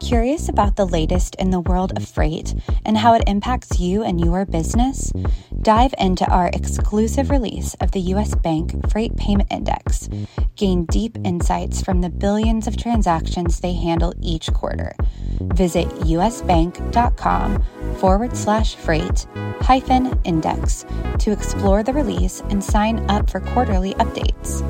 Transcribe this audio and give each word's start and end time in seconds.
Curious 0.00 0.48
about 0.48 0.76
the 0.76 0.86
latest 0.86 1.34
in 1.36 1.50
the 1.50 1.60
world 1.60 1.92
of 1.96 2.08
freight 2.08 2.54
and 2.84 2.96
how 2.96 3.14
it 3.14 3.24
impacts 3.26 3.78
you 3.80 4.02
and 4.02 4.20
your 4.20 4.46
business? 4.46 5.12
Dive 5.60 5.92
into 5.98 6.24
our 6.30 6.48
exclusive 6.52 7.30
release 7.30 7.74
of 7.74 7.90
the 7.90 8.00
US 8.14 8.34
Bank 8.34 8.90
Freight 8.90 9.16
Payment 9.16 9.52
Index. 9.52 10.08
Gain 10.56 10.86
deep 10.86 11.18
insights 11.24 11.82
from 11.82 12.00
the 12.00 12.08
billions 12.08 12.66
of 12.66 12.76
transactions 12.76 13.60
they 13.60 13.74
handle 13.74 14.14
each 14.20 14.52
quarter. 14.52 14.94
Visit 15.40 15.88
usbank.com 15.88 17.62
forward 17.96 18.36
slash 18.36 18.76
freight 18.76 19.26
hyphen 19.60 20.18
index 20.24 20.86
to 21.18 21.32
explore 21.32 21.82
the 21.82 21.92
release 21.92 22.40
and 22.48 22.62
sign 22.62 22.98
up 23.10 23.28
for 23.28 23.40
quarterly 23.40 23.94
updates. 23.94 24.62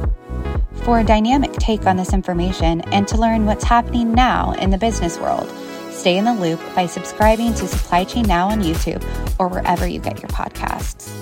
For 0.88 1.00
a 1.00 1.04
dynamic 1.04 1.52
take 1.52 1.84
on 1.84 1.98
this 1.98 2.14
information 2.14 2.80
and 2.92 3.06
to 3.08 3.18
learn 3.18 3.44
what's 3.44 3.62
happening 3.62 4.14
now 4.14 4.52
in 4.52 4.70
the 4.70 4.78
business 4.78 5.18
world, 5.18 5.46
stay 5.90 6.16
in 6.16 6.24
the 6.24 6.32
loop 6.32 6.58
by 6.74 6.86
subscribing 6.86 7.52
to 7.52 7.68
Supply 7.68 8.04
Chain 8.04 8.24
Now 8.26 8.48
on 8.48 8.62
YouTube 8.62 9.04
or 9.38 9.48
wherever 9.48 9.86
you 9.86 10.00
get 10.00 10.22
your 10.22 10.30
podcasts. 10.30 11.12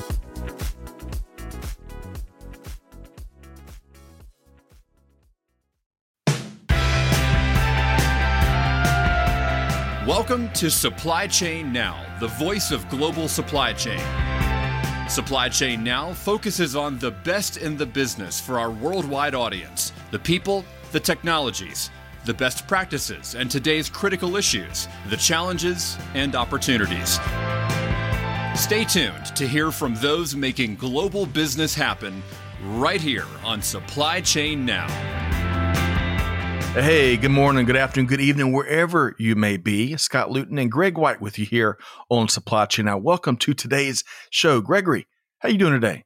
Welcome 10.07 10.49
to 10.53 10.71
Supply 10.71 11.27
Chain 11.27 11.73
Now, 11.73 12.07
the 12.21 12.29
voice 12.29 12.71
of 12.71 12.89
global 12.89 13.27
supply 13.27 13.73
chain. 13.73 13.99
Supply 15.09 15.49
Chain 15.49 15.85
Now 15.85 16.13
focuses 16.13 16.75
on 16.75 16.99
the 16.99 17.13
best 17.13 17.59
in 17.59 17.77
the 17.77 17.87
business 17.87 18.41
for 18.41 18.59
our 18.59 18.73
worldwide 18.73 19.37
audience 19.37 19.93
the 20.11 20.19
people, 20.19 20.65
the 20.91 20.99
technologies, 20.99 21.91
the 22.25 22.35
best 22.35 22.67
practices, 22.67 23.37
and 23.37 23.49
today's 23.49 23.89
critical 23.89 24.37
issues, 24.37 24.89
the 25.09 25.17
challenges 25.17 25.97
and 26.15 26.35
opportunities. 26.35 27.21
Stay 28.57 28.85
tuned 28.85 29.27
to 29.37 29.47
hear 29.47 29.71
from 29.71 29.95
those 29.97 30.35
making 30.35 30.75
global 30.75 31.25
business 31.25 31.73
happen 31.73 32.21
right 32.65 33.01
here 33.01 33.27
on 33.45 33.63
Supply 33.63 34.21
Chain 34.21 34.67
Now. 34.67 35.26
Hey, 36.77 37.17
good 37.17 37.31
morning, 37.31 37.65
good 37.65 37.75
afternoon, 37.75 38.07
good 38.07 38.21
evening, 38.21 38.53
wherever 38.53 39.17
you 39.19 39.35
may 39.35 39.57
be. 39.57 39.97
Scott 39.97 40.31
Luton 40.31 40.59
and 40.59 40.71
Greg 40.71 40.99
White 40.99 41.23
with 41.23 41.39
you 41.39 41.47
here 41.47 41.79
on 42.11 42.29
Supply 42.29 42.67
Chain. 42.67 42.85
Now, 42.85 42.99
welcome 42.99 43.39
to 43.39 43.55
today's 43.55 44.05
show. 44.29 44.61
Gregory, 44.61 45.07
how 45.39 45.49
you 45.49 45.57
doing 45.57 45.73
today? 45.73 46.05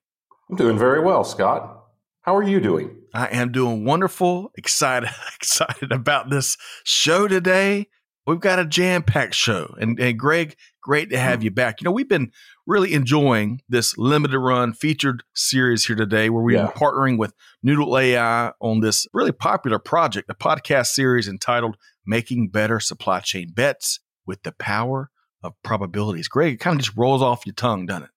I'm 0.48 0.54
doing 0.54 0.78
very 0.78 1.00
well, 1.00 1.24
Scott. 1.24 1.86
How 2.22 2.36
are 2.36 2.44
you 2.44 2.60
doing? 2.60 2.96
I 3.12 3.26
am 3.32 3.50
doing 3.50 3.84
wonderful. 3.84 4.52
Excited, 4.56 5.10
excited 5.34 5.90
about 5.90 6.30
this 6.30 6.56
show 6.84 7.26
today. 7.26 7.88
We've 8.24 8.38
got 8.38 8.60
a 8.60 8.64
jam-packed 8.64 9.34
show, 9.34 9.74
and, 9.80 9.98
and 9.98 10.16
Greg, 10.16 10.54
great 10.80 11.10
to 11.10 11.18
have 11.18 11.40
mm-hmm. 11.40 11.46
you 11.46 11.50
back. 11.50 11.80
You 11.80 11.86
know, 11.86 11.90
we've 11.90 12.08
been 12.08 12.30
really 12.70 12.94
enjoying 12.94 13.60
this 13.68 13.98
limited 13.98 14.38
run 14.38 14.72
featured 14.72 15.24
series 15.34 15.86
here 15.86 15.96
today 15.96 16.30
where 16.30 16.40
we're 16.40 16.68
partnering 16.68 17.18
with 17.18 17.34
Noodle 17.64 17.98
AI 17.98 18.52
on 18.60 18.78
this 18.78 19.08
really 19.12 19.32
popular 19.32 19.80
project, 19.80 20.30
a 20.30 20.36
podcast 20.36 20.86
series 20.86 21.26
entitled 21.26 21.76
Making 22.06 22.48
Better 22.48 22.78
Supply 22.78 23.18
Chain 23.18 23.50
Bets 23.52 23.98
with 24.24 24.44
the 24.44 24.52
Power 24.52 25.10
of 25.42 25.54
Probabilities. 25.64 26.28
Greg, 26.28 26.54
it 26.54 26.60
kind 26.60 26.78
of 26.78 26.84
just 26.84 26.96
rolls 26.96 27.22
off 27.22 27.44
your 27.44 27.54
tongue, 27.54 27.86
doesn't 27.86 28.04
it? 28.04 28.10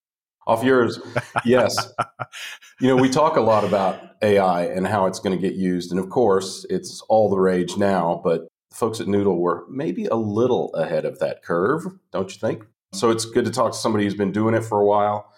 Off 0.46 0.64
yours, 0.64 1.00
yes. 1.46 1.92
you 2.80 2.90
know, 2.90 2.98
we 2.98 3.10
talk 3.10 3.38
a 3.38 3.42
lot 3.42 3.64
about 3.64 4.02
AI 4.22 4.66
and 4.66 4.86
how 4.86 5.08
it's 5.08 5.20
going 5.20 5.36
to 5.36 5.42
get 5.42 5.56
used. 5.56 5.90
And 5.90 6.00
of 6.00 6.10
course, 6.10 6.64
it's 6.70 7.02
all 7.10 7.28
the 7.32 7.40
rage 7.40 7.76
now, 7.76 8.22
but 8.24 8.42
folks 8.72 9.00
at 9.00 9.08
Noodle 9.08 9.40
were 9.40 9.66
maybe 9.68 10.06
a 10.06 10.16
little 10.16 10.72
ahead 10.76 11.06
of 11.06 11.18
that 11.20 11.42
curve, 11.42 11.86
don't 12.12 12.32
you 12.32 12.40
think? 12.40 12.66
So 12.94 13.10
it's 13.10 13.26
good 13.26 13.44
to 13.46 13.52
talk 13.52 13.72
to 13.72 13.78
somebody 13.78 14.04
who's 14.04 14.14
been 14.14 14.32
doing 14.32 14.54
it 14.54 14.64
for 14.64 14.80
a 14.80 14.86
while 14.86 15.34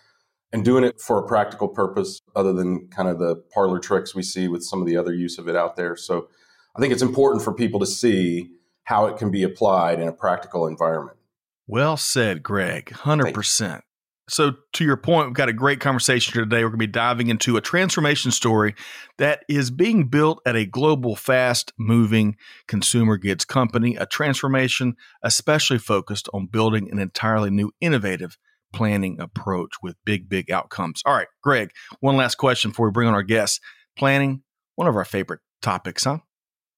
and 0.52 0.64
doing 0.64 0.84
it 0.84 1.00
for 1.00 1.18
a 1.20 1.28
practical 1.28 1.70
purpose 1.70 2.22
other 2.36 2.52
than 2.52 2.88
kind 2.90 3.08
of 3.08 3.18
the 3.18 3.38
parlor 3.54 3.80
tricks 3.80 4.14
we 4.14 4.24
see 4.24 4.50
with 4.50 4.62
some 4.62 4.82
of 4.82 4.88
the 4.88 4.98
other 4.98 5.14
use 5.14 5.38
of 5.38 5.48
it 5.48 5.56
out 5.56 5.78
there. 5.78 5.96
So 5.96 6.28
I 6.76 6.82
think 6.82 6.92
it's 6.92 7.02
important 7.02 7.44
for 7.44 7.54
people 7.54 7.80
to 7.80 7.86
see 7.86 8.52
how 8.84 9.06
it 9.06 9.18
can 9.18 9.32
be 9.32 9.44
applied 9.44 10.02
in 10.02 10.08
a 10.08 10.12
practical 10.12 10.68
environment. 10.68 11.18
Well 11.66 11.98
said, 11.98 12.44
Greg. 12.44 12.92
100%. 12.94 13.82
So, 14.28 14.54
to 14.74 14.84
your 14.84 14.98
point, 14.98 15.28
we've 15.28 15.36
got 15.36 15.50
a 15.50 15.54
great 15.54 15.80
conversation 15.80 16.34
here 16.34 16.44
today. 16.44 16.64
We're 16.64 16.70
going 16.70 16.80
to 16.80 16.88
be 16.88 16.92
diving 16.92 17.30
into 17.30 17.58
a 17.58 17.62
transformation 17.62 18.32
story 18.32 18.74
that 19.20 19.46
is 19.48 19.70
being 19.70 20.08
built 20.08 20.42
at 20.48 20.56
a 20.56 20.66
global, 20.66 21.16
fast 21.16 21.74
moving 21.78 22.36
consumer 22.68 23.18
goods 23.18 23.46
company, 23.46 23.96
a 23.96 24.08
transformation 24.08 24.96
especially 25.22 25.78
focused 25.78 26.28
on 26.34 26.48
building 26.48 26.90
an 26.92 26.98
entirely 26.98 27.52
new, 27.52 27.72
innovative 27.82 28.38
planning 28.74 29.20
approach 29.20 29.74
with 29.84 29.96
big, 30.06 30.28
big 30.28 30.50
outcomes. 30.50 31.04
All 31.06 31.14
right, 31.14 31.28
Greg, 31.44 31.70
one 32.00 32.18
last 32.18 32.36
question 32.36 32.72
before 32.72 32.88
we 32.88 32.92
bring 32.92 33.08
on 33.08 33.14
our 33.14 33.24
guests. 33.24 33.60
Planning, 33.96 34.42
one 34.76 34.88
of 34.88 34.96
our 34.96 35.06
favorite 35.06 35.40
topics, 35.62 36.04
huh? 36.04 36.18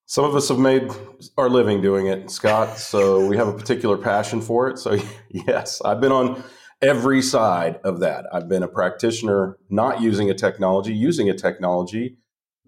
Some 0.06 0.24
of 0.24 0.34
us 0.36 0.48
have 0.48 0.58
made 0.58 0.90
our 1.36 1.50
living 1.50 1.82
doing 1.82 2.06
it, 2.06 2.30
Scott. 2.30 2.78
So 2.78 3.26
we 3.26 3.36
have 3.36 3.48
a 3.48 3.52
particular 3.52 3.98
passion 3.98 4.40
for 4.40 4.68
it. 4.68 4.78
So, 4.78 4.98
yes, 5.30 5.82
I've 5.82 6.00
been 6.00 6.12
on 6.12 6.42
every 6.80 7.22
side 7.22 7.80
of 7.84 8.00
that. 8.00 8.26
I've 8.32 8.48
been 8.48 8.62
a 8.62 8.68
practitioner 8.68 9.58
not 9.68 10.00
using 10.00 10.30
a 10.30 10.34
technology, 10.34 10.94
using 10.94 11.28
a 11.28 11.34
technology, 11.34 12.18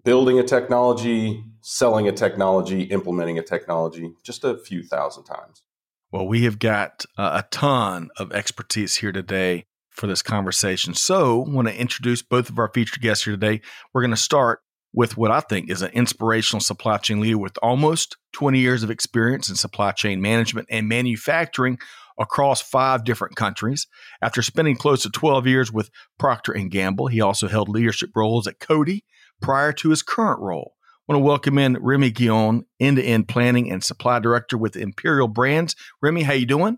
building 0.03 0.39
a 0.39 0.43
technology, 0.43 1.43
selling 1.61 2.07
a 2.07 2.11
technology, 2.11 2.83
implementing 2.83 3.37
a 3.37 3.43
technology, 3.43 4.11
just 4.23 4.43
a 4.43 4.57
few 4.57 4.83
thousand 4.83 5.25
times. 5.25 5.63
Well, 6.11 6.27
we 6.27 6.43
have 6.43 6.59
got 6.59 7.05
uh, 7.17 7.41
a 7.43 7.47
ton 7.51 8.09
of 8.17 8.33
expertise 8.33 8.95
here 8.97 9.13
today 9.13 9.65
for 9.89 10.07
this 10.07 10.21
conversation. 10.21 10.93
So, 10.93 11.45
I 11.45 11.49
want 11.49 11.67
to 11.67 11.79
introduce 11.79 12.21
both 12.21 12.49
of 12.49 12.59
our 12.59 12.69
featured 12.73 13.01
guests 13.01 13.23
here 13.23 13.33
today. 13.33 13.61
We're 13.93 14.01
going 14.01 14.11
to 14.11 14.17
start 14.17 14.59
with 14.93 15.15
what 15.17 15.31
I 15.31 15.39
think 15.39 15.69
is 15.69 15.81
an 15.81 15.91
inspirational 15.91 16.59
supply 16.59 16.97
chain 16.97 17.21
leader 17.21 17.37
with 17.37 17.57
almost 17.61 18.17
20 18.33 18.59
years 18.59 18.83
of 18.83 18.91
experience 18.91 19.49
in 19.49 19.55
supply 19.55 19.91
chain 19.91 20.21
management 20.21 20.67
and 20.69 20.89
manufacturing 20.89 21.79
across 22.21 22.61
five 22.61 23.03
different 23.03 23.35
countries. 23.35 23.87
After 24.21 24.41
spending 24.41 24.77
close 24.77 25.03
to 25.03 25.09
12 25.09 25.47
years 25.47 25.71
with 25.71 25.89
Procter 26.17 26.53
& 26.53 26.69
Gamble, 26.69 27.07
he 27.07 27.19
also 27.19 27.47
held 27.47 27.67
leadership 27.67 28.11
roles 28.15 28.47
at 28.47 28.59
Coty 28.59 29.01
prior 29.41 29.73
to 29.73 29.89
his 29.89 30.03
current 30.03 30.39
role. 30.39 30.73
I 31.09 31.13
want 31.13 31.21
to 31.21 31.25
welcome 31.25 31.57
in 31.57 31.77
Remi 31.81 32.11
Guillon, 32.11 32.65
end-to-end 32.79 33.27
planning 33.27 33.71
and 33.71 33.83
supply 33.83 34.19
director 34.19 34.57
with 34.57 34.75
Imperial 34.75 35.27
Brands. 35.27 35.75
Remi, 36.01 36.23
how 36.23 36.33
you 36.33 36.45
doing? 36.45 36.77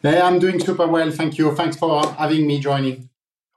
Hey, 0.00 0.20
I'm 0.20 0.38
doing 0.38 0.60
super 0.60 0.86
well. 0.86 1.10
Thank 1.10 1.38
you. 1.38 1.54
Thanks 1.54 1.76
for 1.76 2.06
having 2.14 2.46
me 2.46 2.60
joining. 2.60 3.10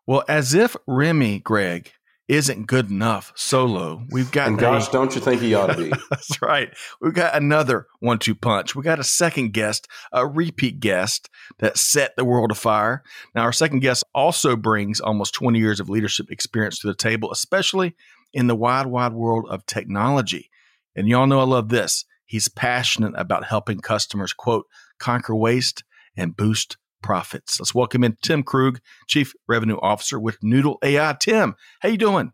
Well, 0.08 0.24
as 0.28 0.56
if 0.56 0.76
Remi, 0.88 1.40
Greg, 1.40 1.92
isn't 2.31 2.66
good 2.66 2.90
enough 2.90 3.34
solo. 3.36 4.06
We've 4.09 4.31
got 4.31 4.47
and 4.47 4.58
gosh, 4.58 4.88
a, 4.88 4.92
don't 4.94 5.14
you 5.14 5.19
think 5.19 5.42
he 5.42 5.53
ought 5.53 5.68
to 5.68 5.75
be? 5.75 5.90
that's 6.09 6.42
right. 6.42 6.69
We've 7.02 7.14
got 7.14 7.36
another 7.36 7.88
one-two 8.00 8.36
punch. 8.36 8.74
We 8.74 8.84
got 8.84 9.00
a 9.00 9.03
second 9.03 9.52
guest, 9.52 9.90
a 10.14 10.25
repeat 10.25 10.80
guest 10.80 11.30
that 11.59 11.78
set 11.78 12.16
the 12.16 12.24
world 12.24 12.50
afire. 12.50 13.03
Now, 13.36 13.41
our 13.41 13.52
second 13.52 13.80
guest 13.80 14.06
also 14.16 14.56
brings 14.56 15.02
almost 15.02 15.34
20 15.34 15.59
years 15.59 15.81
of 15.81 15.90
leadership 15.90 16.31
experience 16.31 16.80
to 16.80 16.88
the 16.88 16.96
table, 16.96 17.34
especially 17.34 17.97
in 18.31 18.47
the 18.47 18.56
wide, 18.56 18.88
wide 18.88 19.12
world 19.12 19.46
of 19.50 19.66
technology. 19.66 20.50
And 20.96 21.09
y'all 21.09 21.28
know 21.28 21.41
I 21.41 21.44
love 21.44 21.68
this. 21.68 22.06
He's 22.25 22.47
passionate 22.47 23.14
about 23.18 23.44
helping 23.44 23.81
customers, 23.81 24.31
quote, 24.31 24.68
conquer 25.00 25.36
waste 25.36 25.84
and 26.16 26.38
boost 26.38 26.78
profits. 27.01 27.59
Let's 27.59 27.75
welcome 27.75 28.03
in 28.03 28.17
Tim 28.22 28.44
Krug, 28.44 28.79
Chief 29.07 29.34
Revenue 29.47 29.78
Officer 29.81 30.19
with 30.19 30.38
Noodle 30.41 30.78
AI. 30.84 31.16
Tim, 31.19 31.56
how 31.81 31.89
you 31.89 31.97
doing? 31.97 32.34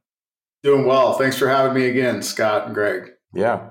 Doing 0.63 0.85
well. 0.85 1.13
Thanks 1.13 1.37
for 1.37 1.47
having 1.47 1.73
me 1.73 1.87
again, 1.87 2.21
Scott 2.21 2.65
and 2.65 2.75
Greg. 2.75 3.11
Yeah. 3.33 3.69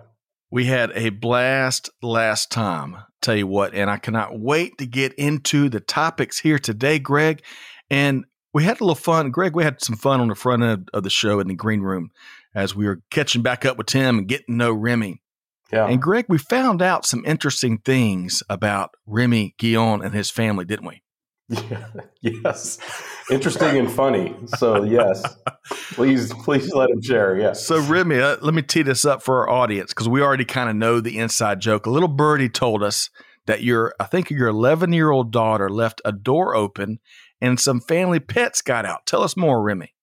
We 0.51 0.67
had 0.67 0.93
a 0.95 1.11
blast 1.11 1.91
last 2.03 2.51
time, 2.51 2.97
tell 3.21 3.37
you 3.37 3.47
what, 3.47 3.75
and 3.75 3.91
I 3.91 3.99
cannot 3.99 4.39
wait 4.39 4.79
to 4.79 4.87
get 4.87 5.13
into 5.15 5.69
the 5.69 5.81
topics 5.81 6.39
here 6.39 6.59
today, 6.59 6.99
Greg. 6.99 7.43
And 7.91 8.25
we 8.55 8.65
had 8.65 8.81
a 8.81 8.85
little 8.85 8.95
fun. 8.95 9.31
Greg, 9.31 9.55
we 9.55 9.65
had 9.65 9.83
some 9.83 9.97
fun 9.97 10.21
on 10.21 10.29
the 10.29 10.35
front 10.35 10.63
end 10.63 10.89
of 10.95 11.03
the 11.03 11.11
show 11.11 11.41
in 11.41 11.49
the 11.49 11.55
green 11.55 11.83
room 11.83 12.11
as 12.55 12.75
we 12.75 12.87
were 12.87 13.03
catching 13.11 13.43
back 13.43 13.67
up 13.67 13.77
with 13.77 13.89
Tim 13.89 14.19
and 14.19 14.29
getting 14.29 14.47
to 14.47 14.53
know 14.55 14.73
Remi. 14.73 15.21
Yeah. 15.73 15.87
And 15.87 16.01
Greg, 16.01 16.27
we 16.29 16.39
found 16.39 16.81
out 16.81 17.05
some 17.05 17.25
interesting 17.27 17.79
things 17.79 18.43
about 18.49 18.91
Remi 19.07 19.55
Guillon 19.59 20.03
and 20.03 20.15
his 20.15 20.31
family, 20.31 20.65
didn't 20.65 20.87
we? 20.87 21.03
Yeah, 21.49 21.87
yes. 22.21 22.79
Interesting 23.31 23.77
and 23.79 23.91
funny. 23.91 24.35
So, 24.59 24.85
yes. 24.85 25.23
Please, 25.93 26.33
please 26.33 26.73
let 26.73 26.91
him 26.91 27.03
share. 27.03 27.37
Yes. 27.37 27.67
So, 27.67 27.81
Remi, 27.81 28.21
uh, 28.21 28.37
let 28.41 28.55
me 28.55 28.63
tee 28.63 28.83
this 28.83 29.05
up 29.05 29.23
for 29.23 29.41
our 29.41 29.51
audience 29.51 29.93
because 29.93 30.09
we 30.09 30.23
already 30.23 30.45
kind 30.45 30.71
of 30.71 30.77
know 30.77 31.01
the 31.01 31.19
inside 31.19 31.61
joke. 31.61 31.87
A 31.87 31.91
little 31.91 32.09
birdie 32.09 32.49
told 32.49 32.83
us 32.83 33.11
that 33.47 33.63
your, 33.63 33.95
I 34.01 34.05
think 34.05 34.31
your 34.31 34.49
11 34.49 34.93
year 34.93 35.11
old 35.11 35.33
daughter 35.33 35.69
left 35.69 36.01
a 36.05 36.13
door 36.13 36.55
open 36.55 36.99
and 37.41 37.61
some 37.61 37.81
family 37.81 38.21
pets 38.21 38.63
got 38.63 38.85
out. 38.87 39.07
Tell 39.07 39.23
us 39.23 39.37
more, 39.37 39.63
Remi. 39.63 39.95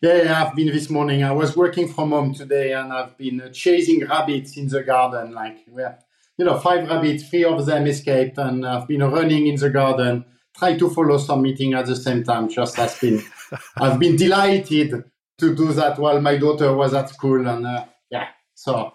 Yeah, 0.00 0.44
I've 0.44 0.54
been 0.54 0.66
this 0.66 0.90
morning. 0.90 1.22
I 1.22 1.32
was 1.32 1.56
working 1.56 1.88
from 1.88 2.10
home 2.10 2.34
today 2.34 2.72
and 2.72 2.92
I've 2.92 3.16
been 3.16 3.50
chasing 3.52 4.06
rabbits 4.06 4.56
in 4.56 4.68
the 4.68 4.82
garden. 4.82 5.32
Like, 5.32 5.58
yeah, 5.74 5.94
you 6.36 6.44
know, 6.44 6.58
five 6.58 6.88
rabbits, 6.88 7.28
three 7.28 7.44
of 7.44 7.64
them 7.64 7.86
escaped, 7.86 8.38
and 8.38 8.66
I've 8.66 8.88
been 8.88 9.02
running 9.02 9.46
in 9.46 9.56
the 9.56 9.70
garden, 9.70 10.24
trying 10.56 10.78
to 10.80 10.90
follow 10.90 11.18
some 11.18 11.42
meeting 11.42 11.74
at 11.74 11.86
the 11.86 11.96
same 11.96 12.24
time. 12.24 12.48
Just 12.48 12.76
has 12.76 12.98
been, 12.98 13.22
I've 13.76 13.98
been 13.98 14.16
delighted 14.16 15.04
to 15.38 15.54
do 15.54 15.72
that 15.72 15.98
while 15.98 16.20
my 16.20 16.36
daughter 16.36 16.74
was 16.74 16.92
at 16.92 17.08
school, 17.10 17.46
and 17.46 17.66
uh, 17.66 17.84
yeah, 18.10 18.28
so 18.54 18.93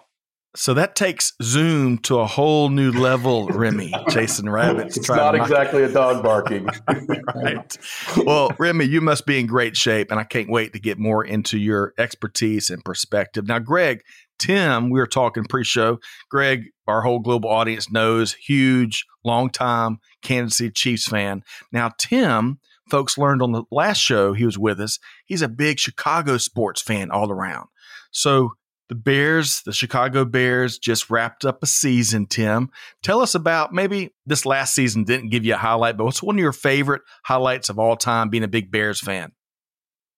so 0.56 0.74
that 0.74 0.96
takes 0.96 1.32
Zoom 1.42 1.98
to 1.98 2.18
a 2.18 2.26
whole 2.26 2.70
new 2.70 2.90
level, 2.90 3.46
Remi, 3.48 3.92
chasing 4.08 4.48
rabbits. 4.48 4.96
It's 4.96 5.08
not 5.08 5.34
exactly 5.36 5.84
a 5.84 5.88
dog 5.88 6.24
barking. 6.24 6.68
right. 7.34 7.78
Well, 8.24 8.50
Remi, 8.58 8.84
you 8.84 9.00
must 9.00 9.26
be 9.26 9.38
in 9.38 9.46
great 9.46 9.76
shape, 9.76 10.10
and 10.10 10.18
I 10.18 10.24
can't 10.24 10.50
wait 10.50 10.72
to 10.72 10.80
get 10.80 10.98
more 10.98 11.24
into 11.24 11.56
your 11.56 11.94
expertise 11.98 12.68
and 12.68 12.84
perspective. 12.84 13.46
Now, 13.46 13.60
Greg, 13.60 14.02
Tim, 14.40 14.90
we 14.90 14.98
were 14.98 15.06
talking 15.06 15.44
pre 15.44 15.62
show. 15.62 15.98
Greg, 16.30 16.64
our 16.88 17.02
whole 17.02 17.20
global 17.20 17.50
audience 17.50 17.90
knows, 17.90 18.32
huge, 18.32 19.04
long 19.24 19.50
time 19.50 19.98
Kansas 20.22 20.58
City 20.58 20.70
Chiefs 20.70 21.06
fan. 21.06 21.42
Now, 21.70 21.92
Tim, 21.96 22.58
folks 22.90 23.16
learned 23.16 23.42
on 23.42 23.52
the 23.52 23.62
last 23.70 23.98
show 23.98 24.32
he 24.32 24.46
was 24.46 24.58
with 24.58 24.80
us, 24.80 24.98
he's 25.26 25.42
a 25.42 25.48
big 25.48 25.78
Chicago 25.78 26.38
sports 26.38 26.82
fan 26.82 27.10
all 27.10 27.30
around. 27.30 27.68
So, 28.10 28.54
the 28.90 28.96
Bears, 28.96 29.62
the 29.62 29.72
Chicago 29.72 30.24
Bears, 30.24 30.76
just 30.76 31.10
wrapped 31.10 31.44
up 31.44 31.62
a 31.62 31.66
season, 31.66 32.26
Tim. 32.26 32.70
Tell 33.04 33.20
us 33.20 33.36
about 33.36 33.72
maybe 33.72 34.10
this 34.26 34.44
last 34.44 34.74
season 34.74 35.04
didn't 35.04 35.30
give 35.30 35.44
you 35.44 35.54
a 35.54 35.58
highlight, 35.58 35.96
but 35.96 36.04
what's 36.04 36.24
one 36.24 36.34
of 36.34 36.40
your 36.40 36.52
favorite 36.52 37.02
highlights 37.24 37.68
of 37.68 37.78
all 37.78 37.96
time 37.96 38.30
being 38.30 38.42
a 38.42 38.48
big 38.48 38.72
Bears 38.72 38.98
fan? 38.98 39.30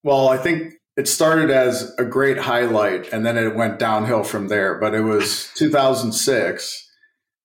Well, 0.02 0.30
I 0.30 0.38
think 0.38 0.72
it 0.96 1.06
started 1.06 1.50
as 1.50 1.94
a 1.98 2.04
great 2.06 2.38
highlight 2.38 3.12
and 3.12 3.26
then 3.26 3.36
it 3.36 3.54
went 3.54 3.78
downhill 3.78 4.24
from 4.24 4.48
there. 4.48 4.80
But 4.80 4.94
it 4.94 5.02
was 5.02 5.50
2006 5.56 6.90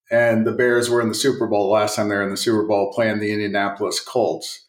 and 0.09 0.47
the 0.47 0.53
Bears 0.53 0.89
were 0.89 1.01
in 1.01 1.09
the 1.09 1.13
Super 1.13 1.45
Bowl 1.45 1.69
last 1.69 1.97
time 1.97 2.07
they 2.07 2.15
were 2.15 2.23
in 2.23 2.29
the 2.29 2.37
Super 2.37 2.65
Bowl 2.65 2.93
playing 2.93 3.19
the 3.19 3.33
Indianapolis 3.33 3.99
Colts. 3.99 4.65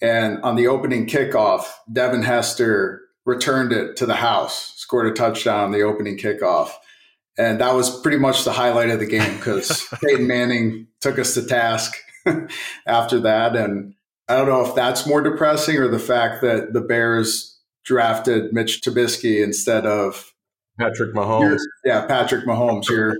And 0.00 0.40
on 0.44 0.54
the 0.54 0.68
opening 0.68 1.08
kickoff, 1.08 1.64
Devin 1.92 2.22
Hester 2.22 3.00
returned 3.26 3.72
it 3.72 3.96
to 3.96 4.06
the 4.06 4.14
house, 4.14 4.77
scored 4.88 5.06
a 5.06 5.12
touchdown 5.12 5.64
on 5.64 5.70
the 5.70 5.82
opening 5.82 6.16
kickoff. 6.16 6.70
And 7.36 7.60
that 7.60 7.74
was 7.74 8.00
pretty 8.00 8.16
much 8.16 8.44
the 8.44 8.52
highlight 8.52 8.88
of 8.88 9.00
the 9.00 9.06
game 9.06 9.36
because 9.36 9.86
Peyton 10.02 10.26
Manning 10.26 10.86
took 11.02 11.18
us 11.18 11.34
to 11.34 11.42
task 11.42 11.94
after 12.86 13.20
that. 13.20 13.54
And 13.54 13.94
I 14.30 14.36
don't 14.36 14.48
know 14.48 14.64
if 14.64 14.74
that's 14.74 15.06
more 15.06 15.20
depressing 15.20 15.76
or 15.76 15.88
the 15.88 15.98
fact 15.98 16.40
that 16.40 16.72
the 16.72 16.80
Bears 16.80 17.58
drafted 17.84 18.54
Mitch 18.54 18.80
Trubisky 18.80 19.44
instead 19.44 19.84
of 19.84 20.32
Patrick 20.80 21.14
Mahomes. 21.14 21.60
Yeah, 21.84 22.06
Patrick 22.06 22.46
Mahomes. 22.46 22.88
You're 22.88 23.14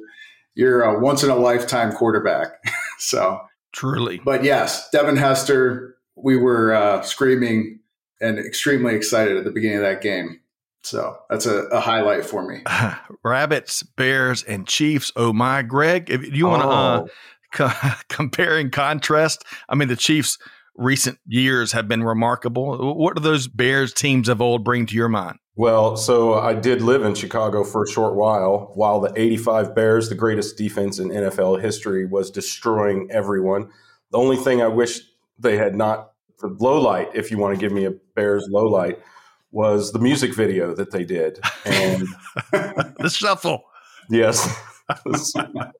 you're 0.54 0.82
a 0.82 0.98
once 0.98 1.22
in 1.22 1.28
a 1.28 1.36
lifetime 1.36 1.92
quarterback. 1.92 2.48
so 2.98 3.40
truly. 3.72 4.22
But 4.24 4.42
yes, 4.42 4.88
Devin 4.90 5.18
Hester. 5.18 5.96
We 6.16 6.36
were 6.36 6.74
uh, 6.74 7.02
screaming 7.02 7.78
and 8.20 8.38
extremely 8.38 8.96
excited 8.96 9.36
at 9.36 9.44
the 9.44 9.52
beginning 9.52 9.76
of 9.76 9.84
that 9.84 10.00
game. 10.00 10.40
So 10.82 11.18
that's 11.28 11.46
a, 11.46 11.64
a 11.66 11.80
highlight 11.80 12.24
for 12.24 12.46
me. 12.46 12.62
Rabbits, 13.24 13.82
Bears, 13.82 14.42
and 14.44 14.66
Chiefs. 14.66 15.12
Oh 15.16 15.32
my, 15.32 15.62
Greg, 15.62 16.10
if 16.10 16.34
you 16.34 16.46
want 16.46 16.62
to 16.62 16.68
uh, 16.68 17.00
oh. 17.00 17.08
co- 17.52 17.90
compare 18.08 18.58
and 18.58 18.72
contrast, 18.72 19.44
I 19.68 19.74
mean 19.74 19.88
the 19.88 19.96
Chiefs' 19.96 20.38
recent 20.76 21.18
years 21.26 21.72
have 21.72 21.88
been 21.88 22.04
remarkable. 22.04 22.94
What 22.94 23.16
do 23.16 23.22
those 23.22 23.48
Bears 23.48 23.92
teams 23.92 24.28
of 24.28 24.40
old 24.40 24.64
bring 24.64 24.86
to 24.86 24.94
your 24.94 25.08
mind? 25.08 25.38
Well, 25.56 25.96
so 25.96 26.34
I 26.34 26.54
did 26.54 26.82
live 26.82 27.02
in 27.02 27.16
Chicago 27.16 27.64
for 27.64 27.82
a 27.82 27.88
short 27.88 28.14
while, 28.14 28.70
while 28.74 29.00
the 29.00 29.12
85 29.16 29.74
Bears, 29.74 30.08
the 30.08 30.14
greatest 30.14 30.56
defense 30.56 31.00
in 31.00 31.08
NFL 31.08 31.60
history, 31.60 32.06
was 32.06 32.30
destroying 32.30 33.08
everyone. 33.10 33.68
The 34.12 34.18
only 34.18 34.36
thing 34.36 34.62
I 34.62 34.68
wish 34.68 35.00
they 35.36 35.56
had 35.56 35.74
not 35.74 36.12
for 36.36 36.50
low 36.50 36.80
light, 36.80 37.10
if 37.12 37.32
you 37.32 37.38
want 37.38 37.56
to 37.56 37.60
give 37.60 37.72
me 37.72 37.86
a 37.86 37.90
Bears 38.14 38.46
low 38.48 38.68
light, 38.68 39.00
was 39.50 39.92
the 39.92 39.98
music 39.98 40.34
video 40.34 40.74
that 40.74 40.90
they 40.90 41.04
did. 41.04 41.40
And 41.64 42.06
the 42.52 43.10
shuffle. 43.12 43.64
Yes. 44.10 44.46
oh, 44.88 45.72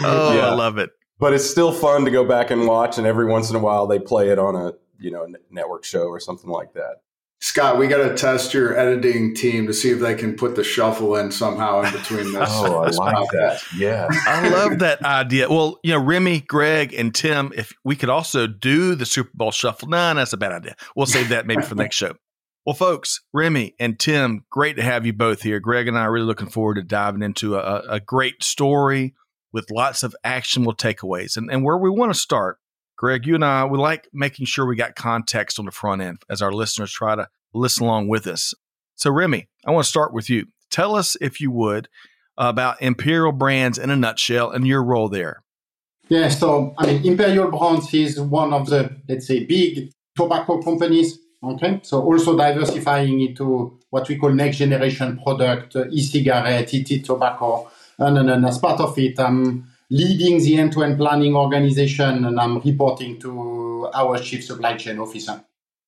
yeah. 0.00 0.48
I 0.48 0.54
love 0.54 0.78
it. 0.78 0.90
But 1.18 1.32
it's 1.32 1.48
still 1.48 1.72
fun 1.72 2.04
to 2.04 2.10
go 2.10 2.24
back 2.24 2.50
and 2.50 2.66
watch, 2.66 2.98
and 2.98 3.06
every 3.06 3.26
once 3.26 3.48
in 3.48 3.56
a 3.56 3.60
while 3.60 3.86
they 3.86 3.98
play 3.98 4.30
it 4.30 4.38
on 4.38 4.56
a 4.56 4.72
you 4.98 5.10
know 5.10 5.26
network 5.50 5.84
show 5.84 6.06
or 6.06 6.20
something 6.20 6.50
like 6.50 6.74
that. 6.74 7.02
Scott, 7.40 7.76
we 7.76 7.88
got 7.88 8.08
to 8.08 8.16
test 8.16 8.54
your 8.54 8.74
editing 8.78 9.34
team 9.34 9.66
to 9.66 9.74
see 9.74 9.90
if 9.90 10.00
they 10.00 10.14
can 10.14 10.34
put 10.34 10.56
the 10.56 10.64
shuffle 10.64 11.14
in 11.16 11.30
somehow 11.30 11.82
in 11.82 11.92
between 11.92 12.32
this. 12.32 12.48
oh, 12.52 12.76
I 12.76 12.88
like 12.88 13.30
that. 13.32 13.60
Yeah. 13.76 14.08
I 14.26 14.48
love 14.48 14.78
that 14.78 15.02
idea. 15.02 15.50
Well, 15.50 15.78
you 15.82 15.92
know, 15.92 15.98
Remi, 15.98 16.40
Greg, 16.40 16.94
and 16.94 17.14
Tim, 17.14 17.52
if 17.54 17.74
we 17.84 17.96
could 17.96 18.08
also 18.08 18.46
do 18.46 18.94
the 18.94 19.04
Super 19.04 19.30
Bowl 19.34 19.50
shuffle, 19.50 19.88
nah, 19.88 20.14
that's 20.14 20.32
a 20.32 20.38
bad 20.38 20.52
idea. 20.52 20.74
We'll 20.96 21.04
save 21.04 21.28
that 21.28 21.46
maybe 21.46 21.60
for 21.60 21.74
the 21.74 21.82
next 21.82 21.96
show. 21.96 22.14
Well, 22.66 22.74
folks, 22.74 23.20
Remi 23.32 23.74
and 23.78 23.98
Tim, 23.98 24.46
great 24.50 24.76
to 24.76 24.82
have 24.82 25.04
you 25.04 25.12
both 25.12 25.42
here. 25.42 25.60
Greg 25.60 25.86
and 25.86 25.98
I 25.98 26.02
are 26.02 26.12
really 26.12 26.26
looking 26.26 26.48
forward 26.48 26.76
to 26.76 26.82
diving 26.82 27.22
into 27.22 27.56
a, 27.56 27.82
a 27.88 28.00
great 28.00 28.42
story 28.42 29.14
with 29.52 29.70
lots 29.70 30.02
of 30.02 30.16
actionable 30.24 30.74
takeaways. 30.74 31.36
And, 31.36 31.50
and 31.50 31.62
where 31.62 31.76
we 31.76 31.90
want 31.90 32.12
to 32.12 32.18
start 32.18 32.58
Greg, 32.96 33.26
you 33.26 33.34
and 33.34 33.44
I, 33.44 33.64
we 33.64 33.78
like 33.78 34.08
making 34.12 34.46
sure 34.46 34.66
we 34.66 34.76
got 34.76 34.94
context 34.94 35.58
on 35.58 35.64
the 35.64 35.72
front 35.72 36.00
end 36.00 36.22
as 36.30 36.40
our 36.40 36.52
listeners 36.52 36.92
try 36.92 37.16
to 37.16 37.28
listen 37.52 37.84
along 37.84 38.08
with 38.08 38.26
us. 38.26 38.54
So, 38.94 39.10
Remi, 39.10 39.48
I 39.66 39.72
want 39.72 39.84
to 39.84 39.90
start 39.90 40.14
with 40.14 40.30
you. 40.30 40.46
Tell 40.70 40.94
us, 40.94 41.16
if 41.20 41.40
you 41.40 41.50
would, 41.50 41.88
about 42.38 42.80
Imperial 42.80 43.32
Brands 43.32 43.78
in 43.78 43.90
a 43.90 43.96
nutshell 43.96 44.50
and 44.50 44.66
your 44.66 44.82
role 44.82 45.08
there. 45.08 45.42
Yeah, 46.08 46.28
so 46.28 46.74
I 46.78 46.86
mean, 46.86 47.04
Imperial 47.04 47.50
Brands 47.50 47.92
is 47.92 48.20
one 48.20 48.52
of 48.52 48.68
the, 48.68 48.96
let's 49.08 49.26
say, 49.26 49.44
big 49.44 49.90
tobacco 50.16 50.62
companies. 50.62 51.18
Okay, 51.44 51.80
so 51.82 52.02
also 52.02 52.36
diversifying 52.36 53.20
into 53.20 53.78
what 53.90 54.08
we 54.08 54.16
call 54.16 54.30
next 54.32 54.56
generation 54.56 55.20
product, 55.22 55.76
uh, 55.76 55.84
e-cigarette, 55.90 56.72
e-tobacco, 56.72 57.70
and, 57.98 58.16
and, 58.18 58.30
and 58.30 58.46
as 58.46 58.58
part 58.58 58.80
of 58.80 58.98
it, 58.98 59.20
I'm 59.20 59.66
leading 59.90 60.38
the 60.38 60.56
end-to-end 60.56 60.96
planning 60.96 61.36
organization, 61.36 62.24
and 62.24 62.40
I'm 62.40 62.60
reporting 62.60 63.20
to 63.20 63.90
our 63.92 64.18
chief 64.18 64.44
supply 64.44 64.76
chain 64.76 64.98
officer. 64.98 65.44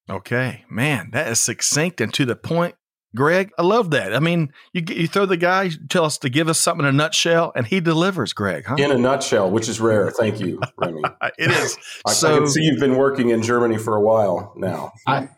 Okay, 0.09 0.65
man, 0.69 1.11
that 1.13 1.29
is 1.29 1.41
succinct 1.41 2.01
and 2.01 2.13
to 2.15 2.25
the 2.25 2.37
point. 2.37 2.75
Greg, 3.17 3.51
I 3.59 3.63
love 3.63 3.91
that. 3.91 4.15
I 4.15 4.21
mean, 4.21 4.53
you 4.73 4.83
you 4.89 5.09
throw 5.09 5.27
the 5.27 5.37
guy, 5.37 5.71
tell 5.89 6.05
us 6.05 6.19
to 6.19 6.29
give 6.29 6.49
us 6.49 6.61
something 6.61 6.87
in 6.87 6.95
a 6.95 6.97
nutshell, 6.97 7.51
and 7.57 7.67
he 7.67 7.81
delivers. 7.81 8.33
Greg, 8.33 8.67
huh? 8.67 8.77
In 8.79 8.93
a 8.93 8.99
nutshell, 8.99 9.51
which 9.51 9.69
is 9.69 9.81
rare. 9.81 10.11
Thank 10.11 10.39
you, 10.39 10.61
Remi. 10.77 11.03
it 11.39 11.51
is. 11.51 11.77
I, 12.07 12.13
so, 12.13 12.35
I 12.35 12.39
can 12.39 12.47
see 12.47 12.63
you've 12.63 12.81
been 12.81 12.97
working 12.97 13.31
in 13.31 13.43
Germany 13.43 13.79
for 13.79 13.97
a 13.97 14.01
while 14.01 14.53
now. 14.57 14.93
I, 15.07 15.29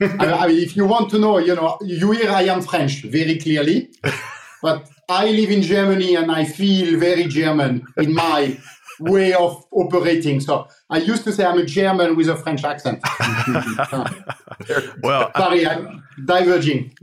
I 0.00 0.48
mean, 0.48 0.58
if 0.58 0.76
you 0.76 0.86
want 0.86 1.10
to 1.10 1.18
know, 1.18 1.38
you 1.38 1.54
know, 1.54 1.78
you 1.82 2.10
hear 2.10 2.30
I 2.30 2.42
am 2.42 2.62
French 2.62 3.02
very 3.02 3.38
clearly, 3.38 3.90
but 4.62 4.88
I 5.08 5.26
live 5.26 5.50
in 5.50 5.62
Germany 5.62 6.16
and 6.16 6.32
I 6.32 6.44
feel 6.44 6.98
very 6.98 7.24
German 7.24 7.86
in 7.96 8.14
my 8.14 8.58
way 9.00 9.32
of 9.32 9.64
operating. 9.70 10.40
So 10.40 10.68
I 10.90 10.98
used 10.98 11.24
to 11.24 11.32
say 11.32 11.44
I'm 11.44 11.58
a 11.58 11.64
German 11.64 12.16
with 12.16 12.28
a 12.28 12.36
French 12.36 12.64
accent. 12.64 13.00
well, 15.02 15.30
sorry, 15.36 15.66
I'm 15.66 16.02
diverging. 16.24 16.94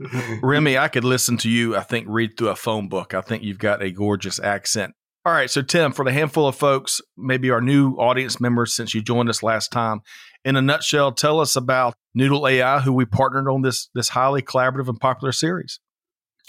Remi, 0.42 0.78
I 0.78 0.88
could 0.88 1.04
listen 1.04 1.36
to 1.38 1.48
you. 1.48 1.76
I 1.76 1.80
think 1.80 2.06
read 2.08 2.36
through 2.36 2.48
a 2.48 2.56
phone 2.56 2.88
book. 2.88 3.14
I 3.14 3.20
think 3.20 3.42
you've 3.42 3.58
got 3.58 3.82
a 3.82 3.90
gorgeous 3.90 4.38
accent. 4.40 4.94
All 5.24 5.32
right, 5.32 5.48
so 5.48 5.62
Tim, 5.62 5.92
for 5.92 6.04
the 6.04 6.12
handful 6.12 6.48
of 6.48 6.56
folks, 6.56 7.00
maybe 7.16 7.48
our 7.50 7.60
new 7.60 7.92
audience 7.92 8.40
members 8.40 8.74
since 8.74 8.92
you 8.92 9.00
joined 9.00 9.28
us 9.28 9.40
last 9.40 9.70
time, 9.70 10.00
in 10.44 10.56
a 10.56 10.62
nutshell, 10.62 11.12
tell 11.12 11.38
us 11.38 11.54
about 11.54 11.94
Noodle 12.12 12.48
AI, 12.48 12.80
who 12.80 12.92
we 12.92 13.04
partnered 13.04 13.48
on 13.48 13.62
this 13.62 13.88
this 13.94 14.08
highly 14.08 14.42
collaborative 14.42 14.88
and 14.88 14.98
popular 14.98 15.30
series. 15.30 15.78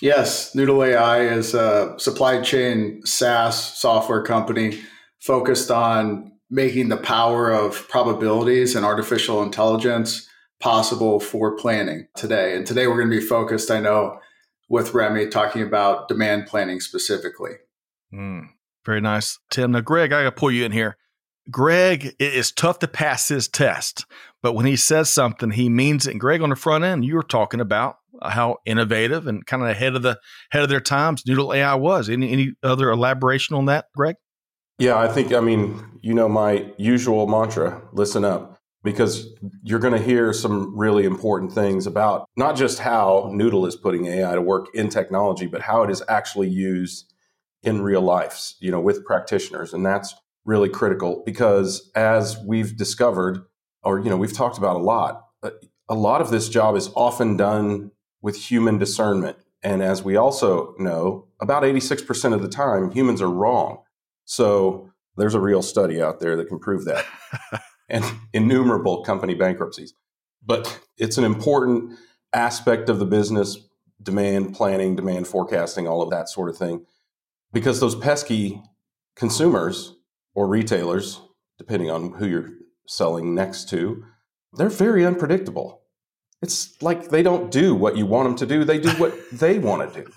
Yes, 0.01 0.55
Noodle 0.55 0.83
AI 0.83 1.21
is 1.21 1.53
a 1.53 1.93
supply 1.97 2.41
chain 2.41 3.05
SaaS 3.05 3.77
software 3.79 4.23
company 4.23 4.79
focused 5.23 5.71
on 5.71 6.33
making 6.49 6.89
the 6.89 6.97
power 6.97 7.49
of 7.49 7.87
probabilities 7.87 8.75
and 8.75 8.85
artificial 8.85 9.41
intelligence 9.41 10.27
possible 10.59 11.19
for 11.19 11.55
planning 11.55 12.07
today. 12.15 12.55
And 12.55 12.67
today 12.67 12.87
we're 12.87 12.97
going 12.97 13.09
to 13.09 13.19
be 13.19 13.25
focused, 13.25 13.71
I 13.71 13.79
know, 13.79 14.19
with 14.69 14.93
Remi 14.93 15.27
talking 15.27 15.61
about 15.61 16.09
demand 16.09 16.47
planning 16.47 16.81
specifically. 16.81 17.53
Mm, 18.13 18.49
very 18.85 18.99
nice, 18.99 19.39
Tim. 19.49 19.71
Now, 19.71 19.79
Greg, 19.79 20.11
I 20.11 20.23
got 20.23 20.35
to 20.35 20.39
pull 20.39 20.51
you 20.51 20.65
in 20.65 20.73
here. 20.73 20.97
Greg, 21.49 22.15
it 22.19 22.33
is 22.33 22.51
tough 22.51 22.79
to 22.79 22.87
pass 22.87 23.29
his 23.29 23.47
test, 23.47 24.05
but 24.41 24.53
when 24.53 24.65
he 24.65 24.75
says 24.75 25.09
something, 25.09 25.51
he 25.51 25.69
means 25.69 26.05
it. 26.05 26.11
And 26.11 26.19
Greg, 26.19 26.41
on 26.41 26.49
the 26.49 26.55
front 26.55 26.83
end, 26.83 27.05
you 27.05 27.15
were 27.15 27.23
talking 27.23 27.59
about 27.59 27.95
how 28.21 28.57
innovative 28.65 29.27
and 29.27 29.45
kind 29.45 29.63
of 29.63 29.69
ahead 29.69 29.95
of 29.95 30.03
the 30.03 30.19
head 30.51 30.63
of 30.63 30.69
their 30.69 30.79
times 30.79 31.23
Noodle 31.25 31.53
AI 31.53 31.75
was. 31.75 32.09
Any 32.09 32.31
any 32.31 32.53
other 32.61 32.89
elaboration 32.89 33.55
on 33.55 33.65
that, 33.65 33.85
Greg? 33.95 34.15
Yeah, 34.79 34.97
I 34.97 35.07
think 35.07 35.33
I 35.33 35.39
mean 35.39 35.83
you 36.01 36.13
know 36.13 36.27
my 36.27 36.71
usual 36.77 37.27
mantra: 37.27 37.81
listen 37.93 38.25
up, 38.25 38.59
because 38.83 39.27
you're 39.63 39.79
going 39.79 39.93
to 39.93 40.01
hear 40.01 40.33
some 40.33 40.77
really 40.77 41.05
important 41.05 41.53
things 41.53 41.87
about 41.87 42.27
not 42.35 42.55
just 42.55 42.79
how 42.79 43.29
Noodle 43.33 43.65
is 43.65 43.75
putting 43.75 44.05
AI 44.05 44.35
to 44.35 44.41
work 44.41 44.67
in 44.73 44.89
technology, 44.89 45.47
but 45.47 45.61
how 45.61 45.83
it 45.83 45.89
is 45.89 46.03
actually 46.09 46.49
used 46.49 47.13
in 47.63 47.81
real 47.81 48.01
life, 48.01 48.53
you 48.59 48.69
know, 48.69 48.81
with 48.81 49.05
practitioners. 49.05 49.73
And 49.73 49.85
that's 49.85 50.13
really 50.45 50.69
critical 50.69 51.23
because 51.25 51.89
as 51.95 52.37
we've 52.45 52.75
discovered, 52.75 53.45
or, 53.83 53.99
you 53.99 54.09
know, 54.09 54.17
we've 54.17 54.33
talked 54.33 54.57
about 54.57 54.75
a 54.75 54.79
lot, 54.79 55.27
uh, 55.41 55.51
a 55.87 55.95
lot 55.95 56.19
of 56.19 56.29
this 56.29 56.49
job 56.49 56.75
is 56.75 56.89
often 56.95 57.37
done 57.37 57.91
with 58.21 58.35
human 58.35 58.77
discernment. 58.77 59.37
And 59.61 59.81
as 59.81 60.03
we 60.03 60.17
also 60.17 60.75
know, 60.77 61.27
about 61.39 61.63
86% 61.63 62.33
of 62.33 62.41
the 62.41 62.49
time, 62.49 62.91
humans 62.91 63.21
are 63.21 63.31
wrong. 63.31 63.79
So 64.25 64.89
there's 65.17 65.35
a 65.35 65.39
real 65.39 65.61
study 65.61 66.01
out 66.01 66.19
there 66.19 66.35
that 66.37 66.47
can 66.47 66.59
prove 66.59 66.85
that. 66.85 67.05
and 67.89 68.03
innumerable 68.33 69.03
company 69.03 69.35
bankruptcies. 69.35 69.93
But 70.45 70.79
it's 70.97 71.17
an 71.17 71.23
important 71.23 71.97
aspect 72.33 72.89
of 72.89 72.99
the 72.99 73.05
business 73.05 73.57
demand 74.01 74.53
planning, 74.55 74.95
demand 74.95 75.27
forecasting, 75.27 75.87
all 75.87 76.01
of 76.01 76.09
that 76.09 76.29
sort 76.29 76.49
of 76.49 76.57
thing. 76.57 76.85
Because 77.51 77.79
those 77.79 77.95
pesky 77.95 78.61
consumers 79.15 79.95
or 80.33 80.47
retailers, 80.47 81.21
depending 81.57 81.89
on 81.89 82.13
who 82.13 82.27
you're 82.27 82.49
selling 82.87 83.35
next 83.35 83.69
to, 83.69 84.03
they're 84.53 84.69
very 84.69 85.05
unpredictable. 85.05 85.81
It's 86.41 86.81
like 86.81 87.09
they 87.09 87.23
don't 87.23 87.51
do 87.51 87.73
what 87.73 87.95
you 87.95 88.05
want 88.05 88.27
them 88.27 88.35
to 88.37 88.45
do, 88.45 88.65
they 88.65 88.79
do 88.79 88.89
what 88.91 89.13
they 89.31 89.59
want 89.59 89.93
to 89.93 90.03
do. 90.03 90.11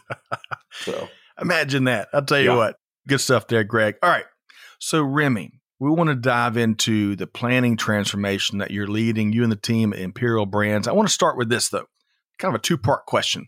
So 0.72 1.08
imagine 1.40 1.84
that. 1.84 2.08
I'll 2.12 2.24
tell 2.24 2.40
you 2.40 2.50
yeah. 2.50 2.56
what. 2.56 2.76
Good 3.08 3.20
stuff 3.20 3.46
there, 3.46 3.64
Greg. 3.64 3.96
All 4.02 4.10
right. 4.10 4.24
So, 4.78 5.02
Remi, 5.02 5.60
we 5.78 5.90
want 5.90 6.08
to 6.08 6.16
dive 6.16 6.56
into 6.56 7.16
the 7.16 7.26
planning 7.26 7.76
transformation 7.76 8.58
that 8.58 8.70
you're 8.70 8.86
leading, 8.86 9.32
you 9.32 9.42
and 9.42 9.52
the 9.52 9.56
team 9.56 9.92
at 9.92 9.98
Imperial 9.98 10.46
Brands. 10.46 10.88
I 10.88 10.92
want 10.92 11.08
to 11.08 11.14
start 11.14 11.36
with 11.36 11.48
this, 11.48 11.68
though, 11.68 11.86
kind 12.38 12.54
of 12.54 12.58
a 12.58 12.62
two 12.62 12.78
part 12.78 13.06
question. 13.06 13.46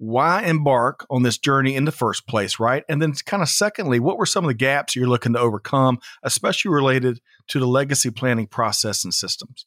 Why 0.00 0.44
embark 0.44 1.04
on 1.10 1.24
this 1.24 1.38
journey 1.38 1.74
in 1.74 1.84
the 1.84 1.92
first 1.92 2.28
place, 2.28 2.60
right? 2.60 2.84
And 2.88 3.02
then, 3.02 3.14
kind 3.26 3.42
of 3.42 3.48
secondly, 3.48 3.98
what 3.98 4.18
were 4.18 4.26
some 4.26 4.44
of 4.44 4.48
the 4.48 4.54
gaps 4.54 4.94
you're 4.94 5.08
looking 5.08 5.32
to 5.32 5.40
overcome, 5.40 5.98
especially 6.22 6.70
related 6.70 7.20
to 7.48 7.58
the 7.58 7.66
legacy 7.66 8.10
planning 8.10 8.46
process 8.46 9.02
and 9.04 9.12
systems? 9.12 9.66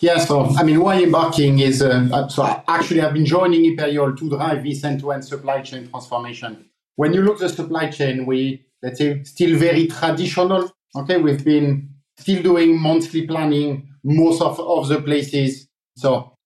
Yeah, 0.00 0.18
so 0.18 0.46
I 0.56 0.64
mean, 0.64 0.80
why 0.80 1.02
embarking 1.02 1.60
is 1.60 1.80
uh, 1.82 2.26
so 2.28 2.62
actually 2.66 3.02
I've 3.02 3.14
been 3.14 3.26
joining 3.26 3.64
Imperial 3.64 4.16
to 4.16 4.28
drive 4.28 4.64
this 4.64 4.82
end-to-end 4.82 5.24
supply 5.24 5.60
chain 5.60 5.88
transformation. 5.88 6.64
When 6.96 7.14
you 7.14 7.22
look 7.22 7.36
at 7.36 7.40
the 7.40 7.48
supply 7.48 7.90
chain, 7.90 8.26
we 8.26 8.64
let's 8.82 8.98
say 8.98 9.22
still 9.24 9.58
very 9.58 9.86
traditional 9.86 10.70
Okay, 10.94 11.16
we've 11.16 11.44
been 11.44 11.88
still 12.18 12.42
doing 12.42 12.78
monthly 12.78 13.26
planning 13.26 13.88
most 14.04 14.42
of, 14.42 14.60
of 14.60 14.88
the 14.88 15.00
places. 15.00 15.68
So 15.96 16.36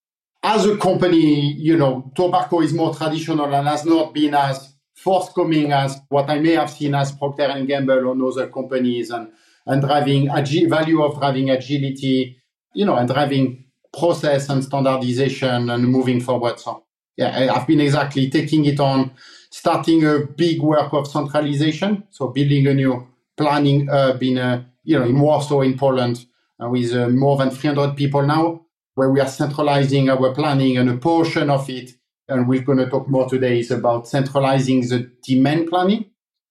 as 0.41 0.65
a 0.65 0.77
company, 0.77 1.53
you 1.53 1.75
know, 1.75 2.11
tobacco 2.15 2.61
is 2.61 2.73
more 2.73 2.95
traditional 2.95 3.53
and 3.53 3.67
has 3.67 3.85
not 3.85 4.13
been 4.13 4.33
as 4.33 4.73
forthcoming 4.95 5.73
as 5.73 5.99
what 6.09 6.29
I 6.29 6.39
may 6.39 6.53
have 6.53 6.71
seen 6.71 6.95
as 6.95 7.11
Procter 7.11 7.43
and 7.43 7.67
Gamble 7.67 8.07
or 8.07 8.29
other 8.29 8.47
companies 8.47 9.09
and, 9.09 9.31
and 9.65 9.81
driving 9.81 10.27
agi- 10.27 10.69
value 10.69 11.03
of 11.03 11.19
driving 11.19 11.49
agility, 11.49 12.37
you 12.73 12.85
know, 12.85 12.95
and 12.95 13.09
driving 13.09 13.65
process 13.97 14.47
and 14.49 14.63
standardization 14.63 15.69
and 15.69 15.87
moving 15.89 16.21
forward. 16.21 16.59
So 16.59 16.85
yeah, 17.17 17.53
I've 17.53 17.67
been 17.67 17.81
exactly 17.81 18.29
taking 18.29 18.63
it 18.65 18.79
on, 18.79 19.11
starting 19.49 20.05
a 20.05 20.19
big 20.19 20.61
work 20.61 20.93
of 20.93 21.07
centralization. 21.07 22.03
So 22.09 22.27
building 22.27 22.67
a 22.67 22.73
new 22.73 23.07
planning 23.35 23.87
hub 23.87 24.21
in, 24.21 24.37
uh, 24.37 24.63
you 24.83 24.97
know, 24.97 25.05
in 25.05 25.19
Warsaw 25.19 25.61
in 25.61 25.77
Poland 25.77 26.25
uh, 26.61 26.69
with 26.69 26.93
uh, 26.93 27.09
more 27.09 27.37
than 27.37 27.49
300 27.49 27.95
people 27.95 28.23
now, 28.23 28.65
where 28.95 29.09
we 29.09 29.19
are 29.19 29.27
centralizing 29.27 30.09
our 30.09 30.33
planning 30.33 30.77
and 30.77 30.89
a 30.89 30.97
portion 30.97 31.49
of 31.49 31.69
it. 31.69 31.91
And 32.27 32.47
we're 32.47 32.61
going 32.61 32.79
to 32.79 32.89
talk 32.89 33.07
more 33.07 33.29
today 33.29 33.59
is 33.59 33.71
about 33.71 34.07
centralizing 34.07 34.81
the 34.81 35.09
demand 35.23 35.69
planning. 35.69 36.05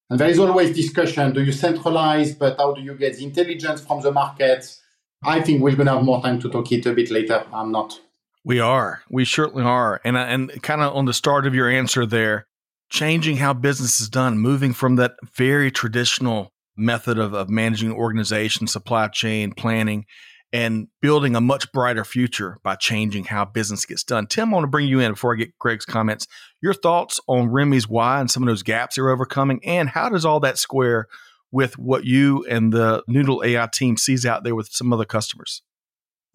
And 0.08 0.20
there 0.20 0.28
is 0.28 0.38
always 0.38 0.74
discussion. 0.74 1.32
Do 1.32 1.42
you 1.42 1.52
centralize, 1.52 2.34
but 2.34 2.56
how 2.56 2.72
do 2.72 2.80
you 2.80 2.94
get 2.94 3.16
the 3.16 3.24
intelligence 3.24 3.80
from 3.80 4.00
the 4.00 4.12
markets? 4.12 4.80
I 5.22 5.40
think 5.40 5.60
we're 5.60 5.74
going 5.74 5.86
to 5.86 5.94
have 5.94 6.04
more 6.04 6.22
time 6.22 6.40
to 6.40 6.48
talk 6.48 6.70
it 6.70 6.86
a 6.86 6.92
bit 6.92 7.10
later. 7.10 7.44
I'm 7.52 7.72
not. 7.72 8.00
We 8.44 8.60
are. 8.60 9.02
We 9.10 9.24
certainly 9.24 9.64
are. 9.64 10.00
And, 10.04 10.16
and 10.16 10.62
kind 10.62 10.80
of 10.80 10.94
on 10.94 11.06
the 11.06 11.12
start 11.12 11.46
of 11.46 11.54
your 11.54 11.68
answer 11.68 12.06
there, 12.06 12.46
changing 12.90 13.36
how 13.36 13.52
business 13.52 14.00
is 14.00 14.08
done, 14.08 14.38
moving 14.38 14.72
from 14.72 14.96
that 14.96 15.12
very 15.34 15.70
traditional 15.70 16.52
method 16.76 17.18
of, 17.18 17.34
of 17.34 17.48
managing 17.48 17.92
organization, 17.92 18.66
supply 18.66 19.08
chain, 19.08 19.52
planning, 19.52 20.04
and 20.52 20.88
building 21.02 21.34
a 21.34 21.40
much 21.40 21.70
brighter 21.72 22.04
future 22.04 22.58
by 22.62 22.76
changing 22.76 23.24
how 23.24 23.44
business 23.44 23.84
gets 23.84 24.04
done. 24.04 24.26
Tim, 24.26 24.50
I 24.50 24.52
want 24.54 24.64
to 24.64 24.68
bring 24.68 24.86
you 24.86 25.00
in 25.00 25.12
before 25.12 25.34
I 25.34 25.36
get 25.36 25.58
Greg's 25.58 25.84
comments. 25.84 26.26
Your 26.62 26.74
thoughts 26.74 27.20
on 27.26 27.48
Remi's 27.48 27.88
why 27.88 28.20
and 28.20 28.30
some 28.30 28.42
of 28.42 28.46
those 28.46 28.62
gaps 28.62 28.96
they're 28.96 29.10
overcoming, 29.10 29.60
and 29.64 29.88
how 29.88 30.08
does 30.08 30.24
all 30.24 30.40
that 30.40 30.58
square 30.58 31.06
with 31.50 31.78
what 31.78 32.04
you 32.04 32.44
and 32.48 32.72
the 32.72 33.02
Noodle 33.08 33.42
AI 33.44 33.68
team 33.72 33.96
sees 33.96 34.24
out 34.24 34.44
there 34.44 34.54
with 34.54 34.68
some 34.68 34.92
other 34.92 35.04
customers? 35.04 35.62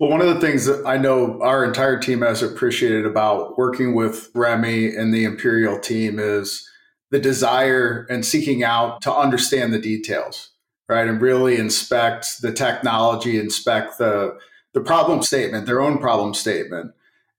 Well, 0.01 0.09
one 0.09 0.21
of 0.21 0.33
the 0.33 0.41
things 0.41 0.65
that 0.65 0.83
I 0.83 0.97
know 0.97 1.39
our 1.43 1.63
entire 1.63 1.99
team 1.99 2.21
has 2.21 2.41
appreciated 2.41 3.05
about 3.05 3.55
working 3.55 3.93
with 3.93 4.31
Remi 4.33 4.95
and 4.95 5.13
the 5.13 5.25
Imperial 5.25 5.77
team 5.77 6.17
is 6.17 6.67
the 7.11 7.19
desire 7.19 8.07
and 8.09 8.25
seeking 8.25 8.63
out 8.63 9.03
to 9.03 9.13
understand 9.13 9.71
the 9.71 9.77
details, 9.77 10.53
right? 10.89 11.07
And 11.07 11.21
really 11.21 11.57
inspect 11.57 12.41
the 12.41 12.51
technology, 12.51 13.39
inspect 13.39 13.99
the, 13.99 14.39
the 14.73 14.81
problem 14.81 15.21
statement, 15.21 15.67
their 15.67 15.81
own 15.81 15.99
problem 15.99 16.33
statement, 16.33 16.93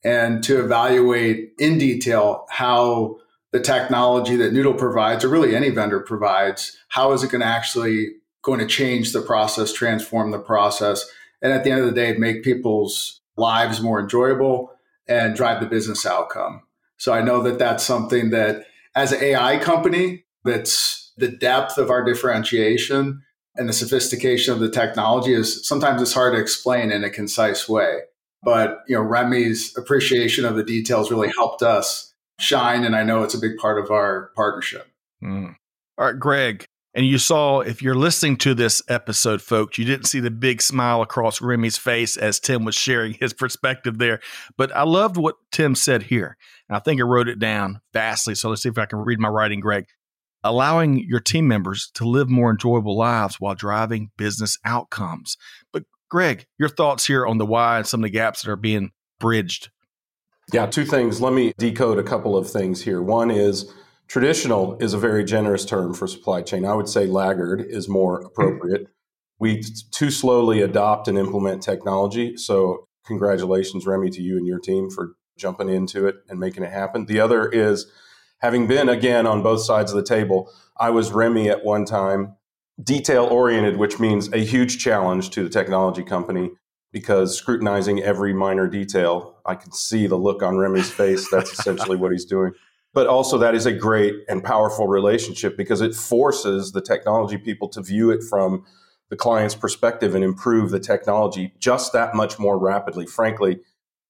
and 0.05 0.41
to 0.45 0.65
evaluate 0.65 1.55
in 1.59 1.79
detail 1.79 2.47
how 2.49 3.17
the 3.51 3.59
technology 3.59 4.37
that 4.37 4.53
Noodle 4.53 4.75
provides, 4.75 5.25
or 5.25 5.31
really 5.31 5.57
any 5.57 5.71
vendor 5.71 5.99
provides, 5.99 6.79
how 6.91 7.11
is 7.11 7.25
it 7.25 7.33
going 7.33 7.41
to 7.41 7.47
actually 7.47 8.11
going 8.43 8.61
to 8.61 8.67
change 8.69 9.13
the 9.13 9.21
process, 9.21 9.73
transform 9.73 10.31
the 10.31 10.39
process, 10.39 11.11
and 11.43 11.53
at 11.53 11.65
the 11.65 11.71
end 11.71 11.81
of 11.81 11.87
the 11.87 11.93
day, 11.93 12.15
make 12.15 12.43
people's 12.43 13.21
lives 13.37 13.81
more 13.81 14.01
enjoyable 14.01 14.73
and 15.09 15.35
drive 15.35 15.61
the 15.61 15.67
business 15.67 16.07
outcome. 16.07 16.63
So 16.97 17.13
I 17.13 17.23
know 17.23 17.43
that 17.43 17.59
that's 17.59 17.85
something 17.85 18.31
that 18.31 18.65
as 18.95 19.13
an 19.13 19.23
AI 19.23 19.59
company, 19.59 20.25
that's 20.45 21.13
the 21.17 21.29
depth 21.29 21.79
of 21.79 21.91
our 21.91 22.05
differentiation 22.05 23.23
and 23.57 23.69
the 23.69 23.73
sophistication 23.73 24.55
of 24.55 24.61
the 24.61 24.71
technology 24.71 25.35
is 25.35 25.67
sometimes 25.67 26.01
it's 26.01 26.15
hard 26.15 26.35
to 26.35 26.41
explain 26.41 26.91
in 26.91 27.05
a 27.05 27.11
concise 27.11 27.69
way. 27.69 28.01
But 28.43 28.81
you 28.89 28.97
know, 28.97 29.03
Remi's 29.03 29.77
appreciation 29.77 30.45
of 30.45 30.57
the 30.57 30.65
details 30.65 31.11
really 31.11 31.31
helped 31.37 31.63
us 31.63 32.13
shine, 32.41 32.85
and 32.85 32.97
I 32.97 33.05
know 33.05 33.23
it's 33.23 33.35
a 33.35 33.39
big 33.39 33.57
part 33.59 33.79
of 33.79 33.91
our 33.91 34.31
partnership. 34.35 34.89
Mm. 35.23 35.55
All 35.99 36.07
right, 36.07 36.19
Greg, 36.19 36.65
and 36.95 37.07
you 37.07 37.19
saw 37.19 37.61
if 37.61 37.81
you're 37.81 37.95
listening 37.95 38.37
to 38.39 38.55
this 38.55 38.83
episode, 38.89 39.41
folks, 39.41 39.79
you 39.79 39.85
didn't 39.85 40.07
see 40.07 40.21
the 40.21 40.31
big 40.31 40.61
smile 40.61 41.01
across 41.01 41.41
Remi's 41.41 41.79
face 41.79 42.17
as 42.17 42.39
Tim 42.39 42.65
was 42.65 42.75
sharing 42.75 43.15
his 43.15 43.33
perspective 43.33 43.99
there. 43.99 44.21
But 44.59 44.75
I 44.77 44.83
loved 44.83 45.17
what 45.17 45.37
Tim 45.51 45.75
said 45.75 46.05
here. 46.05 46.37
And 46.69 46.77
I 46.77 46.81
think 46.81 47.01
I 47.01 47.05
wrote 47.05 47.29
it 47.29 47.39
down 47.39 47.81
vastly. 47.95 48.35
So 48.35 48.51
let's 48.51 48.63
see 48.63 48.69
if 48.69 48.79
I 48.79 48.87
can 48.87 48.99
read 48.99 49.19
my 49.19 49.29
writing, 49.29 49.61
Greg. 49.61 49.87
Allowing 50.45 50.99
your 50.99 51.21
team 51.21 51.47
members 51.47 51.91
to 51.95 52.05
live 52.05 52.29
more 52.29 52.51
enjoyable 52.51 52.97
lives 52.97 53.37
while 53.39 53.55
driving 53.55 54.11
business 54.19 54.59
outcomes. 54.65 55.37
But 55.73 55.85
Greg, 56.11 56.47
your 56.59 56.69
thoughts 56.69 57.07
here 57.07 57.27
on 57.27 57.39
the 57.39 57.47
why 57.47 57.79
and 57.79 57.87
some 57.87 58.01
of 58.01 58.03
the 58.03 58.11
gaps 58.11 58.43
that 58.43 58.51
are 58.51 58.57
being 58.57 58.91
bridged. 59.19 59.71
Yeah, 60.53 60.67
two 60.67 60.85
things. 60.85 61.21
Let 61.21 61.33
me 61.33 61.55
decode 61.57 61.99
a 61.99 62.03
couple 62.03 62.37
of 62.37 62.51
things 62.51 62.83
here. 62.83 63.01
One 63.01 63.31
is 63.31 63.73
traditional 64.13 64.77
is 64.79 64.93
a 64.93 64.99
very 64.99 65.25
generous 65.25 65.65
term 65.65 65.95
for 65.95 66.07
supply 66.07 66.43
chain. 66.43 66.67
I 66.67 66.75
would 66.75 66.89
say 66.89 67.07
laggard 67.07 67.65
is 67.67 67.89
more 67.89 68.21
mm. 68.21 68.27
appropriate. 68.27 68.89
We 69.39 69.63
too 69.91 70.11
slowly 70.11 70.61
adopt 70.61 71.09
and 71.09 71.17
implement 71.17 71.63
technology. 71.63 72.37
So, 72.37 72.87
congratulations, 73.07 73.87
Remi, 73.87 74.11
to 74.11 74.21
you 74.21 74.37
and 74.37 74.47
your 74.47 74.61
team 74.61 74.91
for 74.91 75.15
jumping 75.39 75.71
into 75.71 76.07
it 76.07 76.17
and 76.29 76.39
making 76.39 76.63
it 76.63 76.71
happen. 76.71 77.07
The 77.07 77.21
other 77.21 77.49
is 77.49 77.91
having 78.41 78.67
been 78.67 78.91
again 78.91 79.27
on 79.27 79.43
both 79.43 79.63
sides 79.63 79.93
of 79.93 79.97
the 79.97 80.05
table, 80.05 80.53
I 80.77 80.91
was 80.91 81.11
Remi 81.11 81.49
at 81.49 81.65
one 81.65 81.87
time, 81.87 82.37
detail 82.83 83.25
oriented, 83.25 83.79
which 83.79 83.99
means 83.99 84.31
a 84.33 84.45
huge 84.45 84.79
challenge 84.79 85.31
to 85.31 85.43
the 85.43 85.49
technology 85.49 86.03
company 86.03 86.51
because 86.93 87.37
scrutinizing 87.37 88.03
every 88.03 88.35
minor 88.35 88.69
detail, 88.69 89.39
I 89.47 89.55
can 89.55 89.73
see 89.73 90.07
the 90.07 90.17
look 90.17 90.43
on 90.43 90.59
Remi's 90.59 90.91
face. 90.91 91.31
That's 91.31 91.59
essentially 91.59 91.97
what 91.97 92.13
he's 92.13 92.27
doing. 92.27 92.53
But 92.95 93.07
also, 93.07 93.39
that 93.39 93.55
is 93.55 93.65
a 93.65 93.73
great 93.73 94.15
and 94.29 94.45
powerful 94.45 94.87
relationship 94.87 95.57
because 95.57 95.81
it 95.81 95.95
forces 95.95 96.73
the 96.73 96.83
technology 96.83 97.39
people 97.39 97.69
to 97.71 97.83
view 97.83 98.11
it 98.11 98.23
from 98.23 98.65
the 99.09 99.17
client's 99.17 99.55
perspective 99.55 100.15
and 100.15 100.25
improve 100.25 100.71
the 100.71 100.81
technology 100.81 101.55
just 101.59 101.93
that 101.93 102.15
much 102.15 102.39
more 102.39 102.59
rapidly. 102.59 103.07
Frankly, 103.07 103.61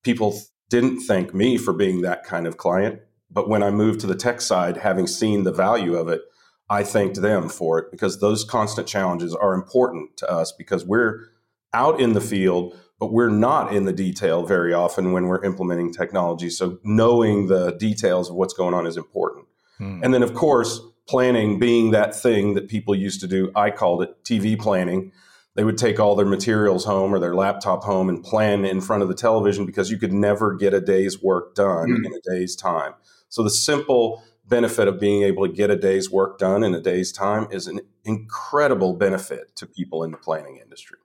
people 0.03 0.41
didn't 0.69 1.01
thank 1.01 1.35
me 1.35 1.59
for 1.59 1.73
being 1.73 2.03
that 2.03 2.25
kind 2.25 2.47
of 2.47 2.57
client. 2.57 3.01
But 3.31 3.49
when 3.49 3.63
I 3.63 3.71
moved 3.71 4.01
to 4.01 4.07
the 4.07 4.15
tech 4.15 4.41
side, 4.41 4.79
having 4.79 5.07
seen 5.07 5.45
the 5.45 5.53
value 5.53 5.97
of 5.97 6.09
it, 6.09 6.23
I 6.69 6.83
thanked 6.83 7.21
them 7.21 7.49
for 7.49 7.79
it 7.79 7.91
because 7.91 8.21
those 8.21 8.45
constant 8.45 8.89
challenges 8.89 9.35
are 9.35 9.55
important 9.55 10.17
to 10.19 10.31
us 10.31 10.53
because 10.53 10.85
we're 10.87 11.27
out 11.75 12.01
in 12.01 12.13
the 12.13 12.21
field, 12.21 12.79
but 12.99 13.13
we're 13.13 13.31
not 13.31 13.75
in 13.75 13.85
the 13.85 13.93
detail 13.93 14.45
very 14.45 14.73
often 14.73 15.13
when 15.13 15.27
we're 15.27 15.45
implementing 15.45 15.93
technology. 15.93 16.51
So 16.51 16.79
knowing 16.85 17.49
the 17.49 17.73
details 17.73 18.31
of 18.31 18.37
what's 18.37 18.55
going 18.55 18.75
on 18.75 18.87
is 18.87 18.97
important. 18.97 19.47
Hmm. 19.79 20.01
And 20.03 20.15
then, 20.15 20.23
of 20.23 20.35
course, 20.35 20.81
planning 21.09 21.59
being 21.59 21.91
that 21.91 22.15
thing 22.15 22.55
that 22.55 22.69
people 22.69 22.95
used 22.95 23.21
to 23.21 23.27
do. 23.27 23.51
I 23.55 23.71
called 23.71 24.03
it 24.03 24.25
TV 24.25 24.59
planning. 24.59 25.13
They 25.55 25.65
would 25.65 25.77
take 25.77 26.01
all 26.01 26.17
their 26.17 26.27
materials 26.27 26.85
home 26.85 27.15
or 27.15 27.19
their 27.19 27.35
laptop 27.35 27.85
home 27.85 28.09
and 28.09 28.23
plan 28.23 28.65
in 28.65 28.81
front 28.81 29.03
of 29.03 29.09
the 29.09 29.15
television 29.15 29.67
because 29.67 29.91
you 29.91 29.99
could 29.99 30.13
never 30.13 30.55
get 30.55 30.73
a 30.73 30.81
day's 30.81 31.23
work 31.23 31.55
done 31.55 31.89
mm. 31.89 32.07
in 32.07 32.13
a 32.15 32.21
day's 32.21 32.57
time. 32.57 32.95
So 33.29 33.43
the 33.43 33.51
simple 33.51 34.23
benefit 34.47 34.89
of 34.89 34.99
being 34.99 35.23
able 35.23 35.47
to 35.47 35.53
get 35.53 35.71
a 35.71 35.77
day's 35.77 36.11
work 36.11 36.39
done 36.39 36.63
in 36.63 36.75
a 36.75 36.81
day's 36.81 37.13
time 37.13 37.49
is 37.51 37.67
an 37.67 37.81
incredible 38.05 38.95
benefit 38.95 39.55
to 39.57 39.67
people 39.67 40.05
in 40.05 40.11
the 40.11 40.17
planning 40.17 40.59
industry. 40.63 40.99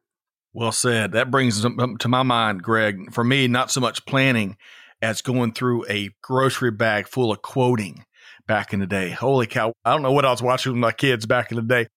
Well 0.57 0.71
said. 0.71 1.11
That 1.11 1.29
brings 1.29 1.61
to 1.61 2.07
my 2.07 2.23
mind, 2.23 2.63
Greg, 2.63 3.13
for 3.13 3.23
me, 3.23 3.47
not 3.47 3.69
so 3.69 3.79
much 3.79 4.07
planning 4.07 4.57
as 5.03 5.21
going 5.21 5.53
through 5.53 5.85
a 5.87 6.09
grocery 6.23 6.71
bag 6.71 7.07
full 7.07 7.31
of 7.31 7.43
quoting 7.43 8.05
back 8.47 8.73
in 8.73 8.79
the 8.79 8.87
day. 8.87 9.11
Holy 9.11 9.45
cow. 9.45 9.71
I 9.85 9.91
don't 9.91 10.01
know 10.01 10.11
what 10.11 10.25
I 10.25 10.31
was 10.31 10.41
watching 10.41 10.71
with 10.71 10.79
my 10.79 10.93
kids 10.93 11.27
back 11.27 11.51
in 11.51 11.57
the 11.57 11.61
day. 11.61 11.89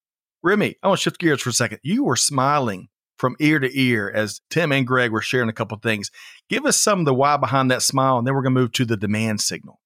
Remi, 0.42 0.76
I 0.82 0.88
want 0.88 1.00
to 1.00 1.02
shift 1.02 1.18
gears 1.18 1.40
for 1.40 1.48
a 1.48 1.54
second. 1.54 1.78
You 1.82 2.04
were 2.04 2.16
smiling 2.16 2.88
from 3.16 3.34
ear 3.40 3.60
to 3.60 3.80
ear 3.80 4.12
as 4.14 4.42
Tim 4.50 4.72
and 4.72 4.86
Greg 4.86 5.10
were 5.10 5.22
sharing 5.22 5.48
a 5.48 5.54
couple 5.54 5.76
of 5.76 5.82
things. 5.82 6.10
Give 6.50 6.66
us 6.66 6.78
some 6.78 6.98
of 6.98 7.06
the 7.06 7.14
why 7.14 7.38
behind 7.38 7.70
that 7.70 7.80
smile, 7.80 8.18
and 8.18 8.26
then 8.26 8.34
we're 8.34 8.42
going 8.42 8.54
to 8.54 8.60
move 8.60 8.72
to 8.72 8.84
the 8.84 8.98
demand 8.98 9.40
signal. 9.40 9.80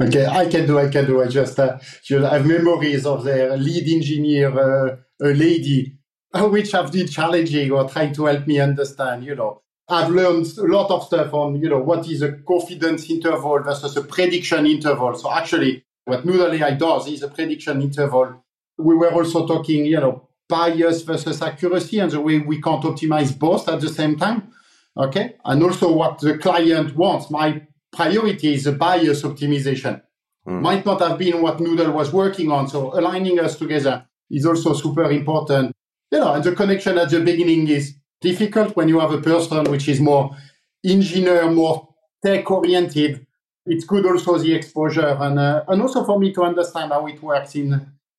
Okay, 0.00 0.24
I 0.24 0.48
can 0.48 0.66
do, 0.66 0.78
I 0.78 0.88
can 0.88 1.04
do. 1.04 1.22
I 1.22 1.28
just, 1.28 1.60
uh, 1.60 1.78
just 2.02 2.32
have 2.32 2.46
memories 2.46 3.04
of 3.04 3.24
the 3.24 3.58
lead 3.58 3.86
engineer, 3.86 4.58
uh, 4.58 4.96
a 5.20 5.34
lady, 5.34 5.98
which 6.50 6.72
have 6.72 6.92
been 6.92 7.06
challenging 7.06 7.70
or 7.70 7.88
trying 7.88 8.12
to 8.14 8.26
help 8.26 8.46
me 8.46 8.60
understand, 8.60 9.24
you 9.24 9.34
know. 9.34 9.62
I've 9.88 10.10
learned 10.10 10.46
a 10.58 10.64
lot 10.64 10.90
of 10.90 11.04
stuff 11.04 11.32
on, 11.32 11.62
you 11.62 11.68
know, 11.68 11.78
what 11.78 12.08
is 12.08 12.20
a 12.22 12.32
confidence 12.32 13.08
interval 13.08 13.60
versus 13.62 13.96
a 13.96 14.02
prediction 14.02 14.66
interval. 14.66 15.14
So 15.14 15.30
actually, 15.30 15.84
what 16.04 16.24
Noodle 16.24 16.52
AI 16.52 16.72
does 16.72 17.06
is 17.06 17.22
a 17.22 17.28
prediction 17.28 17.80
interval. 17.80 18.44
We 18.78 18.96
were 18.96 19.12
also 19.12 19.46
talking, 19.46 19.86
you 19.86 20.00
know, 20.00 20.28
bias 20.48 21.02
versus 21.02 21.40
accuracy 21.40 22.00
and 22.00 22.10
the 22.10 22.20
way 22.20 22.38
we 22.38 22.60
can't 22.60 22.82
optimize 22.82 23.36
both 23.38 23.68
at 23.68 23.80
the 23.80 23.88
same 23.88 24.16
time. 24.16 24.52
Okay. 24.96 25.34
And 25.44 25.62
also 25.62 25.92
what 25.92 26.18
the 26.18 26.38
client 26.38 26.96
wants. 26.96 27.30
My 27.30 27.62
priority 27.92 28.54
is 28.54 28.66
a 28.66 28.72
bias 28.72 29.22
optimization. 29.22 30.02
Mm. 30.48 30.62
Might 30.62 30.86
not 30.86 31.00
have 31.00 31.18
been 31.18 31.42
what 31.42 31.60
Noodle 31.60 31.92
was 31.92 32.12
working 32.12 32.50
on. 32.50 32.68
So 32.68 32.98
aligning 32.98 33.38
us 33.38 33.56
together 33.56 34.06
is 34.30 34.46
also 34.46 34.72
super 34.74 35.10
important. 35.10 35.72
You 36.10 36.20
know, 36.20 36.34
and 36.34 36.44
the 36.44 36.52
connection 36.52 36.98
at 36.98 37.10
the 37.10 37.20
beginning 37.20 37.68
is 37.68 37.94
difficult 38.20 38.76
when 38.76 38.88
you 38.88 39.00
have 39.00 39.12
a 39.12 39.20
person 39.20 39.64
which 39.70 39.88
is 39.88 40.00
more 40.00 40.36
engineer, 40.84 41.50
more 41.50 41.88
tech 42.24 42.50
oriented. 42.50 43.26
It's 43.66 43.84
good 43.84 44.06
also 44.06 44.38
the 44.38 44.54
exposure 44.54 45.16
and 45.20 45.38
uh, 45.38 45.64
and 45.68 45.82
also 45.82 46.04
for 46.04 46.18
me 46.18 46.32
to 46.34 46.42
understand 46.42 46.92
how 46.92 47.06
it 47.06 47.20
works 47.22 47.54
in 47.56 47.72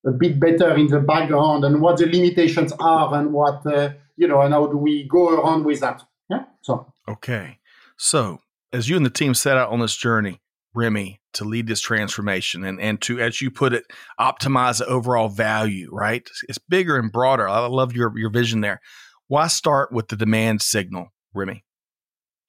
a 0.06 0.10
bit 0.10 0.38
better 0.38 0.76
in 0.76 0.86
the 0.88 1.00
background 1.00 1.64
and 1.64 1.80
what 1.80 1.96
the 1.96 2.06
limitations 2.06 2.72
are 2.78 3.14
and 3.14 3.32
what 3.32 3.66
uh, 3.66 3.90
you 4.16 4.28
know 4.28 4.42
and 4.42 4.52
how 4.52 4.66
do 4.66 4.76
we 4.76 5.04
go 5.08 5.30
around 5.30 5.64
with 5.64 5.80
that. 5.80 6.02
Yeah. 6.28 6.44
So 6.60 6.92
okay, 7.08 7.58
so 7.96 8.40
as 8.72 8.88
you 8.88 8.96
and 8.96 9.06
the 9.06 9.10
team 9.10 9.34
set 9.34 9.56
out 9.56 9.70
on 9.70 9.80
this 9.80 9.96
journey, 9.96 10.40
Remi, 10.78 11.20
to 11.34 11.44
lead 11.44 11.66
this 11.66 11.80
transformation 11.80 12.64
and, 12.64 12.80
and 12.80 13.00
to, 13.02 13.20
as 13.20 13.42
you 13.42 13.50
put 13.50 13.72
it, 13.72 13.84
optimize 14.20 14.78
the 14.78 14.86
overall 14.86 15.28
value, 15.28 15.88
right? 15.90 16.28
It's 16.48 16.58
bigger 16.58 16.96
and 16.96 17.10
broader. 17.10 17.48
I 17.48 17.66
love 17.66 17.92
your, 17.94 18.16
your 18.16 18.30
vision 18.30 18.60
there. 18.60 18.80
Why 19.26 19.48
start 19.48 19.90
with 19.90 20.06
the 20.08 20.16
demand 20.16 20.62
signal, 20.62 21.08
Remi? 21.34 21.64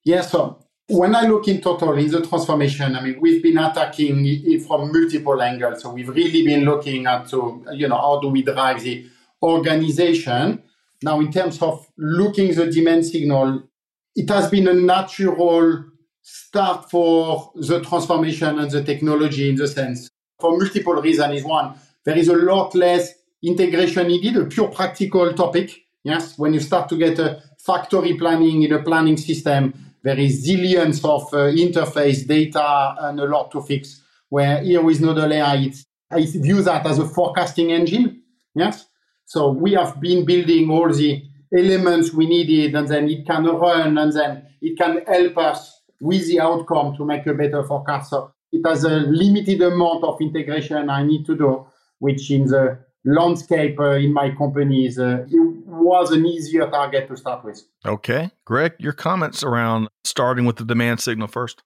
Yeah, 0.05 0.21
so 0.21 0.63
when 0.87 1.15
I 1.15 1.23
look 1.27 1.47
in 1.47 1.59
total 1.59 1.93
in 1.93 2.09
the 2.09 2.21
transformation, 2.21 2.95
I 2.95 3.01
mean, 3.01 3.17
we've 3.19 3.41
been 3.41 3.57
attacking 3.57 4.23
it 4.25 4.61
from 4.67 4.91
multiple 4.93 5.41
angles. 5.41 5.81
So 5.81 5.91
we've 5.91 6.09
really 6.09 6.45
been 6.45 6.65
looking 6.65 7.07
at, 7.07 7.27
to, 7.29 7.65
you 7.73 7.87
know, 7.87 7.97
how 7.97 8.19
do 8.21 8.29
we 8.29 8.43
drive 8.43 8.81
the 8.81 9.09
organization? 9.41 10.63
Now, 11.01 11.19
in 11.19 11.31
terms 11.31 11.61
of 11.61 11.87
looking 11.97 12.53
the 12.53 12.67
demand 12.67 13.05
signal, 13.07 13.63
it 14.15 14.29
has 14.29 14.49
been 14.49 14.67
a 14.67 14.73
natural 14.73 15.85
start 16.31 16.89
for 16.89 17.51
the 17.55 17.81
transformation 17.81 18.59
and 18.59 18.69
the 18.69 18.83
technology 18.83 19.49
in 19.49 19.55
the 19.55 19.67
sense. 19.67 20.09
For 20.39 20.57
multiple 20.57 20.95
reasons 20.95 21.39
is 21.39 21.43
one. 21.43 21.73
There 22.05 22.17
is 22.17 22.27
a 22.27 22.35
lot 22.35 22.75
less 22.75 23.13
integration 23.43 24.07
needed 24.07 24.37
a 24.37 24.45
pure 24.45 24.69
practical 24.69 25.33
topic. 25.33 25.71
Yes 26.03 26.37
when 26.37 26.53
you 26.53 26.59
start 26.59 26.87
to 26.89 26.97
get 26.97 27.19
a 27.19 27.41
factory 27.57 28.15
planning 28.15 28.63
in 28.63 28.71
a 28.73 28.81
planning 28.81 29.17
system 29.17 29.73
there 30.01 30.17
is 30.17 30.47
zillions 30.47 31.03
of 31.03 31.23
uh, 31.33 31.51
interface 31.65 32.25
data 32.25 32.95
and 32.99 33.19
a 33.19 33.25
lot 33.25 33.51
to 33.51 33.61
fix. 33.61 34.01
Where 34.29 34.63
here 34.63 34.81
with 34.81 35.01
Noodle 35.01 35.33
AI 35.33 35.71
I 36.11 36.25
view 36.25 36.61
that 36.63 36.85
as 36.85 36.99
a 36.99 37.05
forecasting 37.05 37.71
engine. 37.71 38.21
Yes? 38.55 38.85
So 39.25 39.51
we 39.51 39.73
have 39.73 39.99
been 39.99 40.25
building 40.25 40.69
all 40.69 40.91
the 40.91 41.23
elements 41.55 42.13
we 42.13 42.27
needed 42.27 42.75
and 42.75 42.87
then 42.87 43.09
it 43.09 43.25
can 43.25 43.45
run 43.45 43.97
and 43.97 44.13
then 44.13 44.47
it 44.61 44.77
can 44.77 45.03
help 45.05 45.37
us 45.37 45.78
with 46.01 46.27
the 46.27 46.39
outcome 46.39 46.95
to 46.97 47.05
make 47.05 47.25
a 47.27 47.33
better 47.33 47.63
forecast. 47.63 48.09
So 48.09 48.31
it 48.51 48.65
has 48.67 48.83
a 48.83 48.89
limited 48.89 49.61
amount 49.61 50.03
of 50.03 50.19
integration 50.21 50.89
I 50.89 51.03
need 51.03 51.25
to 51.25 51.35
do, 51.35 51.67
which 51.99 52.31
in 52.31 52.45
the 52.47 52.79
landscape 53.05 53.79
uh, 53.79 53.91
in 53.91 54.13
my 54.13 54.31
companies, 54.31 54.99
uh, 54.99 55.25
it 55.29 55.65
was 55.65 56.11
an 56.11 56.25
easier 56.25 56.69
target 56.69 57.07
to 57.07 57.17
start 57.17 57.43
with. 57.43 57.63
Okay. 57.85 58.31
Greg, 58.45 58.73
your 58.79 58.93
comments 58.93 59.43
around 59.43 59.87
starting 60.03 60.45
with 60.45 60.57
the 60.57 60.65
demand 60.65 60.99
signal 60.99 61.27
first. 61.27 61.63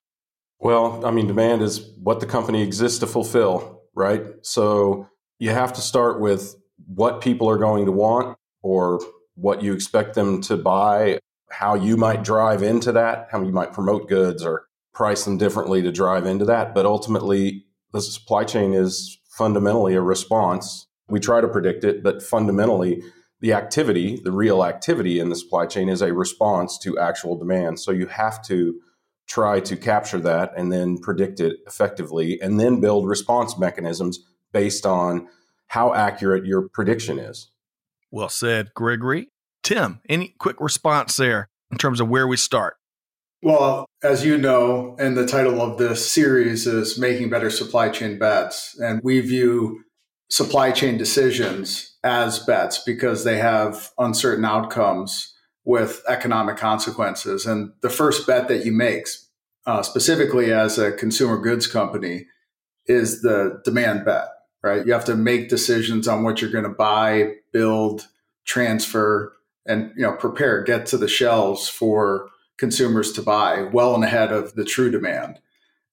Well, 0.60 1.06
I 1.06 1.12
mean, 1.12 1.28
demand 1.28 1.62
is 1.62 1.92
what 2.02 2.20
the 2.20 2.26
company 2.26 2.62
exists 2.62 3.00
to 3.00 3.08
fulfill, 3.08 3.82
right? 3.96 4.24
So 4.44 5.10
you 5.40 5.50
have 5.50 5.74
to 5.74 5.82
start 5.82 6.20
with 6.20 6.56
what 6.88 7.22
people 7.22 7.50
are 7.50 7.58
going 7.58 7.86
to 7.86 7.92
want 7.92 8.38
or 8.62 9.02
what 9.36 9.62
you 9.62 9.74
expect 9.74 10.16
them 10.16 10.42
to 10.42 10.56
buy 10.56 11.20
how 11.54 11.76
you 11.76 11.96
might 11.96 12.24
drive 12.24 12.64
into 12.64 12.92
that, 12.92 13.28
how 13.32 13.42
you 13.44 13.52
might 13.52 13.74
promote 13.74 14.10
goods 14.10 14.44
or 14.44 14.66
price 14.94 15.24
them 15.24 15.38
differently 15.38 15.82
to 15.84 15.92
drive 15.92 16.26
into 16.26 16.46
that. 16.46 16.74
But 16.74 16.86
ultimately, 16.86 17.66
the 17.92 18.02
supply 18.02 18.44
chain 18.44 18.74
is 18.74 19.20
fundamentally 19.30 19.94
a 19.94 20.02
response. 20.02 20.88
We 21.08 21.20
try 21.20 21.42
to 21.42 21.48
predict 21.48 21.84
it, 21.84 22.04
but 22.04 22.24
fundamentally, 22.24 23.04
the 23.40 23.54
activity, 23.54 24.20
the 24.24 24.32
real 24.32 24.64
activity 24.64 25.20
in 25.20 25.30
the 25.30 25.36
supply 25.36 25.66
chain 25.66 25.90
is 25.90 26.02
a 26.02 26.14
response 26.14 26.78
to 26.80 26.98
actual 26.98 27.38
demand. 27.38 27.80
So 27.80 27.92
you 27.92 28.08
have 28.08 28.42
to 28.46 28.80
try 29.28 29.60
to 29.60 29.78
capture 29.78 30.20
that 30.20 30.54
and 30.58 30.72
then 30.72 30.98
predict 30.98 31.40
it 31.40 31.58
effectively 31.68 32.40
and 32.42 32.60
then 32.60 32.82
build 32.82 33.08
response 33.08 33.58
mechanisms 33.58 34.20
based 34.52 34.86
on 34.86 35.28
how 35.68 35.94
accurate 35.94 36.46
your 36.46 36.68
prediction 36.70 37.20
is. 37.20 37.50
Well 38.12 38.30
said, 38.30 38.74
Gregory. 38.74 39.30
Tim, 39.64 40.02
any 40.10 40.36
quick 40.38 40.58
response 40.60 41.16
there 41.16 41.50
in 41.72 41.78
terms 41.78 42.00
of 42.00 42.10
where 42.10 42.28
we 42.28 42.38
start? 42.38 42.76
Well, 43.42 43.86
as 44.04 44.24
you 44.24 44.38
know, 44.38 44.96
and 45.00 45.18
the 45.18 45.26
title 45.26 45.62
of 45.62 45.78
this 45.78 46.10
series 46.10 46.68
is 46.68 46.98
Making 46.98 47.30
Better 47.30 47.50
Supply 47.50 47.90
Chain 47.90 48.18
Bets. 48.18 48.78
And 48.80 49.02
we 49.04 49.20
view 49.22 49.84
supply 50.30 50.72
chain 50.72 50.98
decisions 50.98 51.98
as 52.04 52.40
bets 52.40 52.82
because 52.86 53.24
they 53.24 53.38
have 53.38 53.92
uncertain 53.98 54.46
outcomes 54.46 55.34
with 55.66 56.02
economic 56.08 56.58
consequences. 56.58 57.46
And 57.46 57.72
the 57.82 57.90
first 57.90 58.26
bet 58.26 58.48
that 58.48 58.66
you 58.66 58.72
make, 58.72 59.08
uh, 59.66 59.82
specifically 59.84 60.52
as 60.52 60.78
a 60.78 60.92
consumer 60.92 61.38
goods 61.38 61.68
company, 61.68 62.26
is 62.86 63.22
the 63.22 63.62
demand 63.64 64.06
bet, 64.06 64.28
right? 64.62 64.86
You 64.86 64.94
have 64.94 65.06
to 65.06 65.16
make 65.16 65.50
decisions 65.50 66.08
on 66.08 66.24
what 66.24 66.42
you're 66.42 66.52
going 66.52 66.64
to 66.64 66.70
buy, 66.70 67.36
build, 67.52 68.08
transfer, 68.46 69.34
and 69.66 69.92
you 69.96 70.04
know 70.04 70.14
prepare 70.14 70.64
get 70.64 70.86
to 70.86 70.98
the 70.98 71.08
shelves 71.08 71.68
for 71.68 72.30
consumers 72.58 73.12
to 73.14 73.22
buy 73.22 73.64
well 73.64 73.96
and 73.96 74.04
ahead 74.04 74.32
of 74.32 74.56
the 74.56 74.66
true 74.66 74.92
demand 74.92 75.40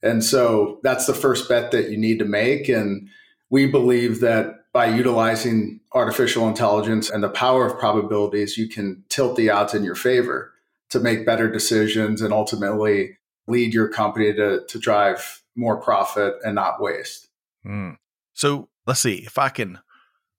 and 0.03 0.25
so 0.25 0.81
that's 0.83 1.07
the 1.07 1.15
first 1.15 1.49
bet 1.49 1.71
that 1.71 1.91
you 1.91 1.97
need 1.97 2.19
to 2.19 2.25
make 2.25 2.69
and 2.69 3.09
we 3.51 3.67
believe 3.67 4.21
that 4.21 4.57
by 4.73 4.87
utilizing 4.87 5.81
artificial 5.93 6.47
intelligence 6.47 7.11
and 7.11 7.25
the 7.25 7.29
power 7.29 7.67
of 7.67 7.79
probabilities 7.79 8.57
you 8.57 8.69
can 8.69 9.03
tilt 9.09 9.37
the 9.37 9.51
odds 9.51 9.75
in 9.75 9.85
your 9.85 9.95
favor 9.95 10.53
to 10.91 11.01
make 11.01 11.27
better 11.27 11.51
decisions 11.51 12.21
and 12.21 12.33
ultimately 12.33 13.17
lead 13.47 13.73
your 13.73 13.89
company 13.89 14.33
to, 14.33 14.65
to 14.69 14.79
drive 14.79 15.43
more 15.57 15.81
profit 15.81 16.35
and 16.45 16.55
not 16.55 16.81
waste 16.81 17.29
mm. 17.65 17.97
so 18.33 18.69
let's 18.87 19.01
see 19.01 19.17
if 19.27 19.39
i 19.39 19.49
can 19.49 19.79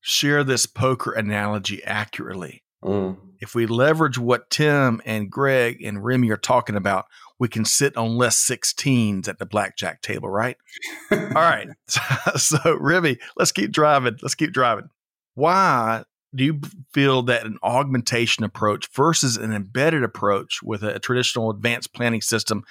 share 0.01 0.43
this 0.43 0.65
poker 0.65 1.11
analogy 1.11 1.83
accurately 1.83 2.60
Mm. 2.83 3.17
If 3.39 3.55
we 3.55 3.65
leverage 3.65 4.17
what 4.17 4.49
Tim 4.49 5.01
and 5.05 5.29
Greg 5.29 5.83
and 5.83 6.03
Remi 6.03 6.29
are 6.29 6.37
talking 6.37 6.75
about, 6.75 7.05
we 7.39 7.47
can 7.47 7.65
sit 7.65 7.97
on 7.97 8.17
less 8.17 8.37
16s 8.37 9.27
at 9.27 9.39
the 9.39 9.45
blackjack 9.45 10.01
table, 10.01 10.29
right? 10.29 10.57
All 11.11 11.17
right. 11.17 11.67
so, 12.35 12.77
Remi, 12.79 13.17
let's 13.35 13.51
keep 13.51 13.71
driving. 13.71 14.17
Let's 14.21 14.35
keep 14.35 14.53
driving. 14.53 14.89
Why 15.33 16.03
do 16.33 16.43
you 16.43 16.61
feel 16.93 17.23
that 17.23 17.45
an 17.45 17.57
augmentation 17.63 18.43
approach 18.43 18.87
versus 18.93 19.37
an 19.37 19.53
embedded 19.53 20.03
approach 20.03 20.61
with 20.63 20.83
a 20.83 20.99
traditional 20.99 21.49
advanced 21.49 21.93
planning 21.93 22.21
system, 22.21 22.63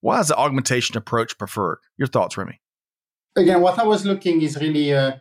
why 0.00 0.20
is 0.20 0.28
the 0.28 0.36
augmentation 0.36 0.96
approach 0.96 1.36
preferred? 1.38 1.78
Your 1.96 2.06
thoughts, 2.06 2.36
Remi? 2.36 2.60
Again, 3.36 3.60
what 3.60 3.78
I 3.78 3.84
was 3.84 4.04
looking 4.04 4.42
is 4.42 4.56
really 4.60 4.92
uh, 4.92 5.16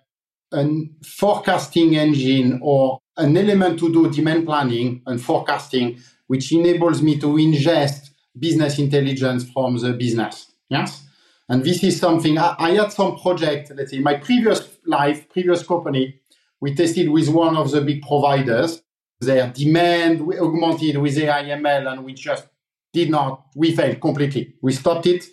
a 0.54 0.90
forecasting 1.04 1.96
engine 1.98 2.60
or 2.62 3.00
an 3.18 3.36
element 3.36 3.80
to 3.80 3.92
do 3.92 4.10
demand 4.10 4.46
planning 4.46 5.02
and 5.06 5.22
forecasting, 5.22 6.00
which 6.28 6.52
enables 6.52 7.02
me 7.02 7.20
to 7.20 7.28
ingest 7.28 8.12
business 8.38 8.80
intelligence 8.80 9.50
from 9.50 9.78
the 9.78 9.94
business. 9.94 10.52
Yes. 10.70 11.04
And 11.50 11.64
this 11.64 11.84
is 11.84 12.00
something 12.00 12.38
I, 12.38 12.56
I 12.60 12.72
had 12.72 12.92
some 12.92 13.18
project, 13.18 13.72
let's 13.76 13.92
say 13.92 14.00
my 14.00 14.16
previous 14.16 14.78
life, 14.86 15.30
previous 15.30 15.66
company, 15.66 16.20
we 16.60 16.76
tested 16.76 17.10
with 17.10 17.30
one 17.30 17.56
of 17.56 17.72
the 17.72 17.82
big 17.82 18.02
providers. 18.02 18.82
Their 19.20 19.48
demand 19.52 20.22
we 20.22 20.38
augmented 20.38 20.98
with 20.98 21.18
AI 21.18 21.44
ML 21.44 21.92
and 21.92 22.06
we 22.06 22.14
just 22.14 22.48
did 22.94 23.10
not, 23.10 23.46
we 23.56 23.76
failed 23.76 24.00
completely. 24.00 24.56
We 24.62 24.74
stopped 24.74 25.08
it, 25.08 25.26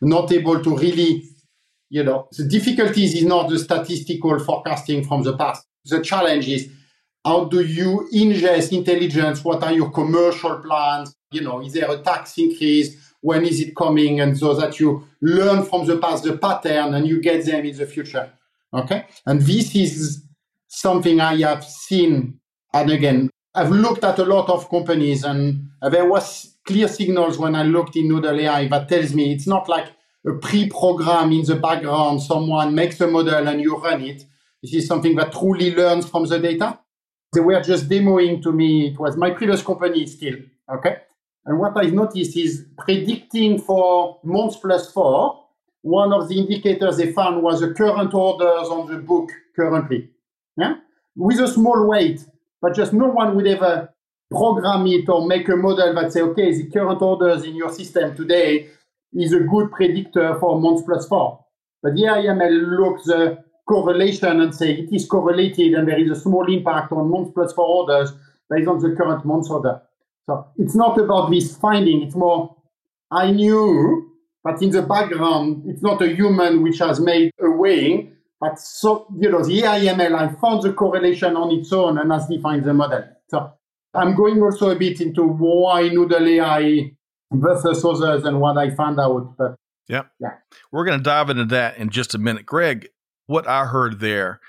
not 0.00 0.30
able 0.32 0.62
to 0.62 0.76
really, 0.76 1.24
you 1.92 2.02
know, 2.02 2.26
the 2.32 2.44
difficulties 2.44 3.14
is 3.14 3.24
not 3.24 3.50
the 3.50 3.58
statistical 3.58 4.38
forecasting 4.38 5.04
from 5.04 5.22
the 5.24 5.36
past. 5.36 5.66
The 5.84 6.00
challenge 6.00 6.48
is 6.48 6.70
how 7.22 7.44
do 7.44 7.60
you 7.60 8.08
ingest 8.14 8.72
intelligence? 8.72 9.44
What 9.44 9.62
are 9.62 9.74
your 9.74 9.90
commercial 9.90 10.56
plans? 10.60 11.14
You 11.30 11.42
know, 11.42 11.60
is 11.60 11.74
there 11.74 11.90
a 11.90 11.98
tax 11.98 12.38
increase? 12.38 12.96
When 13.20 13.44
is 13.44 13.60
it 13.60 13.76
coming? 13.76 14.20
And 14.20 14.38
so 14.38 14.54
that 14.54 14.80
you 14.80 15.06
learn 15.20 15.66
from 15.66 15.86
the 15.86 15.98
past 15.98 16.24
the 16.24 16.38
pattern 16.38 16.94
and 16.94 17.06
you 17.06 17.20
get 17.20 17.44
them 17.44 17.66
in 17.66 17.76
the 17.76 17.84
future. 17.84 18.32
Okay. 18.72 19.04
And 19.26 19.42
this 19.42 19.76
is 19.76 20.24
something 20.68 21.20
I 21.20 21.36
have 21.42 21.62
seen. 21.62 22.40
And 22.72 22.90
again, 22.90 23.28
I've 23.54 23.70
looked 23.70 24.02
at 24.02 24.18
a 24.18 24.24
lot 24.24 24.48
of 24.48 24.70
companies 24.70 25.24
and 25.24 25.68
there 25.90 26.08
was 26.08 26.56
clear 26.66 26.88
signals 26.88 27.36
when 27.36 27.54
I 27.54 27.64
looked 27.64 27.96
in 27.96 28.08
Noodle 28.08 28.40
AI 28.40 28.68
that 28.68 28.88
tells 28.88 29.12
me 29.12 29.34
it's 29.34 29.46
not 29.46 29.68
like 29.68 29.88
a 30.26 30.32
pre-program 30.34 31.32
in 31.32 31.44
the 31.44 31.56
background. 31.56 32.22
Someone 32.22 32.74
makes 32.74 33.00
a 33.00 33.06
model 33.06 33.48
and 33.48 33.60
you 33.60 33.76
run 33.76 34.02
it. 34.02 34.24
This 34.62 34.74
is 34.74 34.86
something 34.86 35.16
that 35.16 35.32
truly 35.32 35.74
learns 35.74 36.08
from 36.08 36.24
the 36.24 36.38
data. 36.38 36.78
They 37.32 37.40
were 37.40 37.60
just 37.60 37.88
demoing 37.88 38.42
to 38.42 38.52
me. 38.52 38.88
It 38.88 38.98
was 38.98 39.16
my 39.16 39.30
previous 39.30 39.62
company 39.62 40.06
still. 40.06 40.36
Okay. 40.72 40.98
And 41.44 41.58
what 41.58 41.76
I've 41.76 41.92
noticed 41.92 42.36
is 42.36 42.66
predicting 42.78 43.58
for 43.58 44.20
months 44.22 44.56
plus 44.56 44.92
four, 44.92 45.44
one 45.80 46.12
of 46.12 46.28
the 46.28 46.38
indicators 46.38 46.98
they 46.98 47.12
found 47.12 47.42
was 47.42 47.60
the 47.60 47.74
current 47.74 48.14
orders 48.14 48.68
on 48.68 48.88
the 48.88 48.98
book 48.98 49.30
currently. 49.56 50.10
Yeah. 50.56 50.74
With 51.16 51.40
a 51.40 51.48
small 51.48 51.88
weight, 51.88 52.24
but 52.60 52.76
just 52.76 52.92
no 52.92 53.06
one 53.06 53.34
would 53.34 53.46
ever 53.48 53.92
program 54.30 54.86
it 54.86 55.08
or 55.08 55.26
make 55.26 55.48
a 55.48 55.56
model 55.56 55.94
that 55.94 56.12
say, 56.12 56.20
okay, 56.20 56.52
the 56.52 56.70
current 56.70 57.02
orders 57.02 57.44
in 57.44 57.56
your 57.56 57.72
system 57.72 58.14
today 58.14 58.68
is 59.14 59.32
a 59.32 59.40
good 59.40 59.70
predictor 59.70 60.36
for 60.38 60.60
months 60.60 60.82
plus 60.82 61.06
four. 61.06 61.44
But 61.82 61.94
the 61.94 62.02
AIML 62.02 62.78
looks 62.78 63.04
the 63.04 63.42
correlation 63.68 64.40
and 64.40 64.54
say 64.54 64.72
it 64.72 64.92
is 64.92 65.06
correlated 65.06 65.74
and 65.74 65.88
there 65.88 65.98
is 65.98 66.10
a 66.10 66.20
small 66.20 66.52
impact 66.52 66.92
on 66.92 67.10
months 67.10 67.32
plus 67.34 67.52
four 67.52 67.66
orders 67.66 68.12
based 68.48 68.68
on 68.68 68.78
the 68.80 68.94
current 68.96 69.24
month's 69.24 69.50
order. 69.50 69.80
So 70.26 70.46
it's 70.56 70.74
not 70.74 70.98
about 70.98 71.30
this 71.30 71.56
finding, 71.56 72.02
it's 72.02 72.14
more, 72.14 72.56
I 73.10 73.30
knew, 73.32 74.10
but 74.44 74.62
in 74.62 74.70
the 74.70 74.82
background, 74.82 75.64
it's 75.66 75.82
not 75.82 76.00
a 76.02 76.14
human 76.14 76.62
which 76.62 76.78
has 76.78 77.00
made 77.00 77.32
a 77.40 77.50
weighing, 77.50 78.16
but 78.40 78.58
so, 78.58 79.06
you 79.18 79.30
know, 79.30 79.44
the 79.44 79.62
AIML, 79.62 80.14
I 80.14 80.32
found 80.40 80.62
the 80.62 80.72
correlation 80.72 81.36
on 81.36 81.50
its 81.52 81.72
own 81.72 81.98
and 81.98 82.10
has 82.12 82.26
defined 82.28 82.64
the 82.64 82.74
model. 82.74 83.04
So 83.28 83.52
I'm 83.94 84.14
going 84.14 84.42
also 84.42 84.70
a 84.70 84.76
bit 84.76 85.00
into 85.00 85.22
why 85.22 85.88
Noodle 85.88 86.26
AI 86.26 86.92
versus 87.32 87.84
others 87.84 88.24
and 88.24 88.40
what 88.40 88.58
I 88.58 88.70
found 88.70 89.00
out. 89.00 89.34
But 89.36 89.56
yep. 89.88 90.10
yeah, 90.20 90.34
we're 90.70 90.84
going 90.84 90.98
to 90.98 91.04
dive 91.04 91.30
into 91.30 91.46
that 91.46 91.76
in 91.76 91.90
just 91.90 92.14
a 92.14 92.18
minute. 92.18 92.46
Greg, 92.46 92.88
what 93.26 93.48
I 93.48 93.66
heard 93.66 94.00
there 94.00 94.40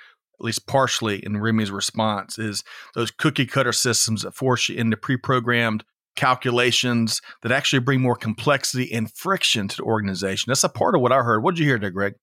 at 0.43 0.45
least 0.45 0.67
partially 0.67 1.25
in 1.25 1.37
Remi's 1.37 1.71
response, 1.71 2.37
is 2.37 2.63
those 2.95 3.11
cookie 3.11 3.45
cutter 3.45 3.71
systems 3.71 4.23
that 4.23 4.35
force 4.35 4.67
you 4.67 4.75
into 4.75 4.97
pre 4.97 5.15
programmed 5.15 5.85
calculations 6.15 7.21
that 7.41 7.51
actually 7.51 7.79
bring 7.79 8.01
more 8.01 8.15
complexity 8.15 8.91
and 8.91 9.11
friction 9.11 9.69
to 9.69 9.77
the 9.77 9.83
organization. 9.83 10.49
That's 10.49 10.63
a 10.63 10.69
part 10.69 10.95
of 10.95 11.01
what 11.01 11.13
I 11.13 11.23
heard. 11.23 11.43
What 11.43 11.55
did 11.55 11.61
you 11.61 11.67
hear 11.67 11.79
there, 11.79 11.91
Greg? 11.91 12.15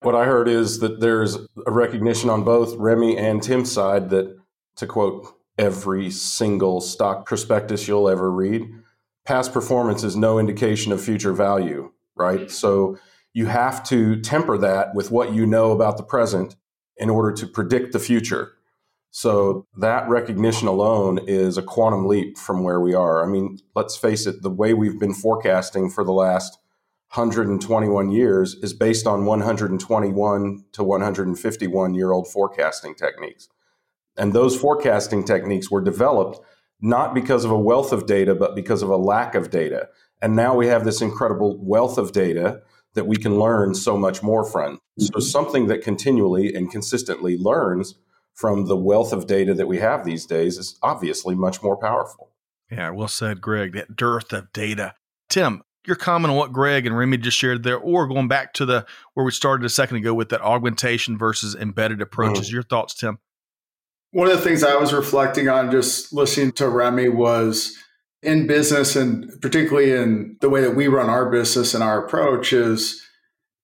What 0.00 0.14
I 0.14 0.24
heard 0.24 0.48
is 0.48 0.78
that 0.78 1.00
there's 1.00 1.36
a 1.66 1.70
recognition 1.70 2.30
on 2.30 2.42
both 2.42 2.74
Remy 2.76 3.18
and 3.18 3.42
Tim's 3.42 3.70
side 3.70 4.10
that, 4.10 4.36
to 4.76 4.86
quote 4.86 5.26
every 5.58 6.10
single 6.10 6.80
stock 6.80 7.26
prospectus 7.26 7.86
you'll 7.86 8.08
ever 8.08 8.30
read, 8.30 8.62
past 9.28 9.52
performance 9.52 10.02
is 10.02 10.16
no 10.16 10.38
indication 10.38 10.90
of 10.90 11.04
future 11.04 11.34
value, 11.34 11.92
right? 12.16 12.50
So 12.50 12.96
you 13.34 13.44
have 13.44 13.84
to 13.84 14.18
temper 14.22 14.56
that 14.56 14.94
with 14.94 15.10
what 15.10 15.34
you 15.34 15.44
know 15.44 15.70
about 15.70 15.98
the 15.98 16.02
present 16.02 16.56
in 16.96 17.10
order 17.10 17.32
to 17.32 17.46
predict 17.46 17.92
the 17.92 17.98
future. 17.98 18.52
So 19.10 19.66
that 19.76 20.08
recognition 20.08 20.66
alone 20.66 21.18
is 21.26 21.58
a 21.58 21.62
quantum 21.62 22.06
leap 22.06 22.38
from 22.38 22.62
where 22.62 22.80
we 22.80 22.94
are. 22.94 23.22
I 23.22 23.26
mean, 23.28 23.58
let's 23.76 23.98
face 23.98 24.26
it, 24.26 24.40
the 24.40 24.48
way 24.48 24.72
we've 24.72 24.98
been 24.98 25.12
forecasting 25.12 25.90
for 25.90 26.04
the 26.04 26.12
last 26.12 26.58
121 27.12 28.10
years 28.10 28.54
is 28.62 28.72
based 28.72 29.06
on 29.06 29.26
121 29.26 30.64
to 30.72 30.82
151 30.82 31.94
year 31.94 32.12
old 32.12 32.28
forecasting 32.28 32.94
techniques. 32.94 33.50
And 34.16 34.32
those 34.32 34.58
forecasting 34.58 35.22
techniques 35.22 35.70
were 35.70 35.82
developed 35.82 36.40
not 36.80 37.14
because 37.14 37.44
of 37.44 37.50
a 37.50 37.58
wealth 37.58 37.92
of 37.92 38.06
data, 38.06 38.34
but 38.34 38.54
because 38.54 38.82
of 38.82 38.88
a 38.88 38.96
lack 38.96 39.34
of 39.34 39.50
data. 39.50 39.88
And 40.20 40.34
now 40.36 40.54
we 40.54 40.66
have 40.66 40.84
this 40.84 41.00
incredible 41.00 41.58
wealth 41.58 41.98
of 41.98 42.12
data 42.12 42.62
that 42.94 43.06
we 43.06 43.16
can 43.16 43.38
learn 43.38 43.74
so 43.74 43.96
much 43.96 44.22
more 44.22 44.44
from. 44.44 44.80
So, 44.98 45.10
mm-hmm. 45.10 45.20
something 45.20 45.66
that 45.68 45.82
continually 45.82 46.54
and 46.54 46.70
consistently 46.70 47.36
learns 47.38 47.94
from 48.34 48.66
the 48.66 48.76
wealth 48.76 49.12
of 49.12 49.26
data 49.26 49.54
that 49.54 49.68
we 49.68 49.78
have 49.78 50.04
these 50.04 50.26
days 50.26 50.58
is 50.58 50.78
obviously 50.82 51.34
much 51.34 51.62
more 51.62 51.76
powerful. 51.76 52.30
Yeah, 52.70 52.90
well 52.90 53.08
said, 53.08 53.40
Greg. 53.40 53.72
That 53.74 53.96
dearth 53.96 54.32
of 54.32 54.52
data. 54.52 54.94
Tim, 55.28 55.62
your 55.86 55.96
comment 55.96 56.30
on 56.30 56.36
what 56.36 56.52
Greg 56.52 56.86
and 56.86 56.96
Remi 56.96 57.16
just 57.16 57.36
shared 57.36 57.62
there, 57.62 57.78
or 57.78 58.06
going 58.06 58.28
back 58.28 58.52
to 58.54 58.66
the 58.66 58.86
where 59.14 59.24
we 59.24 59.32
started 59.32 59.64
a 59.64 59.70
second 59.70 59.96
ago 59.98 60.14
with 60.14 60.28
that 60.28 60.40
augmentation 60.40 61.16
versus 61.16 61.54
embedded 61.54 62.00
approaches. 62.00 62.46
Mm-hmm. 62.46 62.54
Your 62.54 62.62
thoughts, 62.62 62.94
Tim? 62.94 63.18
One 64.12 64.30
of 64.30 64.36
the 64.36 64.42
things 64.42 64.64
I 64.64 64.76
was 64.76 64.94
reflecting 64.94 65.48
on 65.48 65.70
just 65.70 66.12
listening 66.12 66.52
to 66.52 66.68
Remi 66.68 67.08
was 67.08 67.76
in 68.22 68.46
business 68.46 68.96
and 68.96 69.30
particularly 69.40 69.92
in 69.92 70.36
the 70.40 70.48
way 70.48 70.62
that 70.62 70.74
we 70.74 70.88
run 70.88 71.10
our 71.10 71.30
business 71.30 71.74
and 71.74 71.84
our 71.84 72.04
approach 72.04 72.52
is 72.52 73.02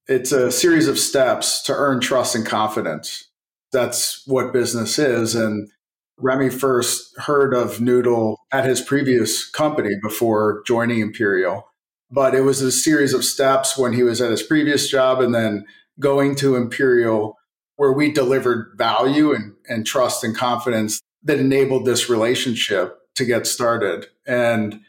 it's 0.06 0.32
a 0.32 0.52
series 0.52 0.86
of 0.86 0.98
steps 0.98 1.62
to 1.62 1.72
earn 1.72 2.00
trust 2.00 2.34
and 2.34 2.44
confidence. 2.44 3.30
That's 3.72 4.22
what 4.26 4.52
business 4.52 4.98
is. 4.98 5.34
And 5.34 5.70
Remi 6.18 6.50
first 6.50 7.18
heard 7.20 7.54
of 7.54 7.80
Noodle 7.80 8.38
at 8.52 8.66
his 8.66 8.82
previous 8.82 9.48
company 9.48 9.94
before 10.02 10.62
joining 10.66 11.00
Imperial. 11.00 11.64
But 12.10 12.34
it 12.34 12.42
was 12.42 12.60
a 12.60 12.70
series 12.70 13.14
of 13.14 13.24
steps 13.24 13.78
when 13.78 13.94
he 13.94 14.02
was 14.02 14.20
at 14.20 14.30
his 14.30 14.42
previous 14.42 14.88
job 14.88 15.20
and 15.20 15.34
then 15.34 15.64
going 15.98 16.36
to 16.36 16.54
Imperial 16.54 17.38
where 17.76 17.92
we 17.92 18.12
delivered 18.12 18.72
value 18.76 19.32
and, 19.32 19.54
and 19.68 19.86
trust 19.86 20.22
and 20.24 20.36
confidence 20.36 21.00
that 21.22 21.38
enabled 21.38 21.84
this 21.84 22.08
relationship 22.08 22.98
to 23.14 23.24
get 23.24 23.46
started. 23.46 24.06
And 24.26 24.80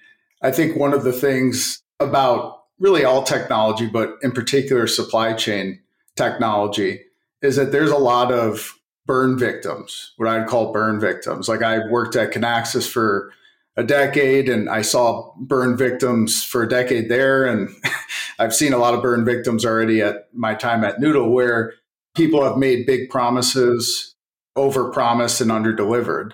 I 0.41 0.51
think 0.51 0.75
one 0.75 0.93
of 0.93 1.03
the 1.03 1.13
things 1.13 1.81
about 1.99 2.63
really 2.79 3.05
all 3.05 3.23
technology, 3.23 3.87
but 3.87 4.17
in 4.21 4.31
particular 4.31 4.87
supply 4.87 5.33
chain 5.33 5.79
technology, 6.15 7.01
is 7.41 7.55
that 7.55 7.71
there's 7.71 7.91
a 7.91 7.97
lot 7.97 8.31
of 8.31 8.73
burn 9.05 9.37
victims, 9.37 10.13
what 10.17 10.27
I'd 10.27 10.47
call 10.47 10.71
burn 10.71 10.99
victims. 10.99 11.47
Like 11.47 11.61
I 11.61 11.87
worked 11.89 12.15
at 12.15 12.31
Kinaxis 12.31 12.89
for 12.89 13.31
a 13.77 13.83
decade 13.83 14.49
and 14.49 14.69
I 14.69 14.81
saw 14.81 15.33
burn 15.37 15.77
victims 15.77 16.43
for 16.43 16.63
a 16.63 16.69
decade 16.69 17.09
there. 17.09 17.45
And 17.45 17.69
I've 18.39 18.55
seen 18.55 18.73
a 18.73 18.77
lot 18.77 18.93
of 18.93 19.01
burn 19.01 19.25
victims 19.25 19.65
already 19.65 20.01
at 20.01 20.27
my 20.33 20.55
time 20.55 20.83
at 20.83 20.99
Noodle 20.99 21.31
where 21.31 21.73
people 22.15 22.43
have 22.43 22.57
made 22.57 22.85
big 22.85 23.09
promises, 23.09 24.15
over 24.55 24.91
promised 24.91 25.41
and 25.41 25.51
under 25.51 25.73
delivered. 25.73 26.33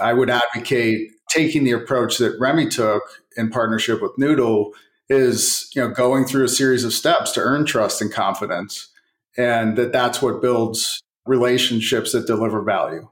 I 0.00 0.12
would 0.12 0.30
advocate 0.30 1.10
taking 1.30 1.64
the 1.64 1.72
approach 1.72 2.18
that 2.18 2.38
Remi 2.38 2.68
took 2.68 3.02
in 3.36 3.50
partnership 3.50 4.02
with 4.02 4.12
Noodle 4.18 4.72
is, 5.08 5.70
you 5.74 5.82
know, 5.82 5.88
going 5.88 6.24
through 6.24 6.44
a 6.44 6.48
series 6.48 6.84
of 6.84 6.92
steps 6.92 7.32
to 7.32 7.40
earn 7.40 7.64
trust 7.64 8.00
and 8.00 8.12
confidence, 8.12 8.88
and 9.36 9.76
that 9.76 9.92
that's 9.92 10.20
what 10.20 10.42
builds 10.42 11.02
relationships 11.26 12.12
that 12.12 12.26
deliver 12.26 12.62
value. 12.62 13.08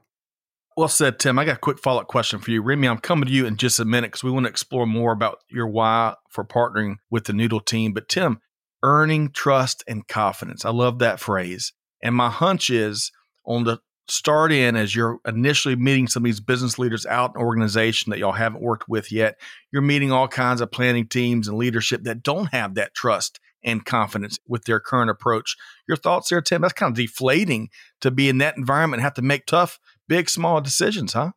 Well 0.77 0.87
said, 0.87 1.19
Tim. 1.19 1.37
I 1.37 1.45
got 1.45 1.57
a 1.57 1.59
quick 1.59 1.79
follow 1.79 2.01
up 2.01 2.07
question 2.07 2.39
for 2.39 2.51
you. 2.51 2.61
Remi, 2.61 2.87
I'm 2.87 2.97
coming 2.97 3.27
to 3.27 3.33
you 3.33 3.45
in 3.45 3.57
just 3.57 3.79
a 3.79 3.85
minute 3.85 4.07
because 4.07 4.23
we 4.23 4.31
want 4.31 4.45
to 4.45 4.49
explore 4.49 4.85
more 4.85 5.11
about 5.11 5.39
your 5.49 5.67
why 5.67 6.15
for 6.29 6.43
partnering 6.43 6.95
with 7.09 7.25
the 7.25 7.33
Noodle 7.33 7.59
team. 7.59 7.93
But, 7.93 8.07
Tim, 8.07 8.39
earning 8.81 9.31
trust 9.31 9.83
and 9.87 10.07
confidence. 10.07 10.65
I 10.65 10.69
love 10.69 10.99
that 10.99 11.19
phrase. 11.19 11.73
And 12.01 12.15
my 12.15 12.29
hunch 12.29 12.69
is 12.69 13.11
on 13.45 13.63
the 13.63 13.79
start 14.07 14.51
in 14.51 14.75
as 14.75 14.95
you're 14.95 15.19
initially 15.25 15.75
meeting 15.75 16.07
some 16.07 16.23
of 16.23 16.25
these 16.25 16.39
business 16.39 16.77
leaders 16.77 17.05
out 17.05 17.31
in 17.35 17.41
organization 17.41 18.09
that 18.09 18.19
y'all 18.19 18.31
haven't 18.33 18.61
worked 18.61 18.89
with 18.89 19.11
yet. 19.11 19.39
You're 19.71 19.81
meeting 19.81 20.11
all 20.11 20.27
kinds 20.27 20.61
of 20.61 20.71
planning 20.71 21.07
teams 21.07 21.47
and 21.47 21.57
leadership 21.57 22.03
that 22.03 22.23
don't 22.23 22.47
have 22.47 22.75
that 22.75 22.93
trust 22.93 23.39
and 23.63 23.85
confidence 23.85 24.39
with 24.47 24.65
their 24.65 24.79
current 24.79 25.09
approach. 25.09 25.55
Your 25.87 25.97
thoughts 25.97 26.29
there, 26.29 26.41
Tim? 26.41 26.61
That's 26.61 26.73
kind 26.73 26.91
of 26.91 26.97
deflating 26.97 27.69
to 28.01 28.11
be 28.11 28.27
in 28.27 28.39
that 28.39 28.57
environment 28.57 28.99
and 28.99 29.03
have 29.03 29.13
to 29.15 29.21
make 29.21 29.45
tough, 29.45 29.79
big, 30.07 30.29
small 30.29 30.61
decisions, 30.61 31.13
huh? 31.13 31.31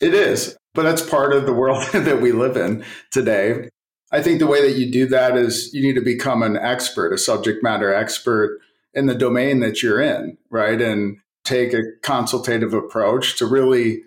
It 0.00 0.14
is, 0.14 0.56
but 0.74 0.82
that's 0.82 1.02
part 1.02 1.32
of 1.32 1.46
the 1.46 1.52
world 1.52 1.84
that 1.92 2.20
we 2.20 2.32
live 2.32 2.56
in 2.56 2.84
today. 3.12 3.68
I 4.10 4.22
think 4.22 4.38
the 4.38 4.46
way 4.46 4.62
that 4.62 4.78
you 4.78 4.90
do 4.90 5.06
that 5.06 5.36
is 5.36 5.72
you 5.72 5.82
need 5.82 5.94
to 5.94 6.00
become 6.00 6.42
an 6.42 6.56
expert, 6.56 7.12
a 7.12 7.18
subject 7.18 7.62
matter 7.62 7.92
expert 7.92 8.58
in 8.98 9.06
the 9.06 9.14
domain 9.14 9.60
that 9.60 9.80
you're 9.80 10.00
in, 10.00 10.36
right? 10.50 10.80
And 10.82 11.18
take 11.44 11.72
a 11.72 11.82
consultative 12.02 12.74
approach 12.74 13.38
to 13.38 13.46
really 13.46 14.02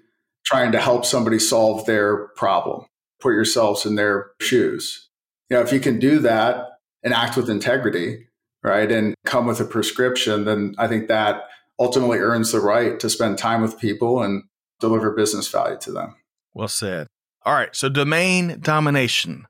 trying 0.45 0.73
to 0.73 0.82
help 0.82 1.06
somebody 1.06 1.39
solve 1.39 1.86
their 1.86 2.27
problem. 2.36 2.86
Put 3.21 3.34
yourselves 3.34 3.86
in 3.86 3.95
their 3.95 4.32
shoes. 4.41 5.08
You 5.49 5.56
know, 5.58 5.63
if 5.63 5.71
you 5.71 5.80
can 5.80 5.97
do 5.97 6.19
that 6.19 6.67
and 7.04 7.13
act 7.13 7.38
with 7.38 7.49
integrity, 7.49 8.27
right, 8.63 8.91
and 8.91 9.15
come 9.25 9.47
with 9.47 9.62
a 9.62 9.65
prescription, 9.65 10.43
then 10.43 10.75
I 10.77 10.88
think 10.88 11.08
that 11.08 11.43
ultimately 11.80 12.17
earns 12.17 12.51
the 12.51 12.60
right 12.60 12.99
to 12.99 13.10
spend 13.10 13.38
time 13.38 13.62
with 13.62 13.80
people 13.80 14.21
and 14.21 14.43
deliver 14.82 15.12
business 15.12 15.47
value 15.47 15.77
to 15.82 15.91
them. 15.91 16.15
Well 16.54 16.67
said. 16.67 17.08
All 17.45 17.54
right. 17.54 17.73
So 17.75 17.88
domain 17.88 18.60
domination. 18.60 19.45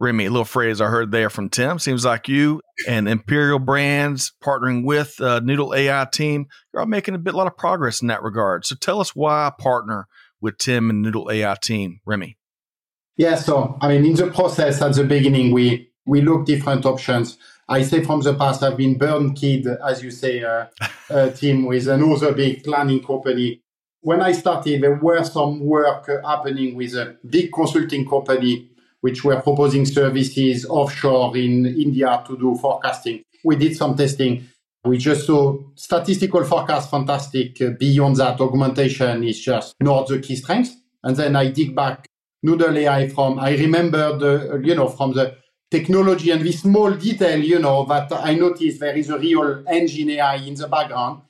Remi, 0.00 0.26
a 0.26 0.30
little 0.30 0.44
phrase 0.44 0.80
I 0.80 0.86
heard 0.86 1.12
there 1.12 1.30
from 1.30 1.48
Tim. 1.48 1.78
Seems 1.78 2.04
like 2.04 2.28
you 2.28 2.60
and 2.88 3.08
Imperial 3.08 3.58
Brands 3.58 4.32
partnering 4.42 4.84
with 4.84 5.20
uh, 5.20 5.40
Noodle 5.40 5.74
AI 5.74 6.06
team, 6.12 6.46
you're 6.72 6.80
all 6.80 6.86
making 6.86 7.14
a 7.14 7.18
bit, 7.18 7.34
a 7.34 7.36
lot 7.36 7.46
of 7.46 7.56
progress 7.56 8.02
in 8.02 8.08
that 8.08 8.22
regard. 8.22 8.66
So 8.66 8.74
tell 8.74 9.00
us 9.00 9.14
why 9.14 9.52
partner 9.58 10.08
with 10.40 10.58
Tim 10.58 10.90
and 10.90 11.00
Noodle 11.00 11.30
AI 11.30 11.56
team, 11.62 12.00
Remi. 12.04 12.36
Yeah, 13.16 13.36
so 13.36 13.78
I 13.80 13.88
mean, 13.88 14.04
in 14.04 14.14
the 14.14 14.30
process 14.30 14.82
at 14.82 14.94
the 14.94 15.04
beginning, 15.04 15.52
we 15.52 15.90
we 16.04 16.20
look 16.20 16.46
different 16.46 16.84
options. 16.84 17.38
I 17.68 17.82
say 17.82 18.02
from 18.02 18.20
the 18.20 18.34
past, 18.34 18.62
I've 18.62 18.76
been 18.76 18.98
burn 18.98 19.34
kid, 19.34 19.66
as 19.66 20.02
you 20.02 20.10
say, 20.10 20.42
uh, 20.42 20.66
a 21.08 21.30
team 21.30 21.64
with 21.64 21.88
another 21.88 22.32
big 22.32 22.62
planning 22.62 23.02
company. 23.02 23.62
When 24.00 24.20
I 24.20 24.32
started, 24.32 24.82
there 24.82 24.96
were 24.96 25.24
some 25.24 25.60
work 25.60 26.10
happening 26.24 26.74
with 26.74 26.94
a 26.94 27.16
big 27.26 27.50
consulting 27.52 28.06
company, 28.06 28.70
which 29.04 29.22
were 29.22 29.38
proposing 29.42 29.84
services 29.84 30.64
offshore 30.64 31.36
in 31.36 31.66
India 31.66 32.24
to 32.26 32.38
do 32.38 32.56
forecasting. 32.56 33.22
We 33.44 33.54
did 33.56 33.76
some 33.76 33.94
testing. 33.94 34.48
We 34.82 34.96
just 34.96 35.26
saw 35.26 35.58
statistical 35.74 36.42
forecast 36.42 36.90
fantastic. 36.90 37.60
Uh, 37.60 37.72
beyond 37.78 38.16
that, 38.16 38.40
augmentation 38.40 39.22
is 39.22 39.38
just 39.38 39.74
not 39.78 40.08
the 40.08 40.20
key 40.20 40.36
strength. 40.36 40.74
And 41.02 41.14
then 41.14 41.36
I 41.36 41.50
dig 41.50 41.76
back 41.76 42.06
Noodle 42.42 42.78
AI 42.78 43.10
from, 43.10 43.38
I 43.38 43.50
remember 43.50 44.16
the, 44.16 44.54
uh, 44.54 44.56
you 44.56 44.74
know, 44.74 44.88
from 44.88 45.12
the 45.12 45.36
technology 45.70 46.30
and 46.30 46.40
this 46.40 46.62
small 46.62 46.90
detail, 46.92 47.38
you 47.44 47.58
know, 47.58 47.84
that 47.84 48.10
I 48.10 48.32
noticed 48.32 48.80
there 48.80 48.96
is 48.96 49.10
a 49.10 49.18
real 49.18 49.64
engine 49.68 50.08
AI 50.12 50.36
in 50.36 50.54
the 50.54 50.66
background. 50.66 51.20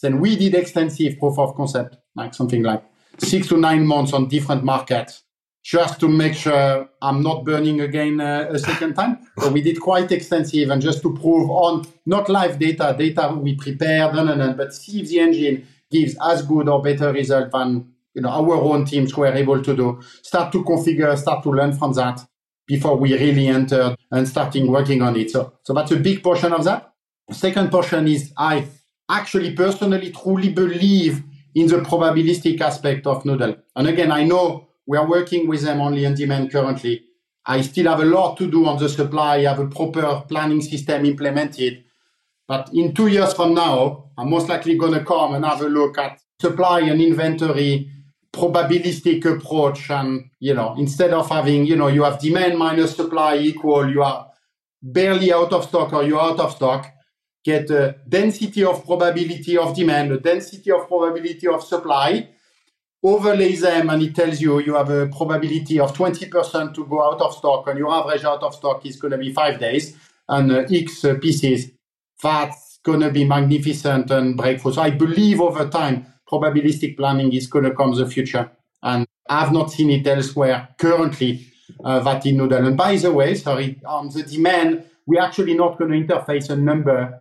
Then 0.00 0.20
we 0.20 0.36
did 0.36 0.54
extensive 0.54 1.18
proof 1.18 1.36
of 1.40 1.56
concept, 1.56 1.96
like 2.14 2.32
something 2.32 2.62
like 2.62 2.84
six 3.18 3.48
to 3.48 3.56
nine 3.56 3.84
months 3.84 4.12
on 4.12 4.28
different 4.28 4.62
markets, 4.62 5.23
just 5.64 5.98
to 5.98 6.08
make 6.08 6.34
sure 6.34 6.86
I'm 7.00 7.22
not 7.22 7.44
burning 7.44 7.80
again 7.80 8.20
uh, 8.20 8.48
a 8.50 8.58
second 8.58 8.94
time. 8.94 9.26
So 9.38 9.48
we 9.48 9.62
did 9.62 9.80
quite 9.80 10.12
extensive 10.12 10.68
and 10.68 10.80
just 10.80 11.00
to 11.02 11.14
prove 11.16 11.50
on 11.50 11.86
not 12.04 12.28
live 12.28 12.58
data, 12.58 12.94
data 12.96 13.34
we 13.34 13.54
prepared, 13.54 14.14
no, 14.14 14.24
no, 14.24 14.34
no, 14.34 14.52
but 14.52 14.74
see 14.74 15.00
if 15.00 15.08
the 15.08 15.20
engine 15.20 15.66
gives 15.90 16.16
as 16.22 16.42
good 16.42 16.68
or 16.68 16.82
better 16.82 17.12
result 17.12 17.50
than 17.50 17.90
you 18.12 18.20
know 18.20 18.28
our 18.28 18.54
own 18.56 18.84
teams 18.84 19.16
were 19.16 19.32
able 19.32 19.62
to 19.62 19.74
do. 19.74 20.00
Start 20.22 20.52
to 20.52 20.62
configure, 20.62 21.16
start 21.16 21.42
to 21.44 21.50
learn 21.50 21.72
from 21.72 21.94
that 21.94 22.20
before 22.66 22.96
we 22.96 23.14
really 23.14 23.48
entered 23.48 23.96
and 24.10 24.28
starting 24.28 24.70
working 24.70 25.00
on 25.00 25.16
it. 25.16 25.30
So, 25.30 25.54
so 25.62 25.72
that's 25.72 25.90
a 25.92 25.96
big 25.96 26.22
portion 26.22 26.52
of 26.52 26.64
that. 26.64 26.92
Second 27.30 27.70
portion 27.70 28.06
is 28.06 28.32
I 28.36 28.66
actually 29.10 29.54
personally 29.54 30.12
truly 30.12 30.50
believe 30.50 31.22
in 31.54 31.68
the 31.68 31.76
probabilistic 31.76 32.60
aspect 32.60 33.06
of 33.06 33.24
Noodle. 33.24 33.56
And 33.76 33.88
again, 33.88 34.12
I 34.12 34.24
know 34.24 34.68
we 34.86 34.98
are 34.98 35.08
working 35.08 35.48
with 35.48 35.62
them 35.62 35.80
only 35.80 36.06
on 36.06 36.14
demand 36.14 36.52
currently. 36.52 37.04
I 37.46 37.60
still 37.60 37.88
have 37.88 38.00
a 38.00 38.04
lot 38.04 38.36
to 38.38 38.50
do 38.50 38.66
on 38.66 38.78
the 38.78 38.88
supply, 38.88 39.36
I 39.36 39.42
have 39.42 39.58
a 39.58 39.66
proper 39.66 40.24
planning 40.28 40.62
system 40.62 41.04
implemented. 41.04 41.84
But 42.46 42.70
in 42.72 42.94
two 42.94 43.06
years 43.08 43.32
from 43.34 43.54
now, 43.54 44.10
I'm 44.16 44.30
most 44.30 44.48
likely 44.48 44.76
going 44.76 44.92
to 44.92 45.04
come 45.04 45.34
and 45.34 45.44
have 45.44 45.60
a 45.60 45.68
look 45.68 45.98
at 45.98 46.20
supply 46.40 46.80
and 46.80 47.00
inventory 47.00 47.90
probabilistic 48.34 49.24
approach 49.24 49.90
and 49.90 50.28
you 50.40 50.52
know 50.52 50.74
instead 50.76 51.12
of 51.12 51.28
having 51.30 51.64
you 51.64 51.76
know 51.76 51.86
you 51.86 52.02
have 52.02 52.18
demand 52.18 52.58
minus 52.58 52.96
supply 52.96 53.36
equal 53.36 53.88
you 53.88 54.02
are 54.02 54.28
barely 54.82 55.32
out 55.32 55.52
of 55.52 55.64
stock 55.64 55.92
or 55.92 56.02
you're 56.02 56.20
out 56.20 56.40
of 56.40 56.52
stock 56.52 56.90
get 57.44 57.70
a 57.70 57.94
density 58.08 58.64
of 58.64 58.84
probability 58.84 59.56
of 59.56 59.74
demand 59.76 60.10
a 60.10 60.18
density 60.18 60.72
of 60.72 60.88
probability 60.88 61.46
of 61.46 61.62
supply 61.62 62.28
overlay 63.04 63.54
them 63.54 63.90
and 63.90 64.02
it 64.02 64.14
tells 64.14 64.40
you 64.40 64.60
you 64.60 64.74
have 64.74 64.90
a 64.90 65.06
probability 65.08 65.78
of 65.78 65.94
20% 65.94 66.74
to 66.74 66.86
go 66.86 67.02
out 67.04 67.20
of 67.20 67.34
stock 67.34 67.68
and 67.68 67.78
your 67.78 67.92
average 67.92 68.24
out 68.24 68.42
of 68.42 68.54
stock 68.54 68.84
is 68.86 68.96
going 68.96 69.12
to 69.12 69.18
be 69.18 69.32
five 69.32 69.60
days 69.60 69.96
and 70.28 70.50
uh, 70.50 70.64
x 70.72 71.04
pieces 71.20 71.70
that's 72.22 72.80
going 72.82 73.00
to 73.00 73.10
be 73.10 73.24
magnificent 73.24 74.10
and 74.10 74.36
breakthrough 74.36 74.72
so 74.72 74.80
i 74.80 74.90
believe 74.90 75.40
over 75.40 75.68
time 75.68 76.06
probabilistic 76.30 76.96
planning 76.96 77.32
is 77.32 77.46
going 77.46 77.64
to 77.64 77.74
come 77.74 77.94
the 77.94 78.06
future. 78.06 78.50
And 78.82 79.06
I've 79.28 79.52
not 79.52 79.70
seen 79.70 79.90
it 79.90 80.06
elsewhere 80.06 80.68
currently 80.78 81.46
uh, 81.84 82.00
that 82.00 82.26
in 82.26 82.36
Noodle. 82.36 82.66
And 82.66 82.76
by 82.76 82.96
the 82.96 83.12
way, 83.12 83.34
sorry, 83.34 83.80
on 83.86 84.10
the 84.10 84.22
demand, 84.22 84.84
we're 85.06 85.22
actually 85.22 85.54
not 85.54 85.78
going 85.78 85.90
to 85.90 86.14
interface 86.14 86.50
a 86.50 86.56
number 86.56 87.20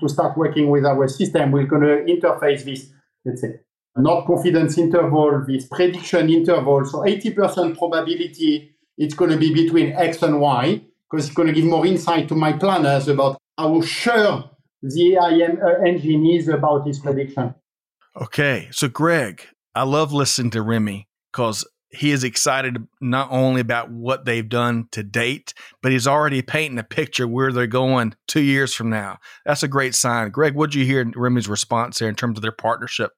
to 0.00 0.08
start 0.08 0.36
working 0.36 0.68
with 0.70 0.84
our 0.84 1.06
system. 1.08 1.52
We're 1.52 1.66
going 1.66 1.82
to 1.82 2.12
interface 2.12 2.64
this, 2.64 2.90
let's 3.24 3.40
say, 3.40 3.60
not 3.96 4.26
confidence 4.26 4.76
interval, 4.78 5.44
this 5.46 5.66
prediction 5.68 6.28
interval. 6.30 6.84
So 6.84 6.98
80% 6.98 7.78
probability 7.78 8.74
it's 8.96 9.14
going 9.14 9.30
to 9.30 9.36
be 9.36 9.52
between 9.52 9.92
X 9.92 10.22
and 10.22 10.40
Y 10.40 10.82
because 11.10 11.26
it's 11.26 11.34
going 11.34 11.48
to 11.48 11.54
give 11.54 11.64
more 11.64 11.86
insight 11.86 12.28
to 12.28 12.34
my 12.34 12.52
planners 12.52 13.08
about 13.08 13.38
how 13.58 13.80
sure 13.80 14.50
the 14.82 15.14
AI 15.14 15.40
uh, 15.42 15.84
engine 15.84 16.26
is 16.26 16.48
about 16.48 16.84
this 16.84 16.98
prediction. 16.98 17.54
Okay. 18.20 18.68
So, 18.70 18.88
Greg, 18.88 19.42
I 19.74 19.82
love 19.82 20.12
listening 20.12 20.50
to 20.52 20.62
Remi 20.62 21.08
because 21.32 21.66
he 21.90 22.10
is 22.10 22.24
excited 22.24 22.76
not 23.00 23.28
only 23.30 23.60
about 23.60 23.90
what 23.90 24.24
they've 24.24 24.48
done 24.48 24.88
to 24.92 25.02
date, 25.02 25.54
but 25.80 25.92
he's 25.92 26.06
already 26.06 26.42
painting 26.42 26.78
a 26.78 26.84
picture 26.84 27.26
where 27.26 27.52
they're 27.52 27.66
going 27.66 28.14
two 28.26 28.40
years 28.40 28.74
from 28.74 28.90
now. 28.90 29.18
That's 29.46 29.62
a 29.62 29.68
great 29.68 29.94
sign. 29.94 30.30
Greg, 30.30 30.54
what 30.54 30.70
did 30.70 30.80
you 30.80 30.86
hear 30.86 31.04
Remi's 31.14 31.48
response 31.48 31.98
there 31.98 32.08
in 32.08 32.16
terms 32.16 32.38
of 32.38 32.42
their 32.42 32.52
partnership? 32.52 33.12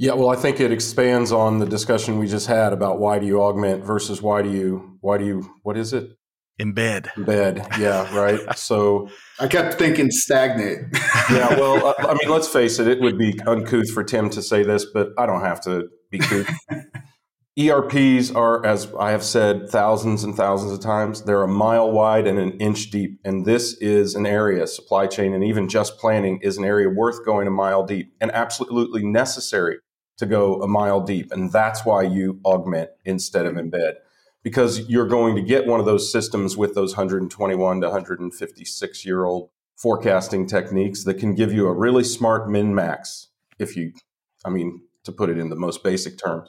Yeah, 0.00 0.12
well, 0.12 0.30
I 0.30 0.36
think 0.36 0.60
it 0.60 0.70
expands 0.70 1.32
on 1.32 1.58
the 1.58 1.66
discussion 1.66 2.20
we 2.20 2.28
just 2.28 2.46
had 2.46 2.72
about 2.72 3.00
why 3.00 3.18
do 3.18 3.26
you 3.26 3.42
augment 3.42 3.84
versus 3.84 4.22
why 4.22 4.42
do 4.42 4.50
you 4.50 4.96
why 5.00 5.18
do 5.18 5.26
you 5.26 5.50
what 5.64 5.76
is 5.76 5.92
it? 5.92 6.16
Embed. 6.60 7.08
Embed. 7.14 7.78
Yeah, 7.78 8.16
right. 8.16 8.38
So 8.56 9.08
I 9.40 9.48
kept 9.48 9.74
thinking 9.74 10.08
stagnate. 10.12 10.78
yeah, 11.30 11.48
well, 11.58 11.94
I, 11.98 12.10
I, 12.10 12.14
mean, 12.14 12.28
let's 12.28 12.46
face 12.46 12.78
it, 12.78 12.86
it 12.86 13.00
would 13.00 13.18
be 13.18 13.40
uncouth 13.44 13.90
for 13.90 14.04
Tim 14.04 14.30
to 14.30 14.40
say 14.40 14.62
this, 14.62 14.86
but 14.94 15.08
I 15.18 15.26
don't 15.26 15.40
have 15.40 15.60
to 15.62 15.88
be 16.12 16.20
couth. 16.20 16.48
ERPs 17.58 18.30
are, 18.30 18.64
as 18.64 18.92
I 19.00 19.10
have 19.10 19.24
said 19.24 19.68
thousands 19.68 20.22
and 20.22 20.36
thousands 20.36 20.70
of 20.70 20.78
times, 20.78 21.24
they're 21.24 21.42
a 21.42 21.48
mile 21.48 21.90
wide 21.90 22.28
and 22.28 22.38
an 22.38 22.52
inch 22.60 22.90
deep. 22.92 23.18
And 23.24 23.44
this 23.44 23.76
is 23.80 24.14
an 24.14 24.26
area, 24.26 24.68
supply 24.68 25.08
chain 25.08 25.34
and 25.34 25.42
even 25.42 25.68
just 25.68 25.98
planning 25.98 26.38
is 26.40 26.56
an 26.56 26.64
area 26.64 26.88
worth 26.88 27.24
going 27.24 27.48
a 27.48 27.50
mile 27.50 27.84
deep 27.84 28.12
and 28.20 28.30
absolutely 28.30 29.04
necessary 29.04 29.78
to 30.18 30.26
go 30.26 30.62
a 30.62 30.68
mile 30.68 31.00
deep. 31.00 31.32
And 31.32 31.50
that's 31.50 31.84
why 31.84 32.02
you 32.02 32.40
augment 32.44 32.90
instead 33.04 33.46
of 33.46 33.54
embed 33.54 33.94
because 34.42 34.88
you're 34.88 35.06
going 35.06 35.36
to 35.36 35.42
get 35.42 35.66
one 35.66 35.80
of 35.80 35.86
those 35.86 36.10
systems 36.10 36.56
with 36.56 36.74
those 36.74 36.92
121 36.92 37.80
to 37.80 37.86
156 37.86 39.04
year 39.04 39.24
old 39.24 39.50
forecasting 39.76 40.46
techniques 40.46 41.04
that 41.04 41.14
can 41.14 41.34
give 41.34 41.52
you 41.52 41.66
a 41.66 41.72
really 41.72 42.04
smart 42.04 42.48
min 42.48 42.74
max 42.74 43.28
if 43.58 43.76
you 43.76 43.92
i 44.44 44.50
mean 44.50 44.80
to 45.04 45.12
put 45.12 45.30
it 45.30 45.38
in 45.38 45.50
the 45.50 45.56
most 45.56 45.84
basic 45.84 46.18
terms 46.18 46.48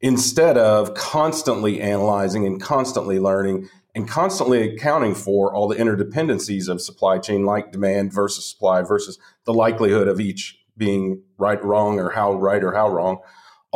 instead 0.00 0.58
of 0.58 0.94
constantly 0.94 1.80
analyzing 1.80 2.46
and 2.46 2.60
constantly 2.60 3.18
learning 3.18 3.68
and 3.94 4.08
constantly 4.08 4.74
accounting 4.74 5.14
for 5.14 5.54
all 5.54 5.68
the 5.68 5.76
interdependencies 5.76 6.68
of 6.68 6.82
supply 6.82 7.18
chain 7.18 7.44
like 7.44 7.72
demand 7.72 8.12
versus 8.12 8.50
supply 8.50 8.82
versus 8.82 9.18
the 9.44 9.54
likelihood 9.54 10.08
of 10.08 10.20
each 10.20 10.58
being 10.76 11.22
right 11.38 11.62
wrong 11.64 11.98
or 11.98 12.10
how 12.10 12.34
right 12.34 12.62
or 12.62 12.72
how 12.72 12.88
wrong 12.88 13.18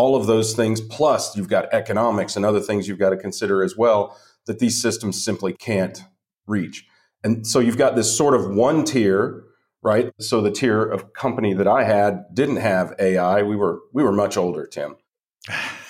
all 0.01 0.17
of 0.17 0.27
those 0.27 0.55
things, 0.55 0.81
plus 0.81 1.37
you've 1.37 1.49
got 1.49 1.73
economics 1.75 2.35
and 2.35 2.45
other 2.45 2.61
things 2.61 2.89
you've 2.89 2.99
got 2.99 3.11
to 3.11 3.19
consider 3.19 3.63
as 3.63 3.77
well 3.77 4.17
that 4.47 4.59
these 4.59 4.81
systems 4.81 5.23
simply 5.23 5.53
can't 5.53 6.05
reach. 6.47 6.87
And 7.23 7.47
so 7.47 7.59
you've 7.59 7.77
got 7.77 7.97
this 7.97 8.17
sort 8.17 8.35
of 8.35 8.49
one 8.49 8.85
tier, 8.85 9.45
right? 9.83 10.11
So 10.19 10.41
the 10.41 10.51
tier 10.51 10.83
of 10.83 11.13
company 11.13 11.53
that 11.53 11.69
I 11.69 11.85
had 11.85 12.35
didn't 12.35 12.57
have 12.57 12.95
AI. 12.99 13.43
We 13.43 13.57
were 13.57 13.81
we 13.93 14.03
were 14.03 14.13
much 14.13 14.39
older, 14.39 14.67
Tim. 14.67 14.97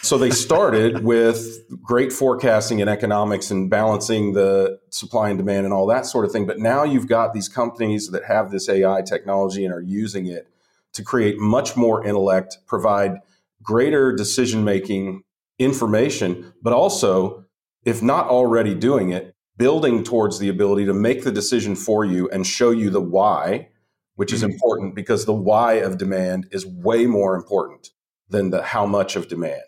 So 0.03 0.19
they 0.19 0.31
started 0.31 1.05
with 1.05 1.61
great 1.81 2.13
forecasting 2.13 2.81
and 2.81 2.91
economics 2.91 3.53
and 3.53 3.71
balancing 3.71 4.33
the 4.33 4.81
supply 4.91 5.29
and 5.29 5.39
demand 5.39 5.67
and 5.67 5.73
all 5.73 5.87
that 5.87 6.05
sort 6.05 6.25
of 6.25 6.33
thing. 6.33 6.47
But 6.47 6.59
now 6.59 6.83
you've 6.83 7.07
got 7.07 7.33
these 7.33 7.49
companies 7.49 8.09
that 8.09 8.25
have 8.25 8.51
this 8.51 8.69
AI 8.69 9.03
technology 9.03 9.65
and 9.65 9.73
are 9.73 9.81
using 9.81 10.27
it 10.27 10.49
to 10.95 11.03
create 11.03 11.39
much 11.39 11.77
more 11.77 12.05
intellect, 12.05 12.59
provide 12.67 13.19
greater 13.63 14.13
decision 14.13 14.65
making 14.65 15.23
information, 15.59 16.53
but 16.63 16.73
also, 16.73 17.45
if 17.85 18.03
not 18.03 18.29
already 18.29 18.75
doing 18.75 19.11
it, 19.11 19.35
building 19.57 20.03
towards 20.03 20.39
the 20.39 20.49
ability 20.49 20.87
to 20.87 20.95
make 20.95 21.23
the 21.23 21.33
decision 21.33 21.77
for 21.77 22.05
you 22.05 22.29
and 22.31 22.47
show 22.47 22.71
you 22.71 22.91
the 22.91 23.01
why, 23.01 23.69
which 24.15 24.33
is 24.33 24.43
mm-hmm. 24.43 24.53
important 24.53 24.95
because 24.95 25.27
the 25.27 25.35
why 25.35 25.75
of 25.75 25.99
demand 25.99 26.47
is 26.51 26.67
way 26.67 27.07
more 27.07 27.35
important 27.35 27.91
than 28.29 28.51
the 28.51 28.63
how 28.63 28.87
much 28.87 29.17
of 29.17 29.29
demand 29.29 29.63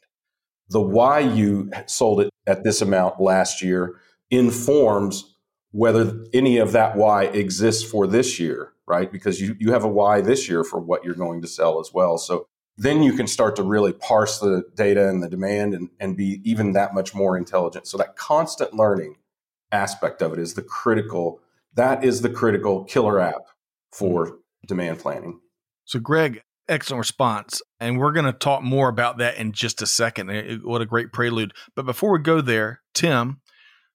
the 0.73 0.81
why 0.81 1.21
you 1.21 1.71
sold 1.87 2.23
it 2.23 2.31
at 2.47 2.65
this 2.65 2.81
amount 2.81 3.21
last 3.21 3.63
year 3.63 3.97
informs 4.31 5.37
whether 5.71 6.25
any 6.33 6.59
of 6.59 6.73
that 6.73 6.97
why 6.97 7.25
exists 7.25 7.89
for 7.89 8.07
this 8.07 8.41
year, 8.41 8.72
right? 8.87 9.11
Because 9.11 9.41
you, 9.41 9.57
you 9.59 9.73
have 9.73 9.85
a 9.85 9.89
why 9.89 10.21
this 10.21 10.49
year 10.49 10.65
for 10.65 10.81
what 10.81 11.05
you're 11.05 11.15
going 11.15 11.41
to 11.43 11.49
sell 11.49 11.81
as 11.81 11.91
well. 11.93 12.19
So 12.19 12.47
then 12.77 13.03
you 13.03 13.13
can 13.13 13.27
start 13.27 13.57
to 13.57 13.63
really 13.63 13.93
parse 13.93 14.39
the 14.39 14.65
data 14.75 15.09
and 15.09 15.23
the 15.23 15.29
demand 15.29 15.75
and, 15.75 15.91
and 16.01 16.17
be 16.17 16.41
even 16.45 16.73
that 16.73 16.95
much 16.95 17.15
more 17.15 17.37
intelligent. 17.37 17.87
So 17.87 17.99
that 17.99 18.17
constant 18.17 18.75
learning 18.75 19.17
aspect 19.71 20.23
of 20.23 20.33
it 20.33 20.39
is 20.39 20.55
the 20.55 20.63
critical, 20.63 21.41
that 21.75 22.03
is 22.05 22.23
the 22.23 22.31
critical 22.31 22.85
killer 22.85 23.21
app 23.21 23.35
mm-hmm. 23.35 23.49
for 23.93 24.39
demand 24.67 25.01
planning. 25.01 25.41
So 25.85 25.99
Greg, 25.99 26.43
excellent 26.69 27.01
response. 27.01 27.61
And 27.81 27.99
we're 27.99 28.13
going 28.13 28.27
to 28.27 28.33
talk 28.33 28.63
more 28.63 28.89
about 28.89 29.19
that 29.19 29.37
in 29.37 29.53
just 29.53 29.83
a 29.83 29.87
second. 29.87 30.63
What 30.63 30.81
a 30.81 30.87
great 30.87 31.13
prelude. 31.13 31.53
But 31.77 31.87
before 31.87 32.13
we 32.13 32.21
go 32.21 32.41
there, 32.41 32.81
Tim, 32.95 33.41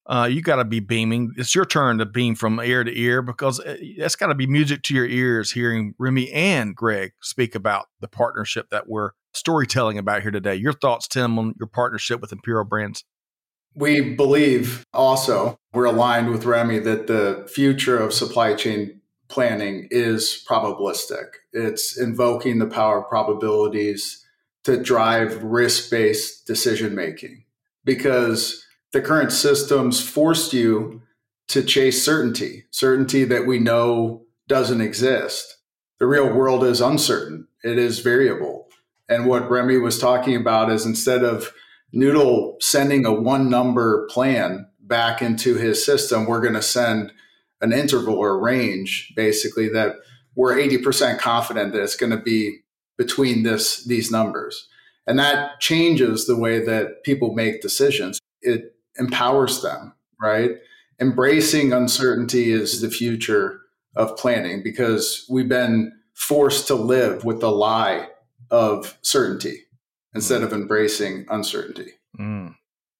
uh, 0.07 0.27
you 0.31 0.41
got 0.41 0.55
to 0.55 0.65
be 0.65 0.79
beaming. 0.79 1.33
It's 1.37 1.53
your 1.53 1.65
turn 1.65 1.97
to 1.97 2.05
beam 2.05 2.35
from 2.35 2.59
ear 2.59 2.83
to 2.83 2.99
ear 2.99 3.21
because 3.21 3.59
uh, 3.59 3.75
that's 3.97 4.15
got 4.15 4.27
to 4.27 4.35
be 4.35 4.47
music 4.47 4.81
to 4.83 4.95
your 4.95 5.05
ears 5.05 5.51
hearing 5.51 5.93
Remi 5.99 6.31
and 6.31 6.75
Greg 6.75 7.11
speak 7.21 7.55
about 7.55 7.87
the 7.99 8.07
partnership 8.07 8.69
that 8.71 8.87
we're 8.87 9.11
storytelling 9.33 9.97
about 9.97 10.21
here 10.21 10.31
today. 10.31 10.55
Your 10.55 10.73
thoughts, 10.73 11.07
Tim, 11.07 11.37
on 11.37 11.55
your 11.59 11.67
partnership 11.67 12.21
with 12.21 12.31
Imperial 12.31 12.63
Brands? 12.63 13.03
We 13.75 14.15
believe 14.15 14.85
also, 14.93 15.59
we're 15.73 15.85
aligned 15.85 16.29
with 16.29 16.45
Remi 16.45 16.79
that 16.79 17.07
the 17.07 17.47
future 17.53 17.97
of 17.97 18.13
supply 18.13 18.55
chain 18.55 19.01
planning 19.27 19.89
is 19.91 20.43
probabilistic. 20.49 21.25
It's 21.51 21.99
invoking 21.99 22.59
the 22.59 22.65
power 22.65 23.01
of 23.01 23.09
probabilities 23.09 24.25
to 24.63 24.81
drive 24.81 25.43
risk 25.43 25.91
based 25.91 26.47
decision 26.47 26.95
making 26.95 27.43
because 27.83 28.65
the 28.93 29.01
current 29.01 29.31
systems 29.31 30.01
forced 30.01 30.53
you 30.53 31.01
to 31.49 31.63
chase 31.63 32.03
certainty, 32.03 32.65
certainty 32.71 33.23
that 33.23 33.45
we 33.45 33.59
know 33.59 34.25
doesn't 34.47 34.81
exist. 34.81 35.57
The 35.99 36.07
real 36.07 36.31
world 36.31 36.63
is 36.63 36.81
uncertain, 36.81 37.47
it 37.63 37.77
is 37.77 37.99
variable. 37.99 38.67
And 39.09 39.25
what 39.25 39.49
Remi 39.49 39.77
was 39.77 39.99
talking 39.99 40.35
about 40.35 40.69
is 40.69 40.85
instead 40.85 41.23
of 41.23 41.51
Noodle 41.93 42.57
sending 42.59 43.05
a 43.05 43.13
one 43.13 43.49
number 43.49 44.07
plan 44.09 44.67
back 44.81 45.21
into 45.21 45.55
his 45.55 45.85
system, 45.85 46.25
we're 46.25 46.41
going 46.41 46.53
to 46.53 46.61
send 46.61 47.13
an 47.61 47.71
interval 47.73 48.15
or 48.15 48.31
a 48.31 48.37
range 48.37 49.13
basically 49.15 49.69
that 49.69 49.95
we're 50.35 50.55
80% 50.55 51.17
confident 51.17 51.73
that 51.73 51.81
it's 51.81 51.95
going 51.95 52.11
to 52.11 52.21
be 52.21 52.59
between 52.97 53.43
this 53.43 53.83
these 53.85 54.11
numbers 54.11 54.67
and 55.05 55.19
that 55.19 55.59
changes 55.59 56.25
the 56.25 56.35
way 56.35 56.63
that 56.63 57.03
people 57.03 57.33
make 57.33 57.61
decisions 57.61 58.19
it 58.41 58.73
empowers 58.99 59.61
them 59.61 59.93
right 60.21 60.51
embracing 60.99 61.73
uncertainty 61.73 62.51
is 62.51 62.81
the 62.81 62.89
future 62.89 63.61
of 63.95 64.15
planning 64.17 64.61
because 64.63 65.25
we've 65.29 65.49
been 65.49 65.91
forced 66.13 66.67
to 66.67 66.75
live 66.75 67.23
with 67.23 67.39
the 67.39 67.51
lie 67.51 68.07
of 68.49 68.97
certainty 69.01 69.63
instead 70.13 70.41
of 70.41 70.53
embracing 70.53 71.25
uncertainty 71.29 71.91
mm. 72.19 72.53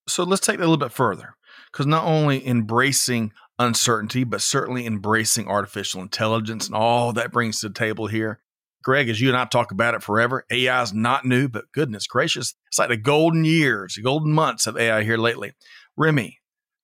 so 0.08 0.24
let's 0.24 0.46
take 0.46 0.58
that 0.58 0.64
a 0.64 0.70
little 0.70 0.78
bit 0.78 0.92
further 0.92 1.36
because 1.72 1.86
not 1.86 2.06
only 2.06 2.46
embracing 2.48 3.32
uncertainty, 3.60 4.24
but 4.24 4.42
certainly 4.42 4.86
embracing 4.86 5.48
artificial 5.48 6.02
intelligence 6.02 6.68
and 6.68 6.76
all 6.76 7.14
that 7.14 7.32
brings 7.32 7.60
to 7.62 7.70
the 7.70 7.74
table 7.74 8.08
here. 8.08 8.40
Greg, 8.84 9.10
as 9.10 9.20
you 9.20 9.28
and 9.28 9.38
I 9.38 9.46
talk 9.46 9.72
about 9.72 9.96
it 9.96 10.04
forever, 10.04 10.46
AI 10.50 10.82
is 10.82 10.94
not 10.94 11.26
new, 11.26 11.50
but 11.50 11.72
goodness 11.74 12.08
gracious, 12.08 12.56
it's 12.68 12.80
like 12.80 12.90
the 12.90 12.98
golden 12.98 13.44
years, 13.44 13.96
the 13.96 14.04
golden 14.04 14.32
months 14.32 14.68
of 14.68 14.78
AI 14.78 15.04
here 15.04 15.18
lately. 15.18 15.54
Remi, 15.98 16.40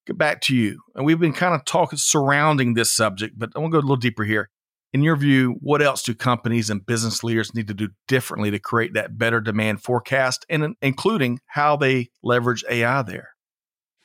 get 0.08 0.18
back 0.18 0.42
to 0.42 0.56
you. 0.56 0.82
And 0.96 1.06
we've 1.06 1.20
been 1.20 1.34
kind 1.34 1.54
of 1.54 1.66
talking 1.66 1.98
surrounding 1.98 2.74
this 2.74 2.92
subject, 2.92 3.38
but 3.38 3.52
I 3.56 3.60
want 3.60 3.72
to 3.72 3.76
go 3.76 3.80
a 3.80 3.86
little 3.86 3.96
deeper 3.96 4.24
here. 4.24 4.50
In 4.92 5.02
your 5.02 5.16
view, 5.16 5.56
what 5.60 5.82
else 5.82 6.04
do 6.04 6.14
companies 6.14 6.70
and 6.70 6.86
business 6.86 7.24
leaders 7.24 7.56
need 7.56 7.68
to 7.68 7.74
do 7.74 7.90
differently 8.08 8.52
to 8.52 8.60
create 8.60 8.94
that 8.94 9.18
better 9.18 9.42
demand 9.42 9.82
forecast 9.82 10.46
and 10.50 10.76
including 10.82 11.40
how 11.48 11.76
they 11.76 12.10
leverage 12.22 12.64
AI 12.70 13.02
there? 13.02 13.30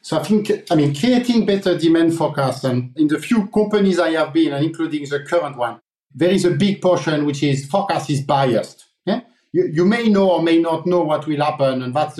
So 0.00 0.18
I 0.18 0.22
think, 0.22 0.50
I 0.70 0.74
mean, 0.74 0.94
creating 0.94 1.44
better 1.44 1.76
demand 1.76 2.14
forecast 2.14 2.64
and 2.64 2.96
in 2.96 3.08
the 3.08 3.18
few 3.18 3.48
companies 3.48 3.98
I 3.98 4.10
have 4.12 4.32
been, 4.32 4.52
and 4.54 4.64
including 4.64 5.06
the 5.08 5.20
current 5.20 5.58
one, 5.58 5.80
there 6.14 6.30
is 6.30 6.46
a 6.46 6.52
big 6.52 6.80
portion 6.80 7.26
which 7.26 7.42
is 7.42 7.66
forecast 7.66 8.08
is 8.08 8.22
biased. 8.22 8.86
Yeah? 9.04 9.20
You, 9.52 9.68
you 9.70 9.84
may 9.84 10.08
know 10.08 10.30
or 10.30 10.42
may 10.42 10.58
not 10.58 10.86
know 10.86 11.02
what 11.02 11.26
will 11.26 11.44
happen, 11.44 11.82
and 11.82 11.94
that's 11.94 12.18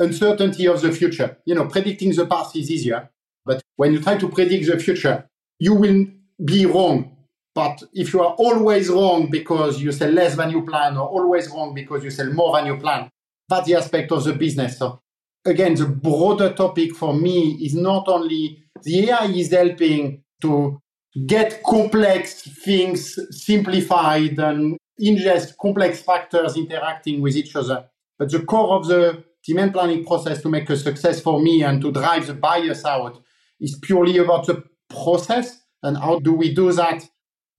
uncertainty 0.00 0.66
of 0.66 0.80
the 0.80 0.90
future. 0.90 1.38
You 1.44 1.54
know, 1.54 1.66
predicting 1.66 2.12
the 2.14 2.26
past 2.26 2.56
is 2.56 2.70
easier, 2.70 3.10
but 3.44 3.62
when 3.76 3.92
you 3.92 4.00
try 4.00 4.16
to 4.16 4.28
predict 4.28 4.66
the 4.66 4.78
future, 4.78 5.28
you 5.58 5.74
will 5.74 6.06
be 6.44 6.66
wrong. 6.66 7.16
But 7.54 7.82
if 7.92 8.12
you 8.12 8.20
are 8.20 8.34
always 8.34 8.88
wrong 8.88 9.28
because 9.30 9.80
you 9.80 9.92
sell 9.92 10.10
less 10.10 10.36
than 10.36 10.50
you 10.50 10.64
plan, 10.64 10.96
or 10.96 11.08
always 11.08 11.48
wrong 11.50 11.74
because 11.74 12.02
you 12.02 12.10
sell 12.10 12.32
more 12.32 12.56
than 12.56 12.66
you 12.66 12.76
plan, 12.76 13.10
that's 13.48 13.66
the 13.66 13.74
aspect 13.74 14.10
of 14.12 14.24
the 14.24 14.32
business. 14.32 14.78
So 14.78 15.00
again, 15.44 15.74
the 15.74 15.86
broader 15.86 16.52
topic 16.52 16.94
for 16.94 17.12
me 17.12 17.58
is 17.62 17.74
not 17.74 18.08
only 18.08 18.62
the 18.82 19.10
AI 19.10 19.26
is 19.26 19.52
helping 19.52 20.22
to 20.42 20.80
get 21.26 21.62
complex 21.64 22.42
things 22.42 23.18
simplified 23.30 24.38
and 24.38 24.78
ingest 25.00 25.56
complex 25.60 26.00
factors 26.00 26.56
interacting 26.56 27.20
with 27.20 27.36
each 27.36 27.56
other. 27.56 27.86
But 28.18 28.30
the 28.30 28.40
core 28.40 28.76
of 28.76 28.86
the 28.86 29.24
demand 29.46 29.72
planning 29.72 30.04
process 30.04 30.42
to 30.42 30.48
make 30.48 30.68
a 30.70 30.76
success 30.76 31.20
for 31.20 31.40
me 31.40 31.62
and 31.62 31.80
to 31.82 31.92
drive 31.92 32.26
the 32.26 32.34
bias 32.34 32.84
out 32.84 33.22
is 33.60 33.78
purely 33.82 34.18
about 34.18 34.46
the 34.46 34.62
process 34.88 35.62
and 35.82 35.96
how 35.96 36.18
do 36.18 36.32
we 36.32 36.54
do 36.54 36.72
that. 36.72 37.04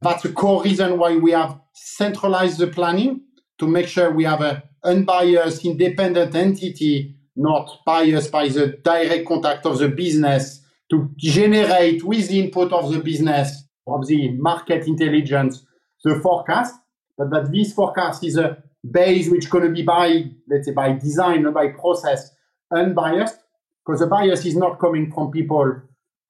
That's 0.01 0.23
the 0.23 0.33
core 0.33 0.63
reason 0.63 0.97
why 0.97 1.15
we 1.17 1.31
have 1.31 1.59
centralized 1.73 2.59
the 2.59 2.67
planning 2.67 3.21
to 3.59 3.67
make 3.67 3.87
sure 3.87 4.11
we 4.11 4.23
have 4.23 4.41
an 4.41 4.63
unbiased, 4.83 5.65
independent 5.65 6.35
entity 6.35 7.15
not 7.35 7.79
biased 7.85 8.31
by 8.31 8.47
the 8.49 8.79
direct 8.83 9.27
contact 9.27 9.65
of 9.65 9.77
the 9.77 9.87
business 9.87 10.61
to 10.89 11.09
generate 11.17 12.03
with 12.03 12.27
the 12.27 12.39
input 12.39 12.73
of 12.73 12.91
the 12.91 12.99
business 12.99 13.63
of 13.87 14.05
the 14.07 14.31
market 14.31 14.87
intelligence 14.87 15.65
the 16.03 16.19
forecast, 16.19 16.75
but 17.17 17.29
that 17.29 17.51
this 17.51 17.73
forecast 17.73 18.23
is 18.23 18.37
a 18.37 18.57
base 18.89 19.29
which 19.29 19.49
going 19.49 19.65
to 19.65 19.69
be 19.71 19.83
by 19.83 20.23
let's 20.47 20.65
say 20.65 20.73
by 20.73 20.91
design 20.93 21.45
or 21.45 21.51
by 21.51 21.67
process 21.67 22.31
unbiased 22.71 23.37
because 23.85 23.99
the 23.99 24.07
bias 24.07 24.45
is 24.45 24.55
not 24.55 24.79
coming 24.79 25.11
from 25.11 25.31
people 25.31 25.81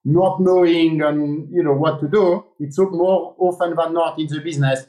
not 0.04 0.40
knowing 0.40 1.00
and 1.02 1.48
you 1.50 1.62
know 1.62 1.72
what 1.72 2.00
to 2.00 2.08
do. 2.08 2.44
It's 2.58 2.76
more 2.78 3.34
often 3.38 3.76
than 3.76 3.94
not 3.94 4.18
in 4.18 4.26
the 4.26 4.40
business 4.40 4.86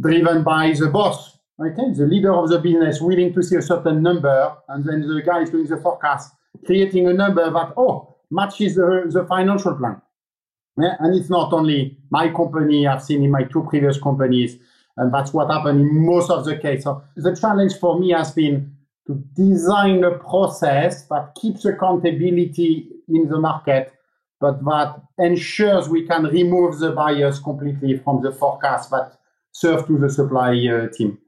driven 0.00 0.42
by 0.42 0.72
the 0.72 0.88
boss 0.88 1.36
Okay, 1.58 1.90
the 1.94 2.04
leader 2.04 2.34
of 2.34 2.50
the 2.50 2.58
business 2.58 3.00
willing 3.00 3.32
to 3.32 3.42
see 3.42 3.56
a 3.56 3.62
certain 3.62 4.02
number, 4.02 4.54
and 4.68 4.84
then 4.84 5.00
the 5.00 5.22
guy 5.24 5.40
is 5.40 5.48
doing 5.48 5.66
the 5.66 5.78
forecast, 5.78 6.34
creating 6.66 7.08
a 7.08 7.14
number 7.14 7.50
that 7.50 7.72
oh 7.78 8.14
matches 8.30 8.74
the, 8.74 9.06
the 9.08 9.24
financial 9.24 9.74
plan. 9.74 10.02
Yeah? 10.78 10.96
And 11.00 11.18
it's 11.18 11.30
not 11.30 11.54
only 11.54 11.96
my 12.10 12.28
company; 12.28 12.86
I've 12.86 13.02
seen 13.02 13.24
in 13.24 13.30
my 13.30 13.44
two 13.44 13.66
previous 13.70 13.98
companies, 13.98 14.58
and 14.96 15.12
that's 15.12 15.32
what 15.32 15.50
happened 15.50 15.80
in 15.80 16.06
most 16.06 16.30
of 16.30 16.44
the 16.44 16.56
case. 16.56 16.84
So 16.84 17.02
the 17.16 17.36
challenge 17.36 17.74
for 17.78 17.98
me 17.98 18.10
has 18.10 18.32
been 18.32 18.74
to 19.06 19.14
design 19.34 20.02
a 20.04 20.18
process 20.18 21.06
that 21.06 21.34
keeps 21.40 21.64
accountability 21.64 22.88
in 23.08 23.28
the 23.28 23.38
market, 23.38 23.92
but 24.40 24.64
that 24.64 25.00
ensures 25.18 25.88
we 25.88 26.06
can 26.06 26.24
remove 26.24 26.78
the 26.78 26.92
bias 26.92 27.38
completely 27.38 27.98
from 27.98 28.22
the 28.22 28.32
forecast 28.32 28.90
that 28.90 29.16
serve 29.52 29.86
to 29.86 29.98
the 29.98 30.10
supply 30.10 30.52
uh, 30.66 30.88
team. 30.92 31.18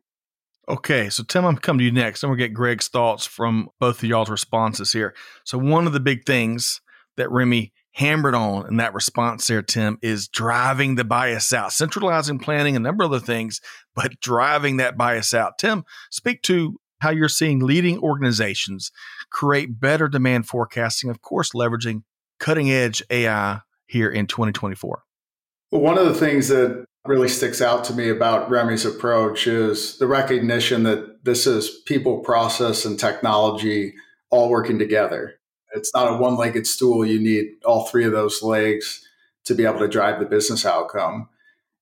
Okay, 0.68 1.08
so 1.08 1.22
Tim, 1.22 1.46
I'm 1.46 1.56
coming 1.56 1.78
to 1.78 1.84
you 1.84 1.92
next. 1.92 2.22
I'm 2.22 2.28
gonna 2.28 2.38
get 2.38 2.52
Greg's 2.52 2.88
thoughts 2.88 3.24
from 3.24 3.70
both 3.80 4.02
of 4.02 4.08
y'all's 4.08 4.28
responses 4.28 4.92
here. 4.92 5.14
So 5.44 5.56
one 5.56 5.86
of 5.86 5.94
the 5.94 6.00
big 6.00 6.26
things 6.26 6.82
that 7.16 7.30
Remi 7.30 7.72
hammered 7.98 8.34
on 8.34 8.68
in 8.68 8.76
that 8.76 8.94
response 8.94 9.48
there, 9.48 9.60
Tim, 9.60 9.98
is 10.02 10.28
driving 10.28 10.94
the 10.94 11.04
bias 11.04 11.52
out, 11.52 11.72
centralizing 11.72 12.38
planning, 12.38 12.76
a 12.76 12.80
number 12.80 13.02
of 13.02 13.10
other 13.10 13.24
things, 13.24 13.60
but 13.96 14.20
driving 14.20 14.76
that 14.76 14.96
bias 14.96 15.34
out. 15.34 15.58
Tim, 15.58 15.84
speak 16.10 16.42
to 16.42 16.78
how 17.00 17.10
you're 17.10 17.28
seeing 17.28 17.58
leading 17.58 17.98
organizations 17.98 18.92
create 19.30 19.80
better 19.80 20.08
demand 20.08 20.46
forecasting, 20.46 21.10
of 21.10 21.22
course, 21.22 21.50
leveraging 21.52 22.02
cutting 22.38 22.70
edge 22.70 23.02
AI 23.10 23.60
here 23.86 24.10
in 24.10 24.26
2024. 24.26 25.02
Well, 25.72 25.82
one 25.82 25.98
of 25.98 26.06
the 26.06 26.14
things 26.14 26.48
that 26.48 26.84
really 27.04 27.28
sticks 27.28 27.60
out 27.60 27.84
to 27.84 27.94
me 27.94 28.10
about 28.10 28.48
Remi's 28.48 28.86
approach 28.86 29.46
is 29.46 29.98
the 29.98 30.06
recognition 30.06 30.84
that 30.84 31.24
this 31.24 31.46
is 31.46 31.82
people, 31.86 32.20
process, 32.20 32.84
and 32.84 32.98
technology 32.98 33.94
all 34.30 34.50
working 34.50 34.78
together. 34.78 35.37
It's 35.74 35.92
not 35.94 36.12
a 36.12 36.16
one 36.16 36.36
legged 36.36 36.66
stool. 36.66 37.04
You 37.04 37.20
need 37.20 37.46
all 37.64 37.86
three 37.86 38.04
of 38.04 38.12
those 38.12 38.42
legs 38.42 39.04
to 39.44 39.54
be 39.54 39.64
able 39.64 39.80
to 39.80 39.88
drive 39.88 40.20
the 40.20 40.26
business 40.26 40.64
outcome. 40.66 41.28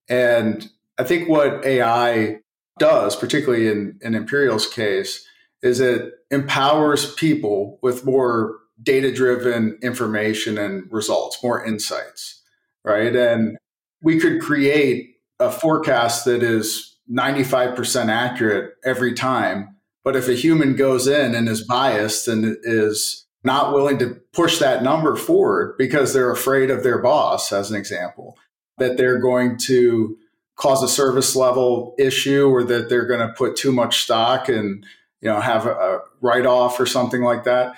And 0.09 0.69
I 0.97 1.03
think 1.03 1.29
what 1.29 1.65
AI 1.65 2.39
does, 2.79 3.15
particularly 3.15 3.67
in, 3.67 3.99
in 4.01 4.15
Imperial's 4.15 4.67
case, 4.67 5.25
is 5.61 5.79
it 5.79 6.13
empowers 6.31 7.13
people 7.15 7.79
with 7.81 8.05
more 8.05 8.57
data 8.81 9.11
driven 9.13 9.77
information 9.81 10.57
and 10.57 10.91
results, 10.91 11.41
more 11.43 11.65
insights, 11.65 12.41
right? 12.83 13.15
And 13.15 13.57
we 14.01 14.19
could 14.19 14.41
create 14.41 15.15
a 15.39 15.51
forecast 15.51 16.25
that 16.25 16.43
is 16.43 16.97
95% 17.11 18.09
accurate 18.09 18.73
every 18.83 19.13
time. 19.13 19.75
But 20.03 20.15
if 20.15 20.27
a 20.27 20.33
human 20.33 20.75
goes 20.75 21.07
in 21.07 21.35
and 21.35 21.49
is 21.49 21.65
biased 21.65 22.27
and 22.27 22.57
is 22.63 23.25
not 23.43 23.73
willing 23.73 23.97
to 23.99 24.19
push 24.33 24.59
that 24.59 24.83
number 24.83 25.15
forward 25.15 25.75
because 25.77 26.13
they're 26.13 26.31
afraid 26.31 26.69
of 26.69 26.83
their 26.83 26.97
boss, 26.97 27.53
as 27.53 27.71
an 27.71 27.77
example, 27.77 28.37
that 28.77 28.97
they're 28.97 29.19
going 29.19 29.57
to 29.57 30.17
cause 30.57 30.81
a 30.83 30.89
service 30.89 31.35
level 31.35 31.95
issue 31.97 32.49
or 32.49 32.63
that 32.63 32.89
they're 32.89 33.05
going 33.05 33.25
to 33.25 33.33
put 33.33 33.55
too 33.55 33.71
much 33.71 34.03
stock 34.03 34.49
and 34.49 34.85
you 35.21 35.29
know 35.29 35.39
have 35.39 35.65
a, 35.65 35.99
write 36.21 36.45
off 36.45 36.79
or 36.79 36.85
something 36.85 37.21
like 37.21 37.43
that 37.43 37.75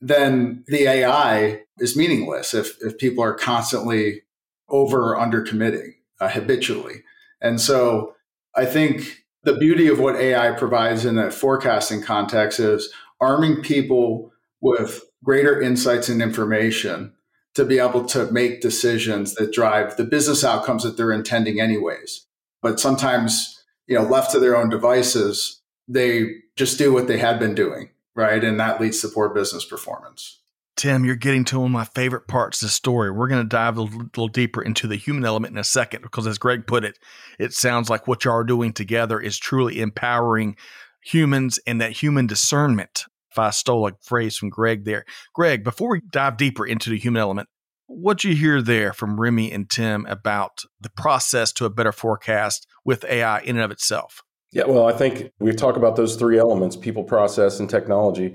then 0.00 0.64
the 0.66 0.86
ai 0.86 1.62
is 1.78 1.96
meaningless 1.96 2.52
if 2.52 2.76
if 2.82 2.98
people 2.98 3.22
are 3.22 3.32
constantly 3.32 4.22
over 4.68 5.12
or 5.12 5.20
under 5.20 5.40
committing 5.42 5.94
uh, 6.20 6.28
habitually. 6.28 7.02
And 7.40 7.60
so 7.60 8.14
i 8.56 8.64
think 8.64 9.24
the 9.44 9.56
beauty 9.56 9.86
of 9.86 10.00
what 10.00 10.16
ai 10.16 10.50
provides 10.52 11.04
in 11.04 11.18
a 11.18 11.30
forecasting 11.30 12.02
context 12.02 12.58
is 12.58 12.92
arming 13.20 13.62
people 13.62 14.32
with 14.60 15.02
greater 15.24 15.60
insights 15.60 16.08
and 16.08 16.22
information 16.22 17.12
to 17.54 17.64
be 17.64 17.78
able 17.78 18.04
to 18.04 18.30
make 18.30 18.60
decisions 18.60 19.34
that 19.34 19.52
drive 19.52 19.96
the 19.96 20.04
business 20.04 20.44
outcomes 20.44 20.82
that 20.82 20.96
they're 20.96 21.12
intending 21.12 21.60
anyways. 21.60 22.26
But 22.62 22.78
sometimes, 22.78 23.64
you 23.86 23.96
know, 23.96 24.04
left 24.04 24.32
to 24.32 24.38
their 24.38 24.56
own 24.56 24.68
devices, 24.68 25.62
they 25.88 26.32
just 26.56 26.78
do 26.78 26.92
what 26.92 27.08
they 27.08 27.18
had 27.18 27.38
been 27.38 27.54
doing, 27.54 27.90
right? 28.14 28.42
And 28.42 28.60
that 28.60 28.80
leads 28.80 29.00
to 29.00 29.08
poor 29.08 29.30
business 29.30 29.64
performance. 29.64 30.40
Tim, 30.76 31.06
you're 31.06 31.16
getting 31.16 31.46
to 31.46 31.60
one 31.60 31.68
of 31.68 31.72
my 31.72 31.84
favorite 31.84 32.28
parts 32.28 32.60
of 32.60 32.66
the 32.66 32.72
story. 32.72 33.10
We're 33.10 33.28
going 33.28 33.42
to 33.42 33.48
dive 33.48 33.78
a 33.78 33.82
little 33.82 34.28
deeper 34.28 34.60
into 34.60 34.86
the 34.86 34.96
human 34.96 35.24
element 35.24 35.52
in 35.52 35.58
a 35.58 35.64
second 35.64 36.02
because, 36.02 36.26
as 36.26 36.36
Greg 36.36 36.66
put 36.66 36.84
it, 36.84 36.98
it 37.38 37.54
sounds 37.54 37.88
like 37.88 38.06
what 38.06 38.26
you 38.26 38.30
are 38.30 38.44
doing 38.44 38.74
together 38.74 39.18
is 39.18 39.38
truly 39.38 39.80
empowering 39.80 40.56
humans 41.02 41.58
and 41.66 41.80
that 41.80 41.92
human 41.92 42.26
discernment 42.26 43.06
if 43.36 43.38
I 43.38 43.50
stole 43.50 43.86
a 43.86 43.92
phrase 44.02 44.36
from 44.38 44.48
Greg 44.48 44.84
there. 44.84 45.04
Greg, 45.34 45.62
before 45.62 45.90
we 45.90 46.00
dive 46.10 46.38
deeper 46.38 46.66
into 46.66 46.88
the 46.88 46.98
human 46.98 47.20
element, 47.20 47.48
what 47.86 48.24
you 48.24 48.34
hear 48.34 48.62
there 48.62 48.94
from 48.94 49.20
Remi 49.20 49.52
and 49.52 49.68
Tim 49.68 50.06
about 50.06 50.64
the 50.80 50.88
process 50.88 51.52
to 51.52 51.66
a 51.66 51.70
better 51.70 51.92
forecast 51.92 52.66
with 52.84 53.04
AI 53.04 53.40
in 53.40 53.56
and 53.56 53.64
of 53.64 53.70
itself? 53.70 54.22
Yeah, 54.52 54.64
well, 54.64 54.86
I 54.86 54.92
think 54.92 55.30
we 55.38 55.52
talk 55.52 55.76
about 55.76 55.96
those 55.96 56.16
three 56.16 56.38
elements 56.38 56.76
people, 56.76 57.04
process, 57.04 57.60
and 57.60 57.68
technology. 57.68 58.34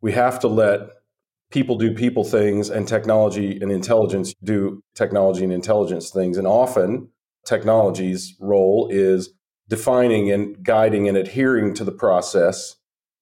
We 0.00 0.12
have 0.12 0.38
to 0.40 0.48
let 0.48 0.90
people 1.50 1.76
do 1.76 1.92
people 1.92 2.22
things 2.22 2.70
and 2.70 2.86
technology 2.86 3.58
and 3.60 3.72
intelligence 3.72 4.32
do 4.44 4.80
technology 4.94 5.42
and 5.42 5.52
intelligence 5.52 6.10
things. 6.10 6.38
And 6.38 6.46
often, 6.46 7.08
technology's 7.44 8.36
role 8.40 8.88
is 8.92 9.30
defining 9.68 10.30
and 10.30 10.62
guiding 10.64 11.08
and 11.08 11.16
adhering 11.16 11.74
to 11.74 11.84
the 11.84 11.92
process 11.92 12.76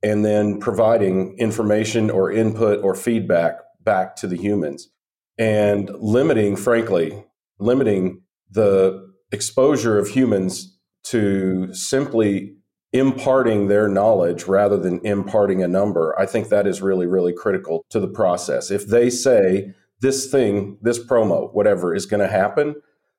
and 0.05 0.25
then 0.25 0.61
providing 0.61 1.35
information 1.39 2.11
or 2.11 2.31
input 2.31 2.85
or 2.85 2.95
feedback 2.95 3.57
back 3.83 4.15
to 4.17 4.27
the 4.27 4.37
humans 4.37 4.91
and 5.39 5.91
limiting, 5.99 6.57
frankly, 6.57 7.25
limiting 7.59 8.21
the 8.51 9.11
exposure 9.33 9.99
of 9.99 10.09
humans 10.09 10.79
to 11.05 11.73
simply 11.73 12.55
imparting 12.93 13.69
their 13.69 13.89
knowledge 13.89 14.45
rather 14.45 14.77
than 14.77 15.01
imparting 15.05 15.63
a 15.63 15.69
number. 15.69 16.15
I 16.19 16.27
think 16.27 16.51
that 16.51 16.67
is 16.67 16.83
really, 16.83 17.07
really 17.07 17.33
critical 17.33 17.85
to 17.89 17.99
the 17.99 18.07
process. 18.07 18.71
If 18.71 18.87
they 18.87 19.09
say 19.09 19.73
this 20.01 20.31
thing, 20.31 20.79
this 20.83 21.05
promo, 21.05 21.53
whatever 21.55 21.95
is 21.95 22.05
going 22.05 22.21
to 22.21 22.29
happen, 22.29 22.77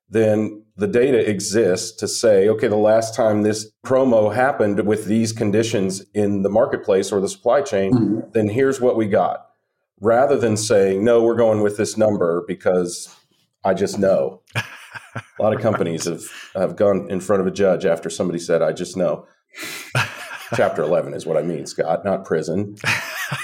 then 0.08 0.62
the 0.76 0.86
data 0.86 1.28
exists 1.28 1.96
to 1.98 2.06
say, 2.06 2.48
okay, 2.48 2.68
the 2.68 2.76
last 2.76 3.14
time 3.14 3.42
this 3.42 3.70
promo 3.84 4.34
happened 4.34 4.86
with 4.86 5.06
these 5.06 5.32
conditions 5.32 6.02
in 6.14 6.42
the 6.42 6.48
marketplace 6.48 7.10
or 7.10 7.20
the 7.20 7.28
supply 7.28 7.62
chain, 7.62 7.92
mm-hmm. 7.92 8.30
then 8.32 8.48
here's 8.48 8.80
what 8.80 8.96
we 8.96 9.06
got. 9.06 9.46
Rather 10.00 10.36
than 10.38 10.56
saying, 10.56 11.02
no, 11.02 11.22
we're 11.22 11.36
going 11.36 11.62
with 11.62 11.78
this 11.78 11.96
number 11.96 12.44
because 12.46 13.14
I 13.64 13.72
just 13.72 13.98
know. 13.98 14.42
a 14.54 15.42
lot 15.42 15.54
of 15.54 15.60
companies 15.60 16.04
have, 16.04 16.24
have 16.54 16.76
gone 16.76 17.10
in 17.10 17.20
front 17.20 17.40
of 17.40 17.46
a 17.46 17.50
judge 17.50 17.86
after 17.86 18.10
somebody 18.10 18.38
said, 18.38 18.62
I 18.62 18.72
just 18.72 18.96
know. 18.96 19.26
Chapter 20.54 20.82
11 20.82 21.14
is 21.14 21.26
what 21.26 21.38
I 21.38 21.42
mean, 21.42 21.66
Scott, 21.66 22.04
not 22.04 22.24
prison. 22.24 22.76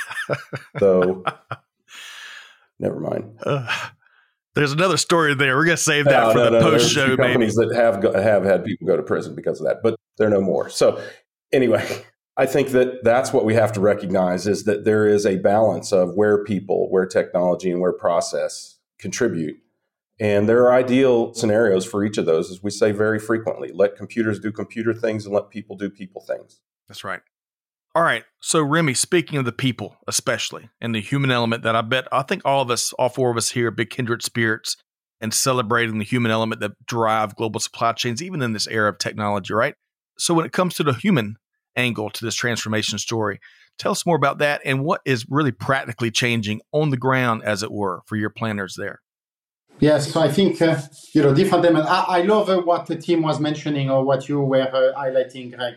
so, 0.78 1.24
never 2.78 3.00
mind. 3.00 3.38
Uh. 3.44 3.66
There's 4.54 4.72
another 4.72 4.98
story 4.98 5.34
there. 5.34 5.56
We're 5.56 5.64
going 5.64 5.76
to 5.76 5.82
save 5.82 6.04
that 6.06 6.28
no, 6.28 6.32
for 6.32 6.38
no, 6.38 6.44
the 6.44 6.50
no, 6.50 6.60
post 6.60 6.92
show. 6.92 7.16
Companies 7.16 7.56
maybe. 7.56 7.70
that 7.70 7.76
have 7.76 8.14
have 8.14 8.44
had 8.44 8.64
people 8.64 8.86
go 8.86 8.96
to 8.96 9.02
prison 9.02 9.34
because 9.34 9.60
of 9.60 9.66
that, 9.66 9.82
but 9.82 9.96
they're 10.18 10.28
no 10.28 10.42
more. 10.42 10.68
So 10.68 11.02
anyway, 11.52 12.04
I 12.36 12.46
think 12.46 12.68
that 12.68 13.02
that's 13.02 13.32
what 13.32 13.44
we 13.44 13.54
have 13.54 13.72
to 13.72 13.80
recognize 13.80 14.46
is 14.46 14.64
that 14.64 14.84
there 14.84 15.06
is 15.06 15.24
a 15.26 15.36
balance 15.36 15.92
of 15.92 16.14
where 16.14 16.44
people, 16.44 16.90
where 16.90 17.06
technology, 17.06 17.70
and 17.70 17.80
where 17.80 17.92
process 17.92 18.78
contribute. 18.98 19.56
And 20.20 20.48
there 20.48 20.64
are 20.64 20.74
ideal 20.74 21.34
scenarios 21.34 21.84
for 21.84 22.04
each 22.04 22.18
of 22.18 22.26
those, 22.26 22.50
as 22.50 22.62
we 22.62 22.70
say 22.70 22.92
very 22.92 23.18
frequently. 23.18 23.72
Let 23.72 23.96
computers 23.96 24.38
do 24.38 24.52
computer 24.52 24.94
things 24.94 25.24
and 25.24 25.34
let 25.34 25.50
people 25.50 25.76
do 25.76 25.90
people 25.90 26.22
things. 26.22 26.60
That's 26.88 27.04
right. 27.04 27.22
All 27.94 28.02
right. 28.02 28.24
So, 28.40 28.62
Remi, 28.62 28.94
speaking 28.94 29.38
of 29.38 29.44
the 29.44 29.52
people, 29.52 29.96
especially, 30.08 30.70
and 30.80 30.94
the 30.94 31.00
human 31.00 31.30
element 31.30 31.62
that 31.62 31.76
I 31.76 31.82
bet, 31.82 32.08
I 32.10 32.22
think 32.22 32.42
all 32.44 32.62
of 32.62 32.70
us, 32.70 32.92
all 32.94 33.10
four 33.10 33.30
of 33.30 33.36
us 33.36 33.50
here, 33.50 33.70
big 33.70 33.90
kindred 33.90 34.22
spirits 34.22 34.76
and 35.20 35.32
celebrating 35.32 35.98
the 35.98 36.04
human 36.04 36.32
element 36.32 36.60
that 36.62 36.72
drive 36.86 37.36
global 37.36 37.60
supply 37.60 37.92
chains, 37.92 38.22
even 38.22 38.40
in 38.40 38.54
this 38.54 38.66
era 38.66 38.88
of 38.88 38.98
technology, 38.98 39.52
right? 39.52 39.74
So, 40.16 40.32
when 40.32 40.46
it 40.46 40.52
comes 40.52 40.74
to 40.76 40.82
the 40.82 40.94
human 40.94 41.36
angle 41.76 42.08
to 42.08 42.24
this 42.24 42.34
transformation 42.34 42.98
story, 42.98 43.40
tell 43.78 43.92
us 43.92 44.06
more 44.06 44.16
about 44.16 44.38
that 44.38 44.62
and 44.64 44.84
what 44.84 45.02
is 45.04 45.26
really 45.28 45.52
practically 45.52 46.10
changing 46.10 46.62
on 46.72 46.90
the 46.90 46.96
ground, 46.96 47.42
as 47.44 47.62
it 47.62 47.70
were, 47.70 48.00
for 48.06 48.16
your 48.16 48.30
planners 48.30 48.74
there. 48.78 49.00
Yes, 49.80 50.10
so 50.10 50.20
I 50.20 50.30
think 50.30 50.62
uh, 50.62 50.80
you 51.14 51.22
know 51.22 51.34
different. 51.34 51.66
I, 51.66 52.04
I 52.08 52.22
love 52.22 52.48
uh, 52.48 52.62
what 52.62 52.86
the 52.86 52.96
team 52.96 53.20
was 53.20 53.38
mentioning 53.38 53.90
or 53.90 54.02
what 54.02 54.30
you 54.30 54.40
were 54.40 54.62
uh, 54.62 54.98
highlighting, 54.98 55.54
Greg. 55.54 55.74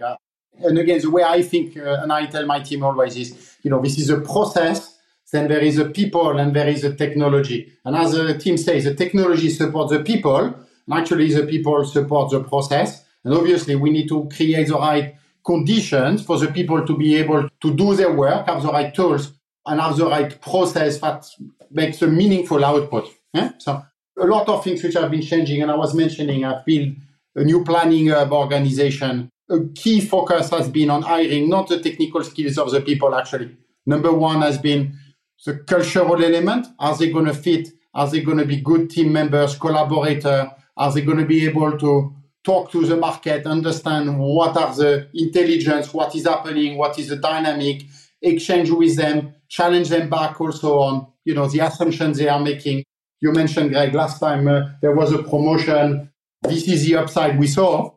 Uh, 0.64 0.68
and 0.68 0.78
again, 0.78 1.02
the 1.02 1.10
way 1.10 1.24
I 1.24 1.42
think 1.42 1.78
uh, 1.78 2.00
and 2.02 2.12
I 2.12 2.26
tell 2.26 2.46
my 2.46 2.60
team 2.60 2.84
always 2.84 3.16
is, 3.16 3.58
you 3.64 3.70
know, 3.70 3.82
this 3.82 3.98
is 3.98 4.10
a 4.10 4.20
process, 4.20 4.98
then 5.32 5.48
there 5.48 5.60
is 5.60 5.78
a 5.78 5.86
people 5.86 6.38
and 6.38 6.56
there 6.56 6.68
is 6.68 6.84
a 6.84 6.96
technology. 6.96 7.74
And 7.84 7.96
as 7.96 8.14
the 8.14 8.38
team 8.38 8.58
says, 8.58 8.86
the 8.86 8.94
technology 8.94 9.50
supports 9.50 9.92
the 9.92 10.00
people, 10.00 10.38
and 10.38 10.94
actually 10.94 11.34
the 11.34 11.46
people 11.46 11.84
support 11.84 12.32
the 12.32 12.44
process. 12.44 13.04
And 13.24 13.34
obviously 13.34 13.76
we 13.76 13.90
need 13.90 14.08
to 14.10 14.30
create 14.36 14.68
the 14.68 14.76
right 14.76 15.16
conditions 15.46 16.24
for 16.24 16.40
the 16.40 16.48
people 16.48 16.86
to 16.86 16.98
be 16.98 17.16
able 17.16 17.50
to 17.62 17.74
do 17.74 17.96
their 17.96 18.14
work, 18.14 18.48
have 18.48 18.64
the 18.64 18.72
right 18.72 18.94
tools, 18.94 19.34
and 19.66 19.82
have 19.82 19.98
the 19.98 20.08
right 20.08 20.40
process 20.42 21.00
that 21.00 21.26
makes 21.72 22.02
a 22.02 22.08
meaningful 22.08 22.64
output. 22.64 23.10
Yeah? 23.34 23.52
So 23.58 23.84
a 24.18 24.26
lot 24.26 24.48
of 24.48 24.64
things 24.64 24.84
which 24.84 24.94
have 24.94 25.12
been 25.12 25.22
changing, 25.22 25.62
and 25.62 25.72
I 25.72 25.76
was 25.76 25.94
mentioning 25.94 26.46
I've 26.46 26.66
built 26.66 26.96
a 27.36 27.44
new 27.44 27.64
planning 27.64 28.08
hub 28.08 28.32
organization 28.32 29.30
a 29.50 29.60
key 29.76 30.02
focus 30.02 30.50
has 30.50 30.70
been 30.70 30.90
on 30.90 31.04
hiring, 31.04 31.50
not 31.50 31.68
the 31.68 31.80
technical 31.80 32.24
skills 32.24 32.58
of 32.58 32.72
the 32.72 32.82
people, 32.82 33.14
actually. 33.16 33.56
Number 33.86 34.12
one 34.12 34.42
has 34.42 34.58
been 34.58 34.98
the 35.46 35.58
cultural 35.60 36.24
element. 36.24 36.68
Are 36.80 36.98
they 36.98 37.12
going 37.12 37.26
to 37.26 37.34
fit? 37.34 37.70
Are 37.94 38.10
they 38.10 38.22
going 38.22 38.40
to 38.40 38.46
be 38.46 38.62
good 38.62 38.90
team 38.90 39.14
members, 39.14 39.58
collaborator? 39.58 40.52
Are 40.78 40.92
they 40.92 41.02
going 41.02 41.20
to 41.20 41.26
be 41.26 41.46
able 41.46 41.78
to 41.78 42.16
talk 42.44 42.72
to 42.72 42.86
the 42.86 42.96
market, 42.96 43.48
understand 43.48 44.20
what 44.20 44.56
are 44.56 44.74
the 44.76 45.10
intelligence, 45.16 45.94
what 45.94 46.16
is 46.16 46.28
happening, 46.28 46.78
what 46.78 46.98
is 47.00 47.08
the 47.10 47.16
dynamic, 47.16 47.84
exchange 48.22 48.70
with 48.70 48.96
them, 48.96 49.34
challenge 49.50 49.90
them 49.90 50.10
back 50.10 50.40
also 50.40 50.78
on, 50.78 51.08
you 51.26 51.34
know, 51.34 51.48
the 51.48 51.60
assumptions 51.60 52.20
they 52.20 52.30
are 52.30 52.40
making. 52.40 52.84
You 53.20 53.32
mentioned, 53.32 53.72
Greg, 53.72 53.96
last 53.96 54.20
time 54.20 54.48
uh, 54.48 54.70
there 54.82 54.94
was 54.94 55.12
a 55.12 55.24
promotion. 55.24 56.12
This 56.44 56.68
is 56.68 56.86
the 56.86 56.98
upside 56.98 57.40
we 57.40 57.48
saw 57.48 57.95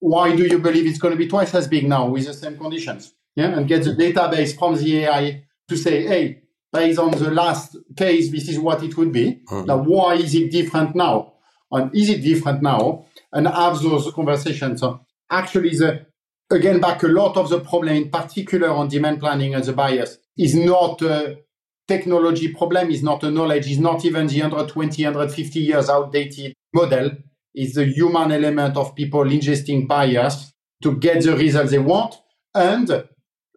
why 0.00 0.34
do 0.34 0.44
you 0.44 0.58
believe 0.58 0.86
it's 0.86 0.98
going 0.98 1.12
to 1.12 1.18
be 1.18 1.28
twice 1.28 1.54
as 1.54 1.68
big 1.68 1.88
now 1.88 2.08
with 2.08 2.26
the 2.26 2.34
same 2.34 2.58
conditions? 2.58 3.14
yeah, 3.36 3.56
and 3.56 3.68
get 3.68 3.84
the 3.84 3.90
database 3.90 4.58
from 4.58 4.76
the 4.76 5.04
AI 5.04 5.44
to 5.68 5.76
say, 5.76 6.06
hey, 6.06 6.42
based 6.72 6.98
on 6.98 7.12
the 7.12 7.30
last 7.30 7.76
case, 7.96 8.30
this 8.30 8.48
is 8.48 8.58
what 8.58 8.82
it 8.82 8.96
would 8.96 9.12
be. 9.12 9.40
Mm-hmm. 9.46 9.66
Now, 9.66 9.78
why 9.78 10.14
is 10.14 10.34
it 10.34 10.50
different 10.50 10.94
now? 10.94 11.34
And 11.70 11.94
is 11.94 12.08
it 12.10 12.22
different 12.22 12.62
now? 12.62 13.06
And 13.32 13.46
have 13.46 13.80
those 13.80 14.12
conversations. 14.12 14.80
So 14.80 15.00
actually, 15.30 15.70
the 15.70 16.06
again 16.50 16.80
back 16.80 17.02
a 17.04 17.06
lot 17.06 17.36
of 17.36 17.48
the 17.48 17.60
problem, 17.60 17.94
in 17.94 18.10
particular 18.10 18.70
on 18.70 18.88
demand 18.88 19.20
planning 19.20 19.54
and 19.54 19.64
the 19.64 19.72
bias, 19.72 20.18
is 20.36 20.54
not 20.54 21.00
a 21.02 21.38
technology 21.86 22.52
problem, 22.52 22.90
is 22.90 23.02
not 23.02 23.22
a 23.22 23.30
knowledge, 23.30 23.70
is 23.70 23.78
not 23.78 24.04
even 24.04 24.26
the 24.26 24.40
120, 24.40 25.04
150 25.04 25.60
years 25.60 25.88
outdated 25.88 26.54
model. 26.74 27.12
Is 27.54 27.74
the 27.74 27.84
human 27.84 28.32
element 28.32 28.76
of 28.76 28.94
people 28.94 29.24
ingesting 29.24 29.88
bias 29.88 30.52
to 30.82 30.96
get 30.96 31.22
the 31.22 31.36
results 31.36 31.72
they 31.72 31.78
want 31.78 32.14
and 32.54 32.88
a 32.90 33.08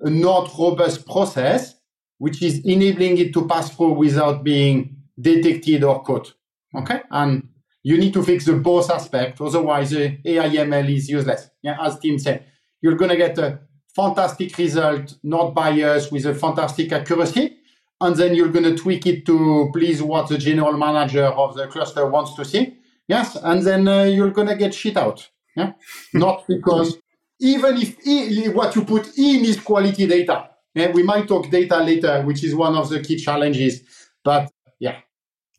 not 0.02 0.52
robust 0.58 1.06
process 1.06 1.76
which 2.18 2.42
is 2.42 2.62
enabling 2.64 3.18
it 3.18 3.34
to 3.34 3.46
pass 3.48 3.70
through 3.76 3.94
without 3.94 4.44
being 4.44 4.96
detected 5.20 5.84
or 5.84 6.02
caught. 6.04 6.34
Okay. 6.76 7.02
And 7.12 7.50
you 7.84 7.98
need 7.98 8.14
to 8.14 8.24
fix 8.24 8.46
the 8.46 8.54
both 8.54 8.90
aspects. 8.90 9.42
Otherwise, 9.42 9.90
the 9.90 10.18
AIML 10.26 10.96
is 10.96 11.10
useless. 11.10 11.50
Yeah. 11.62 11.78
As 11.82 12.00
Tim 12.00 12.18
said, 12.18 12.46
you're 12.82 12.96
going 12.96 13.12
to 13.12 13.18
get 13.18 13.38
a 13.38 13.60
fantastic 13.94 14.58
result, 14.58 15.16
not 15.24 15.54
biased 15.54 16.12
with 16.12 16.26
a 16.26 16.34
fantastic 16.34 16.92
accuracy. 16.92 17.58
And 18.00 18.16
then 18.16 18.36
you're 18.36 18.50
going 18.50 18.74
to 18.74 18.76
tweak 18.76 19.06
it 19.06 19.26
to 19.26 19.70
please 19.74 20.02
what 20.02 20.30
the 20.30 20.38
general 20.38 20.78
manager 20.78 21.26
of 21.26 21.56
the 21.56 21.68
cluster 21.68 22.06
wants 22.08 22.36
to 22.36 22.46
see. 22.46 22.78
Yes. 23.08 23.36
And 23.36 23.62
then 23.62 23.88
uh, 23.88 24.04
you're 24.04 24.32
going 24.32 24.48
to 24.48 24.56
get 24.56 24.74
shit 24.74 24.98
out. 24.98 25.30
Yeah. 25.56 25.74
not 26.14 26.46
because 26.48 26.98
even 27.40 27.78
if 27.78 28.56
what 28.56 28.76
you 28.76 28.86
put 28.86 29.18
in 29.18 29.46
is 29.46 29.60
quality 29.60 30.08
data, 30.08 30.50
yeah, 30.74 30.92
we 30.92 31.04
might 31.04 31.28
talk 31.28 31.50
data 31.50 31.78
later, 31.84 32.24
which 32.24 32.44
is 32.44 32.56
one 32.56 32.76
of 32.76 32.90
the 32.90 33.02
key 33.02 33.18
challenges. 33.18 33.82
But 34.24 34.50
yeah. 34.80 35.00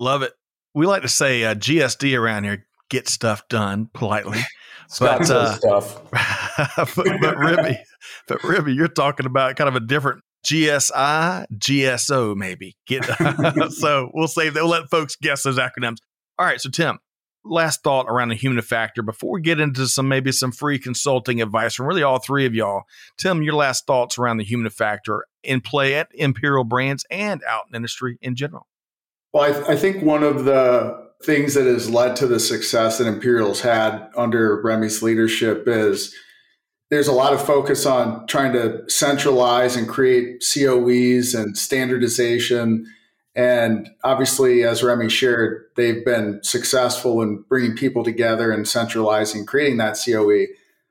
Love 0.01 0.23
it. 0.23 0.33
We 0.75 0.87
like 0.87 1.03
to 1.03 1.09
say 1.09 1.45
uh, 1.45 1.55
GSD 1.55 2.19
around 2.19 2.45
here, 2.45 2.67
get 2.91 3.09
stuff 3.09 3.47
done 3.49 3.89
politely. 3.93 4.41
but, 4.99 5.31
uh, 5.31 5.55
stuff. 5.55 6.03
but, 6.97 7.21
but 7.21 7.39
Ribby, 7.39 7.79
but 8.27 8.43
Ribby, 8.43 8.75
you're 8.75 8.89
talking 8.89 9.27
about 9.27 9.57
kind 9.57 9.69
of 9.69 9.77
a 9.77 9.81
different 9.81 10.23
GSI, 10.45 11.47
GSO, 11.57 12.37
maybe. 12.37 12.77
Get 12.87 13.05
so 13.73 14.11
we'll 14.13 14.29
save 14.29 14.55
that. 14.55 14.63
We'll 14.63 14.71
let 14.71 14.91
folks 14.91 15.17
guess 15.17 15.43
those 15.43 15.59
acronyms. 15.59 15.99
All 16.39 16.47
right. 16.47 16.61
So 16.61 16.71
Tim, 16.71 16.99
last 17.45 17.83
thought 17.83 18.07
around 18.09 18.31
the 18.31 18.35
human 18.35 18.63
factor 18.63 19.03
before 19.03 19.33
we 19.33 19.41
get 19.41 19.61
into 19.61 19.87
some 19.87 20.09
maybe 20.09 20.33
some 20.33 20.53
free 20.53 20.79
consulting 20.79 21.43
advice 21.43 21.75
from 21.75 21.87
really 21.87 22.03
all 22.03 22.19
three 22.19 22.47
of 22.47 22.55
y'all. 22.55 22.85
Tim, 23.19 23.43
your 23.43 23.55
last 23.55 23.87
thoughts 23.87 24.19
around 24.19 24.39
the 24.39 24.45
human 24.45 24.71
factor 24.71 25.27
in 25.43 25.61
play 25.61 25.95
at 25.95 26.09
Imperial 26.15 26.65
Brands 26.65 27.05
and 27.11 27.43
out 27.49 27.65
in 27.69 27.77
industry 27.77 28.19
in 28.23 28.35
general. 28.35 28.67
Well, 29.33 29.45
I, 29.45 29.53
th- 29.53 29.69
I 29.69 29.77
think 29.77 30.03
one 30.03 30.23
of 30.23 30.45
the 30.45 31.05
things 31.25 31.55
that 31.55 31.67
has 31.67 31.91
led 31.91 32.17
to 32.17 32.27
the 32.27 32.41
success 32.41 32.99
that 32.99 33.07
Imperial's 33.07 33.61
had 33.61 34.09
under 34.17 34.63
Remi's 34.63 35.03
leadership 35.03 35.65
is 35.67 36.15
there's 36.91 37.09
a 37.09 37.13
lot 37.13 37.33
of 37.33 37.45
focus 37.45 37.87
on 37.87 38.27
trying 38.27 38.53
to 38.53 38.83
centralize 38.89 39.75
and 39.75 39.89
create 39.89 40.45
COEs 40.53 41.35
and 41.35 41.57
standardization 41.57 42.87
and 43.35 43.91
obviously, 44.05 44.63
as 44.63 44.83
Remi 44.83 45.09
shared, 45.09 45.65
they've 45.77 46.05
been 46.05 46.41
successful 46.43 47.21
in 47.21 47.45
bringing 47.49 47.77
people 47.77 48.05
together 48.05 48.53
and 48.53 48.69
centralizing, 48.69 49.45
creating 49.45 49.79
that 49.79 49.99
COE. 50.05 50.47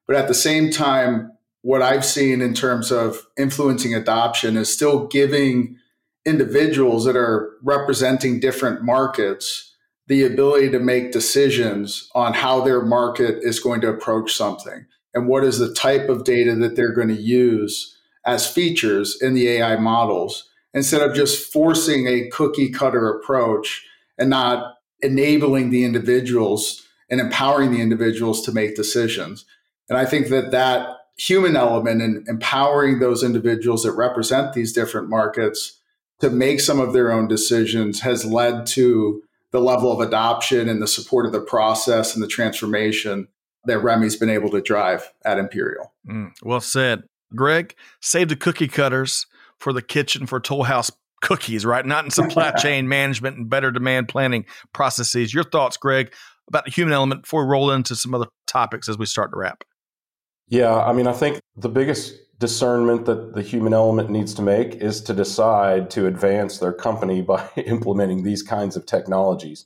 But 0.08 0.18
at 0.18 0.28
the 0.28 0.34
same 0.34 0.70
time, 0.70 1.32
what 1.62 1.82
I've 1.82 2.04
seen 2.04 2.42
in 2.42 2.54
terms 2.54 2.92
of 2.92 3.26
influencing 3.38 3.94
adoption 3.94 4.58
is 4.58 4.74
still 4.74 5.08
giving 5.08 5.78
individuals 6.26 7.06
that 7.06 7.16
are 7.16 7.52
representing 7.64 8.42
different 8.42 8.84
markets 8.84 9.74
the 10.08 10.26
ability 10.26 10.70
to 10.70 10.80
make 10.80 11.14
decisions 11.14 12.10
on 12.14 12.34
how 12.34 12.60
their 12.60 12.82
market 12.82 13.40
is 13.42 13.62
going 13.62 13.80
to 13.82 13.88
approach 13.90 14.34
something 14.34 14.86
and 15.14 15.28
what 15.28 15.46
is 15.46 15.60
the 15.60 15.74
type 15.74 16.10
of 16.10 16.26
data 16.26 16.56
that 16.56 16.76
they're 16.76 16.94
going 16.94 17.08
to 17.08 17.14
use 17.14 17.98
as 18.26 18.50
features 18.50 19.18
in 19.22 19.34
the 19.34 19.48
AI 19.48 19.78
models 19.78 20.50
instead 20.74 21.02
of 21.02 21.16
just 21.16 21.52
forcing 21.52 22.08
a 22.08 22.30
cookie 22.30 22.70
cutter 22.70 23.10
approach 23.10 23.86
and 24.18 24.30
not 24.30 24.76
enabling 25.02 25.70
the 25.70 25.84
individuals 25.86 26.88
and 27.10 27.20
empowering 27.20 27.72
the 27.72 27.82
individuals 27.82 28.42
to 28.42 28.52
make 28.52 28.76
decisions. 28.76 29.46
And 29.90 29.98
I 29.98 30.06
think 30.06 30.30
that 30.30 30.52
that 30.52 30.98
human 31.18 31.56
element 31.56 32.02
and 32.02 32.28
empowering 32.28 33.00
those 33.00 33.24
individuals 33.24 33.84
that 33.84 33.92
represent 33.92 34.54
these 34.54 34.74
different 34.74 35.10
markets 35.10 35.80
to 36.22 36.30
make 36.30 36.60
some 36.60 36.80
of 36.80 36.94
their 36.94 37.12
own 37.12 37.28
decisions 37.28 38.02
has 38.02 38.26
led 38.26 38.66
to 38.66 39.22
the 39.52 39.60
level 39.60 39.92
of 39.92 40.00
adoption 40.00 40.68
and 40.70 40.82
the 40.82 40.88
support 40.88 41.26
of 41.26 41.32
the 41.32 41.42
process 41.42 42.16
and 42.16 42.24
the 42.24 42.28
transformation 42.28 43.28
that 43.66 43.80
Remy's 43.80 44.16
been 44.16 44.30
able 44.30 44.50
to 44.50 44.62
drive 44.62 45.12
at 45.24 45.38
Imperial. 45.38 45.94
Mm, 46.08 46.32
well 46.42 46.62
said. 46.62 47.04
Greg, 47.36 47.76
save 48.02 48.30
the 48.30 48.36
cookie 48.36 48.68
cutters 48.68 49.26
for 49.60 49.74
the 49.74 49.82
kitchen 49.82 50.26
for 50.26 50.40
Toll 50.40 50.64
House 50.64 50.92
cookies, 51.22 51.66
right? 51.66 51.86
Not 51.86 52.06
in 52.06 52.12
supply 52.12 52.52
chain 52.58 52.88
management 52.88 53.38
and 53.38 53.50
better 53.50 53.72
demand 53.72 54.10
planning 54.10 54.46
processes. 54.74 55.34
Your 55.34 55.44
thoughts, 55.44 55.78
Greg, 55.78 56.14
about 56.48 56.66
the 56.66 56.72
human 56.72 56.94
element 56.94 57.24
before 57.24 57.46
we 57.46 57.52
roll 57.52 57.72
into 57.72 57.96
some 57.96 58.14
other 58.14 58.28
topics 58.46 58.90
as 58.90 58.98
we 58.98 59.06
start 59.06 59.32
to 59.32 59.38
wrap. 59.38 59.64
Yeah, 60.50 60.76
I 60.76 60.94
mean, 60.94 61.08
I 61.08 61.14
think 61.14 61.40
the 61.56 61.70
biggest 61.70 62.14
discernment 62.40 63.06
that 63.06 63.34
the 63.34 63.42
human 63.42 63.74
element 63.74 64.10
needs 64.10 64.34
to 64.34 64.42
make 64.42 64.76
is 64.76 65.02
to 65.02 65.14
decide 65.14 65.90
to 65.92 66.08
advance 66.08 66.60
their 66.60 66.74
company 66.74 67.22
by 67.34 67.48
implementing 67.56 68.24
these 68.24 68.44
kinds 68.44 68.76
of 68.76 68.86
technologies. 68.86 69.66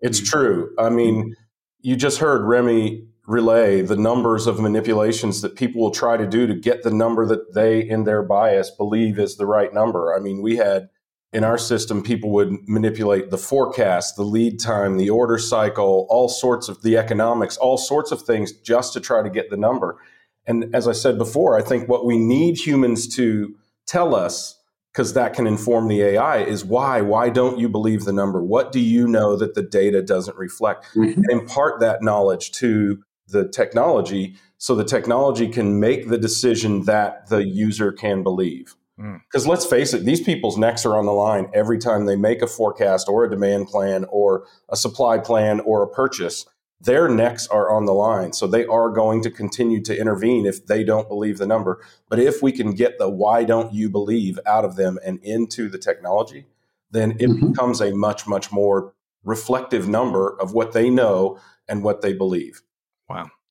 It's 0.00 0.20
mm-hmm. 0.20 0.38
true. 0.38 0.74
I 0.78 0.90
mean, 0.90 1.34
you 1.80 1.96
just 1.96 2.18
heard 2.18 2.42
Remi 2.44 3.06
relay 3.30 3.80
the 3.80 3.96
numbers 3.96 4.48
of 4.48 4.58
manipulations 4.58 5.40
that 5.40 5.54
people 5.54 5.80
will 5.80 5.92
try 5.92 6.16
to 6.16 6.26
do 6.26 6.48
to 6.48 6.54
get 6.54 6.82
the 6.82 6.90
number 6.90 7.24
that 7.24 7.54
they, 7.54 7.80
in 7.80 8.02
their 8.02 8.24
bias, 8.24 8.70
believe 8.72 9.20
is 9.20 9.36
the 9.36 9.46
right 9.46 9.72
number. 9.72 10.12
I 10.12 10.18
mean, 10.18 10.42
we 10.42 10.56
had 10.56 10.88
in 11.32 11.44
our 11.44 11.56
system, 11.56 12.02
people 12.02 12.30
would 12.30 12.56
manipulate 12.66 13.30
the 13.30 13.38
forecast, 13.38 14.16
the 14.16 14.24
lead 14.24 14.58
time, 14.58 14.96
the 14.96 15.10
order 15.10 15.38
cycle, 15.38 16.08
all 16.10 16.28
sorts 16.28 16.68
of 16.68 16.82
the 16.82 16.96
economics, 16.96 17.56
all 17.56 17.78
sorts 17.78 18.10
of 18.10 18.22
things 18.22 18.50
just 18.50 18.92
to 18.94 19.00
try 19.00 19.22
to 19.22 19.30
get 19.30 19.48
the 19.48 19.56
number. 19.56 20.00
And 20.44 20.74
as 20.74 20.88
I 20.88 20.92
said 20.92 21.16
before, 21.16 21.56
I 21.56 21.62
think 21.62 21.88
what 21.88 22.04
we 22.04 22.18
need 22.18 22.58
humans 22.58 23.06
to 23.14 23.54
tell 23.86 24.12
us, 24.12 24.58
because 24.92 25.12
that 25.12 25.34
can 25.34 25.46
inform 25.46 25.86
the 25.86 26.02
AI, 26.02 26.38
is 26.38 26.64
why. 26.64 27.00
Why 27.00 27.28
don't 27.28 27.60
you 27.60 27.68
believe 27.68 28.04
the 28.04 28.12
number? 28.12 28.42
What 28.42 28.72
do 28.72 28.80
you 28.80 29.06
know 29.06 29.36
that 29.36 29.54
the 29.54 29.62
data 29.62 30.02
doesn't 30.02 30.36
reflect? 30.36 30.84
Mm-hmm. 30.96 31.30
impart 31.30 31.78
that 31.78 32.02
knowledge 32.02 32.50
to 32.52 33.04
the 33.30 33.48
technology 33.48 34.36
so 34.58 34.74
the 34.74 34.84
technology 34.84 35.48
can 35.48 35.80
make 35.80 36.08
the 36.08 36.18
decision 36.18 36.84
that 36.84 37.28
the 37.28 37.46
user 37.46 37.92
can 37.92 38.22
believe. 38.22 38.76
Because 38.98 39.46
mm. 39.46 39.48
let's 39.48 39.64
face 39.64 39.94
it, 39.94 40.04
these 40.04 40.20
people's 40.20 40.58
necks 40.58 40.84
are 40.84 40.98
on 40.98 41.06
the 41.06 41.12
line 41.12 41.50
every 41.54 41.78
time 41.78 42.04
they 42.04 42.16
make 42.16 42.42
a 42.42 42.46
forecast 42.46 43.08
or 43.08 43.24
a 43.24 43.30
demand 43.30 43.68
plan 43.68 44.04
or 44.10 44.44
a 44.68 44.76
supply 44.76 45.16
plan 45.16 45.60
or 45.60 45.82
a 45.82 45.88
purchase. 45.88 46.44
Their 46.78 47.08
necks 47.08 47.46
are 47.46 47.70
on 47.70 47.86
the 47.86 47.94
line. 47.94 48.34
So 48.34 48.46
they 48.46 48.66
are 48.66 48.90
going 48.90 49.22
to 49.22 49.30
continue 49.30 49.82
to 49.82 49.98
intervene 49.98 50.44
if 50.44 50.66
they 50.66 50.84
don't 50.84 51.08
believe 51.08 51.38
the 51.38 51.46
number. 51.46 51.82
But 52.10 52.18
if 52.18 52.42
we 52.42 52.52
can 52.52 52.72
get 52.72 52.98
the 52.98 53.08
why 53.08 53.44
don't 53.44 53.72
you 53.72 53.88
believe 53.88 54.38
out 54.44 54.66
of 54.66 54.76
them 54.76 54.98
and 55.02 55.18
into 55.22 55.70
the 55.70 55.78
technology, 55.78 56.44
then 56.90 57.12
it 57.12 57.28
mm-hmm. 57.28 57.48
becomes 57.48 57.80
a 57.80 57.94
much, 57.94 58.26
much 58.26 58.52
more 58.52 58.92
reflective 59.24 59.88
number 59.88 60.38
of 60.38 60.52
what 60.52 60.72
they 60.72 60.90
know 60.90 61.38
and 61.66 61.82
what 61.82 62.02
they 62.02 62.12
believe. 62.12 62.60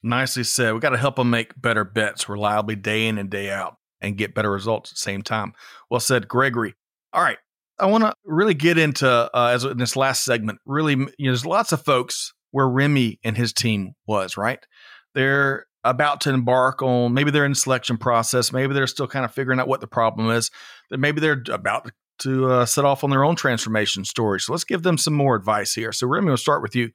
Nicely 0.02 0.43
said. 0.43 0.74
We 0.74 0.80
got 0.80 0.91
to 0.91 0.97
help 0.97 1.18
them 1.18 1.30
make 1.30 1.60
better 1.60 1.84
bets 1.84 2.30
reliably 2.30 2.76
day 2.76 3.08
in 3.08 3.18
and 3.18 3.30
day 3.30 3.50
out 3.50 3.78
and 4.02 4.18
get 4.18 4.34
better 4.34 4.52
results 4.52 4.91
at 4.91 4.95
the 4.95 5.02
same 5.02 5.22
time. 5.22 5.54
Well 5.89 6.00
said, 6.00 6.28
Gregory. 6.28 6.76
All 7.14 7.22
right. 7.22 7.38
I 7.80 7.86
want 7.86 8.04
to 8.04 8.14
really 8.26 8.54
get 8.54 8.78
into, 8.78 9.08
uh, 9.10 9.52
as 9.54 9.64
in 9.64 9.78
this 9.78 9.95
last 9.95 10.26
segment, 10.26 10.60
really, 10.66 10.93
you 10.93 10.97
know, 10.97 11.32
there's 11.32 11.45
lots 11.45 11.72
of 11.72 11.84
folks 11.84 12.34
where 12.52 12.68
Remi 12.68 13.20
and 13.24 13.38
his 13.38 13.54
team 13.54 13.93
was, 14.06 14.38
right? 14.38 14.60
They're 15.16 15.66
about 15.84 16.22
to 16.22 16.34
embark 16.34 16.82
on, 16.82 17.14
maybe 17.14 17.32
they're 17.32 17.45
in 17.45 17.54
the 17.54 17.56
selection 17.56 17.97
process, 17.97 18.52
maybe 18.52 18.74
they're 18.74 18.88
still 18.88 19.08
kind 19.08 19.24
of 19.24 19.34
figuring 19.34 19.60
out 19.60 19.68
what 19.68 19.80
the 19.80 19.88
problem 19.88 20.30
is, 20.30 20.52
that 20.89 20.97
maybe 20.97 21.22
they're 21.22 21.41
about 21.50 21.89
to 22.20 22.52
uh, 22.52 22.66
set 22.66 22.84
off 22.84 23.06
on 23.06 23.12
their 23.12 23.24
own 23.24 23.36
transformation 23.36 24.04
story. 24.04 24.41
So 24.41 24.52
let's 24.52 24.66
give 24.66 24.84
them 24.84 24.97
some 24.97 25.14
more 25.14 25.36
advice 25.36 25.74
here. 25.74 25.93
So, 25.93 26.06
Remi, 26.06 26.28
we'll 26.28 26.38
start 26.38 26.62
with 26.62 26.76
you. 26.76 26.89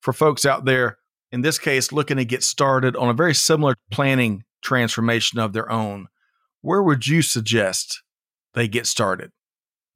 For 0.00 0.12
folks 0.12 0.46
out 0.46 0.64
there 0.64 0.98
in 1.30 1.42
this 1.42 1.58
case, 1.58 1.92
looking 1.92 2.16
to 2.16 2.24
get 2.24 2.42
started 2.42 2.96
on 2.96 3.08
a 3.08 3.14
very 3.14 3.34
similar 3.34 3.74
planning 3.90 4.44
transformation 4.62 5.38
of 5.38 5.52
their 5.52 5.70
own, 5.70 6.08
where 6.60 6.82
would 6.82 7.06
you 7.06 7.22
suggest 7.22 8.02
they 8.54 8.68
get 8.68 8.86
started? 8.86 9.30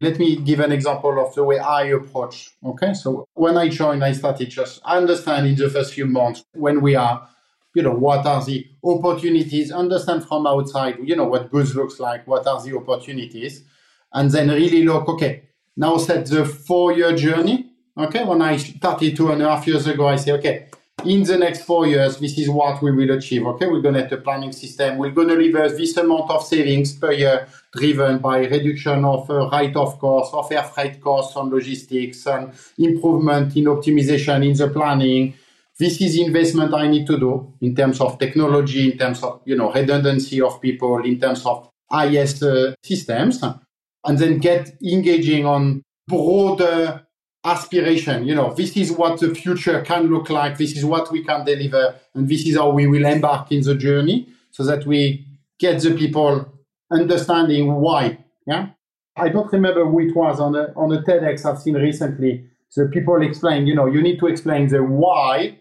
Let 0.00 0.18
me 0.18 0.36
give 0.36 0.60
an 0.60 0.72
example 0.72 1.24
of 1.24 1.34
the 1.34 1.44
way 1.44 1.58
I 1.58 1.84
approach. 1.84 2.50
Okay, 2.64 2.92
so 2.92 3.24
when 3.34 3.56
I 3.56 3.68
joined, 3.68 4.04
I 4.04 4.12
started 4.12 4.50
just 4.50 4.80
understanding 4.84 5.52
in 5.52 5.58
the 5.58 5.70
first 5.70 5.94
few 5.94 6.06
months 6.06 6.44
when 6.54 6.80
we 6.80 6.96
are 6.96 7.28
you 7.74 7.82
know, 7.82 7.94
what 7.94 8.26
are 8.26 8.44
the 8.44 8.66
opportunities, 8.84 9.72
understand 9.72 10.26
from 10.26 10.46
outside, 10.46 10.96
you 11.02 11.16
know, 11.16 11.24
what 11.24 11.50
good 11.50 11.74
looks 11.74 11.98
like, 11.98 12.26
what 12.26 12.46
are 12.46 12.62
the 12.62 12.76
opportunities, 12.76 13.64
and 14.12 14.30
then 14.30 14.48
really 14.48 14.84
look, 14.84 15.08
okay, 15.08 15.48
now 15.76 15.96
set 15.96 16.26
the 16.26 16.44
four 16.44 16.92
year 16.92 17.16
journey. 17.16 17.70
Okay, 17.96 18.24
when 18.24 18.42
I 18.42 18.56
started 18.56 19.16
two 19.16 19.30
and 19.32 19.42
a 19.42 19.48
half 19.48 19.66
years 19.66 19.86
ago, 19.86 20.08
I 20.08 20.16
say, 20.16 20.32
okay, 20.32 20.68
in 21.04 21.24
the 21.24 21.36
next 21.36 21.62
four 21.62 21.86
years, 21.86 22.18
this 22.18 22.38
is 22.38 22.48
what 22.48 22.82
we 22.82 22.92
will 22.92 23.10
achieve. 23.10 23.46
Okay, 23.46 23.66
we're 23.66 23.80
going 23.80 23.94
to 23.94 24.02
have 24.02 24.12
a 24.12 24.18
planning 24.18 24.52
system. 24.52 24.98
We're 24.98 25.10
going 25.10 25.28
to 25.28 25.36
reverse 25.36 25.76
this 25.76 25.96
amount 25.96 26.30
of 26.30 26.44
savings 26.44 26.92
per 26.94 27.12
year, 27.12 27.48
driven 27.74 28.18
by 28.18 28.46
reduction 28.46 29.04
of 29.04 29.28
uh, 29.30 29.48
write-off 29.50 29.98
costs, 29.98 30.34
of 30.34 30.50
air 30.52 30.62
freight 30.62 31.00
costs 31.00 31.36
on 31.36 31.50
logistics, 31.50 32.26
and 32.26 32.52
improvement 32.78 33.56
in 33.56 33.64
optimization 33.64 34.48
in 34.48 34.56
the 34.56 34.68
planning. 34.68 35.34
This 35.78 36.00
is 36.00 36.18
investment 36.18 36.74
I 36.74 36.86
need 36.86 37.06
to 37.08 37.18
do 37.18 37.52
in 37.60 37.74
terms 37.74 38.00
of 38.00 38.18
technology, 38.18 38.92
in 38.92 38.98
terms 38.98 39.22
of 39.22 39.40
you 39.44 39.56
know 39.56 39.72
redundancy 39.72 40.40
of 40.40 40.60
people, 40.60 41.04
in 41.04 41.18
terms 41.18 41.44
of 41.44 41.68
IS 41.92 42.42
uh, 42.42 42.74
systems, 42.82 43.42
and 43.42 44.18
then 44.18 44.38
get 44.38 44.76
engaging 44.82 45.46
on 45.46 45.82
broader 46.06 47.06
aspiration. 47.44 48.24
You 48.24 48.34
know, 48.34 48.52
this 48.54 48.76
is 48.76 48.92
what 48.92 49.20
the 49.20 49.34
future 49.34 49.80
can 49.82 50.06
look 50.06 50.30
like. 50.30 50.58
This 50.58 50.76
is 50.76 50.84
what 50.84 51.10
we 51.10 51.24
can 51.24 51.44
deliver. 51.44 51.94
And 52.14 52.28
this 52.28 52.46
is 52.46 52.56
how 52.56 52.70
we 52.70 52.86
will 52.86 53.04
embark 53.04 53.50
in 53.50 53.62
the 53.62 53.74
journey 53.74 54.28
so 54.50 54.64
that 54.64 54.86
we 54.86 55.26
get 55.58 55.80
the 55.82 55.94
people 55.94 56.52
understanding 56.90 57.74
why. 57.74 58.18
Yeah. 58.46 58.68
I 59.16 59.28
don't 59.28 59.52
remember 59.52 59.84
who 59.84 60.00
it 60.00 60.16
was 60.16 60.40
on 60.40 60.54
a, 60.54 60.72
on 60.76 60.92
a 60.92 61.02
TEDx 61.02 61.44
I've 61.44 61.58
seen 61.60 61.74
recently. 61.74 62.46
The 62.74 62.86
people 62.86 63.20
explain, 63.22 63.66
you 63.66 63.74
know, 63.74 63.86
you 63.86 64.00
need 64.00 64.18
to 64.20 64.26
explain 64.26 64.68
the 64.68 64.82
why, 64.82 65.58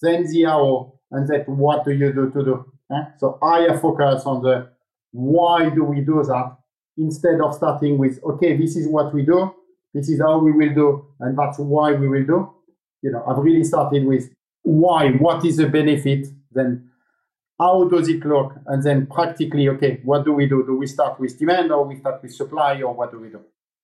then 0.00 0.24
the 0.24 0.44
how, 0.44 0.94
and 1.12 1.28
that 1.28 1.48
what 1.48 1.84
do 1.84 1.92
you 1.92 2.12
do 2.12 2.30
to 2.30 2.44
do. 2.44 2.72
Yeah? 2.90 3.04
So 3.18 3.38
I 3.42 3.76
focus 3.76 4.24
on 4.24 4.42
the 4.42 4.70
why 5.12 5.70
do 5.70 5.84
we 5.84 6.00
do 6.00 6.22
that 6.24 6.56
instead 6.96 7.40
of 7.40 7.54
starting 7.54 7.96
with, 7.96 8.20
okay, 8.24 8.56
this 8.56 8.76
is 8.76 8.88
what 8.88 9.14
we 9.14 9.22
do 9.22 9.54
this 9.94 10.08
is 10.08 10.20
how 10.20 10.38
we 10.38 10.52
will 10.52 10.74
do, 10.74 11.06
and 11.20 11.38
that's 11.38 11.58
why 11.58 11.92
we 11.92 12.08
will 12.08 12.24
do. 12.24 12.54
You 13.02 13.12
know, 13.12 13.24
I've 13.26 13.38
really 13.38 13.64
started 13.64 14.04
with 14.04 14.30
why, 14.62 15.10
what 15.12 15.44
is 15.44 15.56
the 15.56 15.68
benefit, 15.68 16.26
then 16.52 16.90
how 17.58 17.88
does 17.88 18.08
it 18.08 18.24
look, 18.24 18.52
and 18.66 18.82
then 18.82 19.06
practically, 19.06 19.68
okay, 19.68 20.00
what 20.04 20.24
do 20.24 20.32
we 20.32 20.46
do? 20.46 20.64
Do 20.64 20.76
we 20.76 20.86
start 20.86 21.18
with 21.18 21.38
demand 21.38 21.72
or 21.72 21.84
we 21.84 21.96
start 21.96 22.22
with 22.22 22.34
supply 22.34 22.80
or 22.82 22.94
what 22.94 23.10
do 23.10 23.18
we 23.18 23.28
do? 23.28 23.40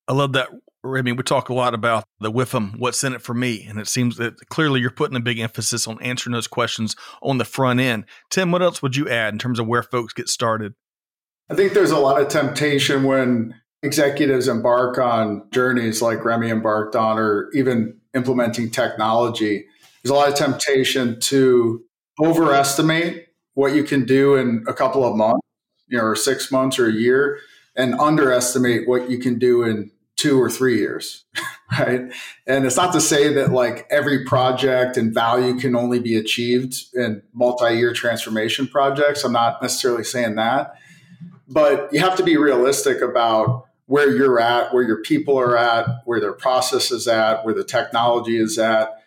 I 0.07 0.13
love 0.13 0.33
that, 0.35 0.49
I 0.85 1.03
mean, 1.03 1.17
We 1.17 1.23
talk 1.23 1.49
a 1.49 1.55
lot 1.55 1.73
about 1.73 2.05
the 2.21 2.31
WIFM, 2.31 2.79
what's 2.79 3.03
in 3.03 3.15
it 3.15 3.23
for 3.23 3.33
me. 3.33 3.65
And 3.67 3.81
it 3.81 3.89
seems 3.89 4.17
that 4.19 4.35
clearly 4.51 4.81
you're 4.81 4.91
putting 4.91 5.17
a 5.17 5.21
big 5.21 5.39
emphasis 5.39 5.89
on 5.89 6.01
answering 6.03 6.35
those 6.35 6.47
questions 6.47 6.95
on 7.23 7.39
the 7.39 7.45
front 7.45 7.81
end. 7.81 8.05
Tim, 8.31 8.53
what 8.53 8.63
else 8.63 8.83
would 8.83 8.97
you 8.97 9.09
add 9.09 9.33
in 9.33 9.39
terms 9.39 9.59
of 9.59 9.67
where 9.67 9.83
folks 9.83 10.13
get 10.13 10.29
started? 10.29 10.75
I 11.51 11.55
think 11.55 11.73
there's 11.73 11.91
a 11.91 11.99
lot 11.99 12.21
of 12.21 12.29
temptation 12.29 13.05
when 13.05 13.55
executives 13.85 14.49
embark 14.49 14.99
on 14.99 15.47
journeys 15.53 16.01
like 16.03 16.25
Remi 16.25 16.51
embarked 16.51 16.97
on, 16.97 17.19
or 17.19 17.51
even 17.53 17.99
implementing 18.15 18.71
technology, 18.71 19.67
there's 20.03 20.11
a 20.11 20.15
lot 20.15 20.29
of 20.29 20.35
temptation 20.35 21.21
to 21.21 21.85
overestimate 22.21 23.27
what 23.55 23.75
you 23.75 23.85
can 23.85 24.05
do 24.05 24.35
in 24.35 24.65
a 24.67 24.73
couple 24.73 25.05
of 25.05 25.17
months, 25.17 25.47
you 25.87 25.99
know, 25.99 26.05
or 26.05 26.17
six 26.17 26.51
months 26.51 26.79
or 26.79 26.89
a 26.89 26.93
year, 26.93 27.39
and 27.77 27.95
underestimate 28.01 28.89
what 28.89 29.11
you 29.11 29.19
can 29.19 29.39
do 29.39 29.63
in 29.63 29.91
two 30.17 30.41
or 30.41 30.49
three 30.49 30.79
years, 30.79 31.25
right? 31.79 32.13
And 32.47 32.65
it's 32.65 32.77
not 32.77 32.93
to 32.93 33.01
say 33.01 33.33
that 33.35 33.53
like 33.53 33.87
every 33.91 34.25
project 34.25 34.97
and 34.97 35.13
value 35.13 35.59
can 35.59 35.75
only 35.77 35.99
be 35.99 36.17
achieved 36.17 36.77
in 36.95 37.23
multi-year 37.33 37.93
transformation 37.93 38.67
projects. 38.69 39.25
I'm 39.25 39.33
not 39.33 39.61
necessarily 39.61 40.05
saying 40.05 40.37
that, 40.37 40.75
but 41.49 41.93
you 41.93 42.01
have 42.01 42.17
to 42.17 42.23
be 42.23 42.37
realistic 42.37 43.01
about 43.03 43.67
where 43.87 44.11
you're 44.11 44.41
at, 44.41 44.73
where 44.73 44.83
your 44.83 45.03
people 45.03 45.39
are 45.39 45.57
at, 45.57 45.87
where 46.05 46.21
their 46.21 46.33
process 46.33 46.91
is 46.91 47.07
at, 47.07 47.45
where 47.45 47.55
the 47.55 47.65
technology 47.65 48.39
is 48.39 48.59
at. 48.59 49.03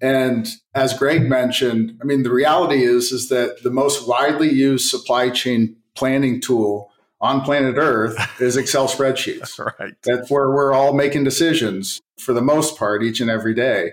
And 0.00 0.48
as 0.74 0.98
Greg 0.98 1.28
mentioned, 1.28 1.98
I 2.00 2.04
mean, 2.04 2.22
the 2.22 2.32
reality 2.32 2.82
is, 2.82 3.12
is 3.12 3.28
that 3.28 3.62
the 3.62 3.70
most 3.70 4.08
widely 4.08 4.50
used 4.50 4.88
supply 4.88 5.30
chain 5.30 5.76
planning 5.94 6.40
tool 6.40 6.90
on 7.20 7.42
planet 7.42 7.76
Earth 7.78 8.18
is 8.40 8.56
Excel 8.56 8.88
spreadsheets. 8.88 9.56
That's 9.56 9.58
right. 9.78 9.94
That's 10.02 10.30
where 10.30 10.50
we're 10.50 10.72
all 10.72 10.92
making 10.92 11.24
decisions 11.24 12.00
for 12.18 12.32
the 12.32 12.42
most 12.42 12.76
part 12.76 13.02
each 13.02 13.20
and 13.20 13.30
every 13.30 13.54
day. 13.54 13.92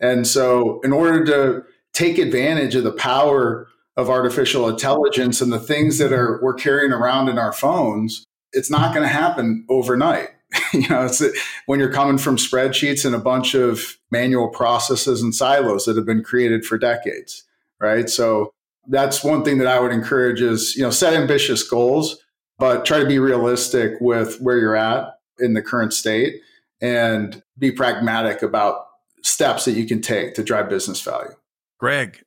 And 0.00 0.26
so, 0.26 0.80
in 0.80 0.92
order 0.92 1.24
to 1.26 1.64
take 1.92 2.16
advantage 2.16 2.74
of 2.74 2.84
the 2.84 2.92
power 2.92 3.68
of 3.96 4.08
artificial 4.08 4.66
intelligence 4.66 5.42
and 5.42 5.52
the 5.52 5.58
things 5.58 5.98
that 5.98 6.12
are 6.12 6.40
we're 6.42 6.54
carrying 6.54 6.92
around 6.92 7.28
in 7.28 7.38
our 7.38 7.52
phones, 7.52 8.24
it's 8.52 8.70
not 8.70 8.94
going 8.94 9.06
to 9.06 9.12
happen 9.12 9.64
overnight. 9.68 10.28
you 10.72 10.88
know, 10.88 11.04
it's 11.04 11.22
when 11.66 11.78
you're 11.78 11.92
coming 11.92 12.18
from 12.18 12.36
spreadsheets 12.36 13.04
and 13.04 13.14
a 13.14 13.18
bunch 13.18 13.54
of 13.54 13.98
manual 14.10 14.48
processes 14.48 15.22
and 15.22 15.34
silos 15.34 15.84
that 15.84 15.96
have 15.96 16.06
been 16.06 16.24
created 16.24 16.64
for 16.64 16.76
decades, 16.76 17.44
right? 17.80 18.10
So 18.10 18.52
that's 18.88 19.22
one 19.22 19.44
thing 19.44 19.58
that 19.58 19.68
I 19.68 19.78
would 19.78 19.92
encourage 19.92 20.40
is, 20.40 20.74
you 20.74 20.82
know, 20.82 20.90
set 20.90 21.14
ambitious 21.14 21.62
goals, 21.62 22.18
but 22.58 22.84
try 22.84 22.98
to 22.98 23.06
be 23.06 23.18
realistic 23.18 23.92
with 24.00 24.40
where 24.40 24.58
you're 24.58 24.76
at 24.76 25.14
in 25.38 25.54
the 25.54 25.62
current 25.62 25.92
state 25.92 26.40
and 26.80 27.42
be 27.58 27.70
pragmatic 27.70 28.42
about 28.42 28.86
steps 29.22 29.64
that 29.66 29.72
you 29.72 29.86
can 29.86 30.00
take 30.00 30.34
to 30.34 30.42
drive 30.42 30.68
business 30.68 31.00
value. 31.00 31.30
Greg, 31.78 32.22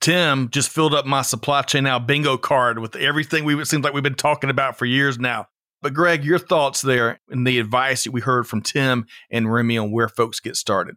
Tim 0.00 0.48
just 0.50 0.70
filled 0.70 0.94
up 0.94 1.06
my 1.06 1.22
supply 1.22 1.62
chain 1.62 1.84
now 1.84 1.98
bingo 1.98 2.36
card 2.36 2.78
with 2.78 2.96
everything 2.96 3.44
we 3.44 3.60
it 3.60 3.66
seems 3.66 3.84
like 3.84 3.92
we've 3.92 4.02
been 4.02 4.14
talking 4.14 4.50
about 4.50 4.78
for 4.78 4.86
years 4.86 5.18
now. 5.18 5.46
But 5.82 5.94
Greg, 5.94 6.24
your 6.24 6.38
thoughts 6.38 6.82
there 6.82 7.20
and 7.30 7.46
the 7.46 7.58
advice 7.58 8.04
that 8.04 8.12
we 8.12 8.20
heard 8.20 8.46
from 8.46 8.60
Tim 8.60 9.06
and 9.30 9.52
Remi 9.52 9.78
on 9.78 9.92
where 9.92 10.08
folks 10.08 10.40
get 10.40 10.56
started. 10.56 10.96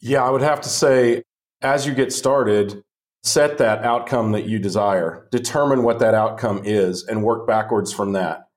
Yeah, 0.00 0.24
I 0.24 0.30
would 0.30 0.42
have 0.42 0.60
to 0.62 0.68
say, 0.68 1.22
as 1.62 1.86
you 1.86 1.94
get 1.94 2.12
started, 2.12 2.82
set 3.22 3.58
that 3.58 3.84
outcome 3.84 4.32
that 4.32 4.46
you 4.46 4.58
desire, 4.58 5.28
determine 5.30 5.82
what 5.82 5.98
that 5.98 6.14
outcome 6.14 6.62
is, 6.64 7.04
and 7.04 7.22
work 7.22 7.46
backwards 7.46 7.92
from 7.92 8.12
that. 8.12 8.48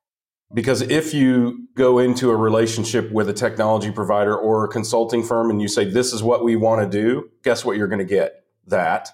Because 0.53 0.81
if 0.81 1.13
you 1.13 1.67
go 1.75 1.99
into 1.99 2.29
a 2.29 2.35
relationship 2.35 3.11
with 3.11 3.27
a 3.27 3.33
technology 3.33 3.91
provider 3.91 4.37
or 4.37 4.63
a 4.63 4.67
consulting 4.67 5.23
firm 5.23 5.49
and 5.49 5.61
you 5.61 5.67
say, 5.67 5.83
This 5.85 6.13
is 6.13 6.23
what 6.23 6.43
we 6.43 6.55
want 6.55 6.81
to 6.81 6.97
do, 7.01 7.29
guess 7.43 7.65
what 7.65 7.77
you're 7.77 7.87
going 7.87 7.99
to 7.99 8.05
get? 8.05 8.43
That. 8.67 9.09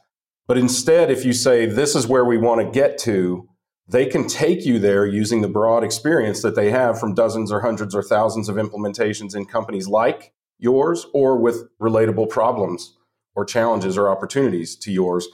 But 0.48 0.58
instead, 0.58 1.10
if 1.10 1.26
you 1.26 1.34
say, 1.34 1.66
This 1.66 1.96
is 1.96 2.08
where 2.08 2.26
we 2.26 2.38
want 2.38 2.62
to 2.62 2.72
get 2.72 2.98
to, 3.00 3.49
they 3.90 4.06
can 4.06 4.28
take 4.28 4.66
you 4.66 4.78
there 4.78 5.06
using 5.06 5.42
the 5.42 5.48
broad 5.48 5.84
experience 5.84 6.44
that 6.44 6.56
they 6.56 6.70
have 6.70 7.00
from 7.00 7.16
dozens 7.16 7.52
or 7.52 7.62
hundreds 7.62 7.96
or 7.96 8.04
thousands 8.04 8.48
of 8.48 8.56
implementations 8.56 9.36
in 9.36 9.46
companies 9.46 9.88
like 9.88 10.32
yours 10.60 11.08
or 11.12 11.38
with 11.38 11.68
relatable 11.80 12.30
problems 12.30 12.96
or 13.36 13.44
challenges 13.44 13.98
or 13.98 14.08
opportunities 14.08 14.76
to 14.76 14.92
yours. 14.92 15.28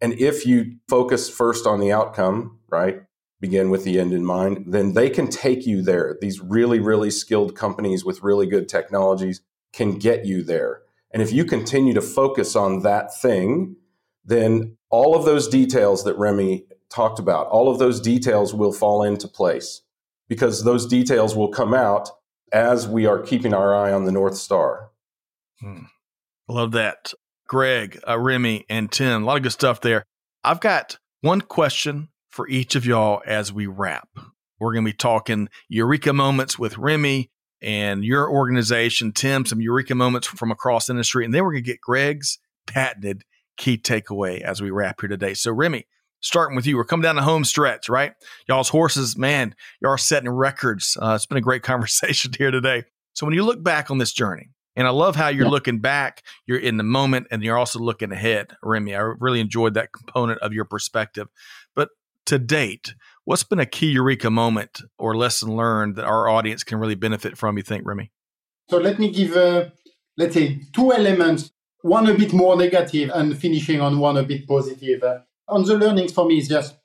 And 0.00 0.12
if 0.14 0.44
you 0.44 0.76
focus 0.88 1.30
first 1.30 1.66
on 1.66 1.80
the 1.80 1.90
outcome, 1.90 2.58
right, 2.68 3.00
begin 3.40 3.70
with 3.70 3.84
the 3.84 3.98
end 3.98 4.12
in 4.12 4.24
mind, 4.24 4.64
then 4.66 4.92
they 4.92 5.08
can 5.08 5.28
take 5.28 5.64
you 5.64 5.80
there. 5.80 6.18
These 6.20 6.40
really, 6.40 6.80
really 6.80 7.10
skilled 7.10 7.56
companies 7.56 8.04
with 8.04 8.22
really 8.22 8.46
good 8.46 8.68
technologies 8.68 9.40
can 9.72 9.98
get 9.98 10.26
you 10.26 10.44
there. 10.44 10.82
And 11.12 11.22
if 11.22 11.32
you 11.32 11.46
continue 11.46 11.94
to 11.94 12.02
focus 12.02 12.56
on 12.56 12.80
that 12.82 13.16
thing, 13.16 13.76
then 14.24 14.76
all 14.90 15.16
of 15.16 15.24
those 15.24 15.48
details 15.48 16.04
that 16.04 16.18
Remi 16.18 16.66
talked 16.92 17.18
about, 17.18 17.48
all 17.48 17.70
of 17.70 17.78
those 17.78 18.00
details 18.00 18.54
will 18.54 18.72
fall 18.72 19.02
into 19.02 19.28
place 19.28 19.82
because 20.28 20.64
those 20.64 20.86
details 20.86 21.34
will 21.34 21.48
come 21.48 21.74
out 21.74 22.10
as 22.52 22.86
we 22.86 23.06
are 23.06 23.20
keeping 23.20 23.54
our 23.54 23.74
eye 23.74 23.92
on 23.92 24.04
the 24.04 24.12
North 24.12 24.36
Star. 24.36 24.90
Hmm. 25.60 25.84
Love 26.48 26.72
that. 26.72 27.12
Greg, 27.48 27.98
uh, 28.08 28.18
Remi, 28.18 28.64
and 28.68 28.90
Tim, 28.90 29.22
a 29.22 29.26
lot 29.26 29.36
of 29.36 29.42
good 29.42 29.52
stuff 29.52 29.80
there. 29.80 30.04
I've 30.44 30.60
got 30.60 30.98
one 31.20 31.40
question 31.40 32.08
for 32.30 32.48
each 32.48 32.74
of 32.74 32.86
y'all 32.86 33.22
as 33.26 33.52
we 33.52 33.66
wrap. 33.66 34.08
We're 34.58 34.72
going 34.72 34.84
to 34.84 34.90
be 34.90 34.96
talking 34.96 35.48
Eureka 35.68 36.12
moments 36.12 36.58
with 36.58 36.78
Remi 36.78 37.30
and 37.60 38.04
your 38.04 38.30
organization, 38.30 39.12
Tim, 39.12 39.44
some 39.44 39.60
Eureka 39.60 39.94
moments 39.94 40.26
from 40.26 40.50
across 40.50 40.88
industry. 40.88 41.24
And 41.24 41.34
then 41.34 41.44
we're 41.44 41.52
going 41.52 41.64
to 41.64 41.70
get 41.70 41.80
Greg's 41.80 42.38
patented 42.66 43.22
key 43.56 43.76
takeaway 43.78 44.40
as 44.40 44.62
we 44.62 44.70
wrap 44.70 45.00
here 45.00 45.08
today. 45.08 45.34
So, 45.34 45.52
Remi, 45.52 45.86
starting 46.22 46.56
with 46.56 46.66
you. 46.66 46.76
We're 46.76 46.84
coming 46.84 47.02
down 47.02 47.16
the 47.16 47.22
home 47.22 47.44
stretch, 47.44 47.88
right? 47.88 48.14
Y'all's 48.48 48.70
horses, 48.70 49.18
man, 49.18 49.54
y'all 49.80 49.92
are 49.92 49.98
setting 49.98 50.30
records. 50.30 50.96
Uh, 51.00 51.12
it's 51.14 51.26
been 51.26 51.38
a 51.38 51.42
great 51.42 51.62
conversation 51.62 52.32
here 52.36 52.50
today. 52.50 52.84
So 53.12 53.26
when 53.26 53.34
you 53.34 53.44
look 53.44 53.62
back 53.62 53.90
on 53.90 53.98
this 53.98 54.12
journey, 54.12 54.48
and 54.74 54.86
I 54.86 54.90
love 54.90 55.16
how 55.16 55.28
you're 55.28 55.44
yeah. 55.44 55.50
looking 55.50 55.80
back, 55.80 56.22
you're 56.46 56.58
in 56.58 56.78
the 56.78 56.82
moment, 56.82 57.26
and 57.30 57.42
you're 57.42 57.58
also 57.58 57.78
looking 57.78 58.10
ahead, 58.10 58.52
Remi. 58.62 58.94
I 58.94 59.00
really 59.00 59.40
enjoyed 59.40 59.74
that 59.74 59.92
component 59.92 60.40
of 60.40 60.54
your 60.54 60.64
perspective. 60.64 61.28
But 61.76 61.90
to 62.26 62.38
date, 62.38 62.94
what's 63.24 63.44
been 63.44 63.60
a 63.60 63.66
key 63.66 63.90
eureka 63.90 64.30
moment 64.30 64.80
or 64.98 65.14
lesson 65.14 65.54
learned 65.54 65.96
that 65.96 66.06
our 66.06 66.26
audience 66.26 66.64
can 66.64 66.78
really 66.78 66.94
benefit 66.94 67.36
from, 67.36 67.58
you 67.58 67.62
think, 67.62 67.82
Remi? 67.84 68.10
So 68.70 68.78
let 68.78 68.98
me 68.98 69.10
give, 69.10 69.36
uh, 69.36 69.66
let's 70.16 70.32
say, 70.32 70.62
two 70.72 70.90
elements, 70.92 71.50
one 71.82 72.08
a 72.08 72.14
bit 72.14 72.32
more 72.32 72.56
negative 72.56 73.10
and 73.12 73.36
finishing 73.36 73.80
on 73.82 73.98
one 73.98 74.16
a 74.16 74.22
bit 74.22 74.48
positive. 74.48 75.02
Uh, 75.02 75.18
on 75.48 75.64
the 75.64 75.76
learnings 75.76 76.12
for 76.12 76.26
me 76.26 76.38
is 76.38 76.48
just, 76.48 76.76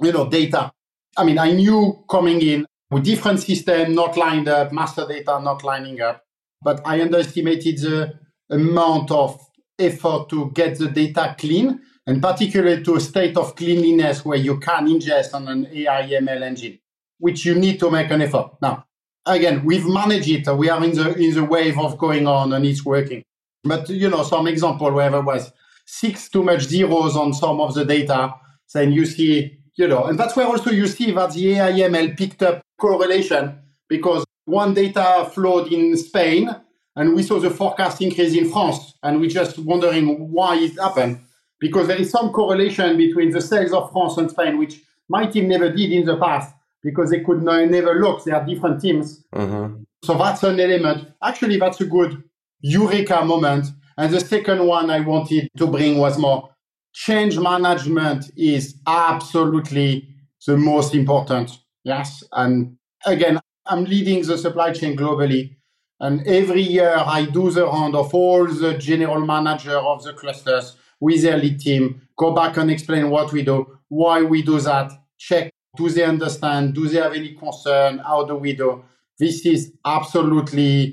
you 0.00 0.12
know, 0.12 0.28
data. 0.28 0.72
I 1.16 1.24
mean, 1.24 1.38
I 1.38 1.52
knew 1.52 2.04
coming 2.08 2.40
in 2.40 2.66
with 2.90 3.04
different 3.04 3.40
system 3.40 3.94
not 3.94 4.16
lined 4.16 4.48
up, 4.48 4.72
master 4.72 5.06
data 5.06 5.40
not 5.42 5.64
lining 5.64 6.00
up, 6.00 6.22
but 6.62 6.80
I 6.86 7.00
underestimated 7.00 7.78
the 7.78 8.14
amount 8.50 9.10
of 9.10 9.40
effort 9.78 10.28
to 10.30 10.50
get 10.52 10.78
the 10.78 10.88
data 10.88 11.34
clean 11.38 11.80
and 12.06 12.20
particularly 12.20 12.82
to 12.82 12.96
a 12.96 13.00
state 13.00 13.36
of 13.36 13.54
cleanliness 13.56 14.24
where 14.24 14.38
you 14.38 14.58
can 14.58 14.86
ingest 14.86 15.34
on 15.34 15.48
an 15.48 15.68
AI 15.72 16.08
ML 16.08 16.42
engine, 16.42 16.78
which 17.18 17.44
you 17.44 17.54
need 17.54 17.78
to 17.80 17.90
make 17.90 18.10
an 18.10 18.22
effort. 18.22 18.50
Now, 18.60 18.84
again, 19.24 19.64
we've 19.64 19.86
managed 19.86 20.28
it. 20.28 20.56
We 20.56 20.68
are 20.68 20.82
in 20.82 20.92
the 20.92 21.14
in 21.14 21.34
the 21.34 21.44
wave 21.44 21.78
of 21.78 21.98
going 21.98 22.26
on 22.26 22.52
and 22.52 22.64
it's 22.66 22.84
working. 22.84 23.22
But 23.64 23.88
you 23.88 24.10
know, 24.10 24.24
some 24.24 24.48
example 24.48 24.90
where 24.90 25.10
there 25.10 25.22
was 25.22 25.52
six 25.92 26.30
too 26.30 26.42
much 26.42 26.62
zeros 26.62 27.16
on 27.16 27.34
some 27.34 27.60
of 27.60 27.74
the 27.74 27.84
data, 27.84 28.34
then 28.72 28.92
you 28.92 29.04
see, 29.04 29.58
you 29.76 29.86
know, 29.86 30.04
and 30.04 30.18
that's 30.18 30.34
where 30.34 30.46
also 30.46 30.70
you 30.70 30.86
see 30.86 31.12
that 31.12 31.34
the 31.34 31.52
AI 31.52 31.72
ML 31.72 32.16
picked 32.16 32.42
up 32.42 32.62
correlation 32.80 33.58
because 33.90 34.24
one 34.46 34.72
data 34.72 35.30
flowed 35.34 35.70
in 35.70 35.94
Spain 35.98 36.48
and 36.96 37.14
we 37.14 37.22
saw 37.22 37.38
the 37.38 37.50
forecast 37.50 38.00
increase 38.00 38.34
in 38.34 38.50
France. 38.50 38.94
And 39.02 39.20
we 39.20 39.28
just 39.28 39.58
wondering 39.58 40.32
why 40.32 40.56
it 40.56 40.80
happened 40.80 41.20
because 41.60 41.88
there 41.88 42.00
is 42.00 42.10
some 42.10 42.32
correlation 42.32 42.96
between 42.96 43.30
the 43.30 43.42
sales 43.42 43.72
of 43.72 43.92
France 43.92 44.16
and 44.16 44.30
Spain, 44.30 44.56
which 44.56 44.80
my 45.10 45.26
team 45.26 45.46
never 45.46 45.70
did 45.70 45.92
in 45.92 46.06
the 46.06 46.16
past 46.16 46.54
because 46.82 47.10
they 47.10 47.20
could 47.20 47.42
never 47.42 48.00
look. 48.00 48.24
They 48.24 48.32
are 48.32 48.44
different 48.46 48.80
teams. 48.80 49.22
Mm-hmm. 49.34 49.82
So 50.04 50.16
that's 50.16 50.42
an 50.42 50.58
element. 50.58 51.08
Actually, 51.22 51.58
that's 51.58 51.82
a 51.82 51.84
good 51.84 52.22
eureka 52.62 53.24
moment. 53.26 53.66
And 54.02 54.12
the 54.12 54.18
second 54.18 54.66
one 54.66 54.90
I 54.90 54.98
wanted 54.98 55.48
to 55.58 55.68
bring 55.68 55.96
was 55.96 56.18
more 56.18 56.50
change 56.92 57.38
management 57.38 58.32
is 58.36 58.74
absolutely 58.84 60.08
the 60.44 60.56
most 60.56 60.92
important. 60.92 61.56
Yes. 61.84 62.24
And 62.32 62.78
again, 63.06 63.38
I'm 63.64 63.84
leading 63.84 64.26
the 64.26 64.36
supply 64.38 64.72
chain 64.72 64.96
globally. 64.96 65.54
And 66.00 66.26
every 66.26 66.62
year 66.62 66.96
I 66.96 67.26
do 67.26 67.52
the 67.52 67.64
round 67.64 67.94
of 67.94 68.12
all 68.12 68.44
the 68.44 68.76
general 68.76 69.24
manager 69.24 69.76
of 69.76 70.02
the 70.02 70.14
clusters 70.14 70.74
with 70.98 71.22
their 71.22 71.38
lead 71.38 71.60
team, 71.60 72.02
go 72.18 72.32
back 72.34 72.56
and 72.56 72.72
explain 72.72 73.08
what 73.08 73.32
we 73.32 73.44
do, 73.44 73.78
why 73.86 74.22
we 74.22 74.42
do 74.42 74.58
that, 74.58 74.90
check, 75.16 75.52
do 75.76 75.88
they 75.88 76.02
understand, 76.02 76.74
do 76.74 76.88
they 76.88 77.00
have 77.00 77.12
any 77.12 77.34
concern, 77.34 77.98
how 77.98 78.24
do 78.24 78.34
we 78.34 78.52
do? 78.52 78.84
This 79.20 79.46
is 79.46 79.72
absolutely 79.86 80.92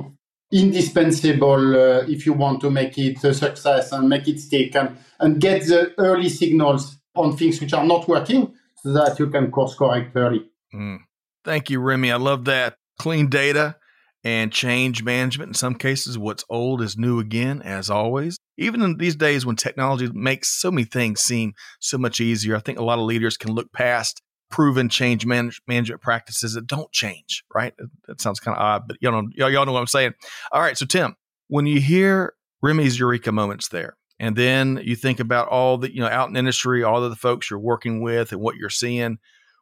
indispensable 0.51 1.75
uh, 1.75 2.05
if 2.07 2.25
you 2.25 2.33
want 2.33 2.61
to 2.61 2.71
make 2.71 2.97
it 2.97 3.23
a 3.23 3.33
success 3.33 3.91
and 3.91 4.09
make 4.09 4.27
it 4.27 4.39
stick 4.39 4.75
and, 4.75 4.97
and 5.19 5.39
get 5.39 5.61
the 5.67 5.93
early 5.97 6.29
signals 6.29 6.97
on 7.15 7.35
things 7.37 7.61
which 7.61 7.73
are 7.73 7.85
not 7.85 8.07
working 8.07 8.53
so 8.77 8.93
that 8.93 9.19
you 9.19 9.27
can 9.27 9.51
course 9.51 9.75
correct 9.75 10.15
early. 10.15 10.49
Mm. 10.73 10.99
Thank 11.43 11.69
you, 11.69 11.79
Remi. 11.79 12.11
I 12.11 12.17
love 12.17 12.45
that. 12.45 12.75
Clean 12.97 13.29
data 13.29 13.75
and 14.23 14.51
change 14.51 15.03
management. 15.03 15.49
In 15.49 15.53
some 15.53 15.75
cases, 15.75 16.17
what's 16.17 16.43
old 16.49 16.81
is 16.81 16.97
new 16.97 17.19
again, 17.19 17.61
as 17.61 17.89
always. 17.89 18.37
Even 18.57 18.81
in 18.81 18.97
these 18.97 19.15
days 19.15 19.45
when 19.45 19.55
technology 19.55 20.09
makes 20.13 20.49
so 20.49 20.71
many 20.71 20.83
things 20.83 21.21
seem 21.21 21.53
so 21.79 21.97
much 21.97 22.19
easier, 22.19 22.55
I 22.55 22.59
think 22.59 22.79
a 22.79 22.83
lot 22.83 22.99
of 22.99 23.05
leaders 23.05 23.37
can 23.37 23.53
look 23.53 23.71
past 23.71 24.21
proven 24.49 24.89
change 24.89 25.25
manage- 25.25 25.61
management 25.67 26.01
practices 26.01 26.53
that 26.53 26.67
don't 26.67 26.91
change, 26.91 27.43
right? 27.53 27.73
That 28.07 28.21
sounds 28.21 28.39
kind 28.39 28.57
of 28.57 28.61
odd, 28.61 28.87
but 28.87 28.97
y'all 29.01 29.11
know, 29.11 29.29
y'all, 29.35 29.49
y'all 29.49 29.65
know 29.65 29.71
what 29.71 29.81
I'm 29.81 29.87
saying. 29.87 30.13
All 30.51 30.61
right. 30.61 30.77
So, 30.77 30.85
Tim, 30.85 31.15
when 31.47 31.65
you 31.65 31.79
hear 31.79 32.33
Remi's 32.63 32.99
eureka 32.99 33.31
moments 33.31 33.69
there, 33.69 33.95
and 34.19 34.35
then 34.35 34.81
you 34.83 34.95
think 34.95 35.19
about 35.19 35.47
all 35.47 35.77
the, 35.77 35.93
you 35.93 36.01
know, 36.01 36.07
out 36.07 36.29
in 36.29 36.35
industry, 36.35 36.83
all 36.83 37.03
of 37.03 37.09
the 37.09 37.15
folks 37.15 37.49
you're 37.49 37.59
working 37.59 38.01
with 38.01 38.31
and 38.31 38.41
what 38.41 38.55
you're 38.57 38.69
seeing, 38.69 39.17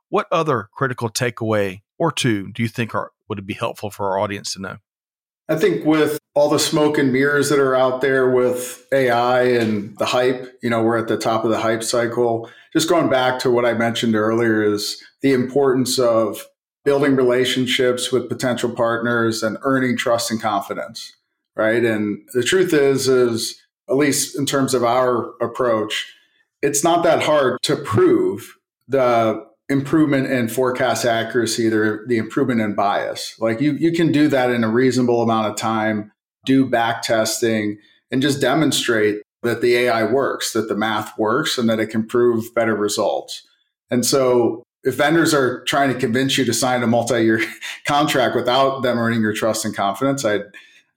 what 0.09 0.27
other 0.31 0.69
critical 0.73 1.09
takeaway 1.09 1.81
or 1.99 2.11
two 2.11 2.51
do 2.53 2.63
you 2.63 2.69
think 2.69 2.95
are 2.95 3.11
would 3.29 3.39
it 3.39 3.45
be 3.45 3.53
helpful 3.53 3.91
for 3.91 4.09
our 4.11 4.19
audience 4.19 4.53
to 4.53 4.61
know? 4.61 4.77
I 5.49 5.55
think 5.55 5.85
with 5.85 6.19
all 6.33 6.49
the 6.49 6.59
smoke 6.59 6.97
and 6.97 7.11
mirrors 7.11 7.49
that 7.49 7.59
are 7.59 7.75
out 7.75 8.01
there 8.01 8.29
with 8.29 8.85
AI 8.91 9.43
and 9.43 9.97
the 9.97 10.05
hype, 10.05 10.57
you 10.61 10.69
know, 10.69 10.83
we're 10.83 10.97
at 10.97 11.07
the 11.07 11.17
top 11.17 11.43
of 11.43 11.49
the 11.49 11.59
hype 11.59 11.83
cycle. 11.83 12.49
Just 12.73 12.89
going 12.89 13.09
back 13.09 13.39
to 13.39 13.51
what 13.51 13.65
I 13.65 13.73
mentioned 13.73 14.15
earlier 14.15 14.61
is 14.61 15.01
the 15.21 15.33
importance 15.33 15.97
of 15.97 16.45
building 16.83 17.15
relationships 17.15 18.11
with 18.11 18.29
potential 18.29 18.69
partners 18.69 19.41
and 19.41 19.57
earning 19.61 19.97
trust 19.97 20.29
and 20.31 20.41
confidence, 20.41 21.15
right? 21.55 21.83
And 21.83 22.27
the 22.33 22.43
truth 22.43 22.73
is 22.73 23.07
is 23.07 23.61
at 23.89 23.95
least 23.95 24.37
in 24.37 24.45
terms 24.45 24.73
of 24.73 24.83
our 24.83 25.33
approach, 25.41 26.13
it's 26.61 26.83
not 26.83 27.03
that 27.03 27.23
hard 27.23 27.61
to 27.63 27.77
prove 27.77 28.57
the 28.87 29.46
improvement 29.69 30.31
in 30.31 30.47
forecast 30.47 31.05
accuracy, 31.05 31.69
the, 31.69 32.03
the 32.07 32.17
improvement 32.17 32.61
in 32.61 32.73
bias. 32.73 33.35
Like 33.39 33.59
you, 33.59 33.73
you 33.73 33.91
can 33.91 34.11
do 34.11 34.27
that 34.29 34.49
in 34.49 34.63
a 34.63 34.69
reasonable 34.69 35.21
amount 35.21 35.47
of 35.47 35.57
time, 35.57 36.11
do 36.45 36.65
back 36.65 37.01
testing, 37.01 37.77
and 38.09 38.21
just 38.21 38.39
demonstrate 38.39 39.21
that 39.43 39.61
the 39.61 39.75
AI 39.75 40.03
works, 40.03 40.53
that 40.53 40.69
the 40.69 40.75
math 40.75 41.17
works, 41.17 41.57
and 41.57 41.69
that 41.69 41.79
it 41.79 41.87
can 41.87 42.05
prove 42.05 42.53
better 42.55 42.75
results. 42.75 43.45
And 43.91 44.05
so 44.05 44.63
if 44.83 44.95
vendors 44.95 45.33
are 45.33 45.63
trying 45.65 45.91
to 45.93 45.99
convince 45.99 46.37
you 46.37 46.45
to 46.45 46.53
sign 46.53 46.83
a 46.83 46.87
multi-year 46.87 47.41
contract 47.85 48.35
without 48.35 48.81
them 48.81 48.97
earning 48.97 49.21
your 49.21 49.33
trust 49.33 49.65
and 49.65 49.75
confidence, 49.75 50.23
I'd 50.23 50.43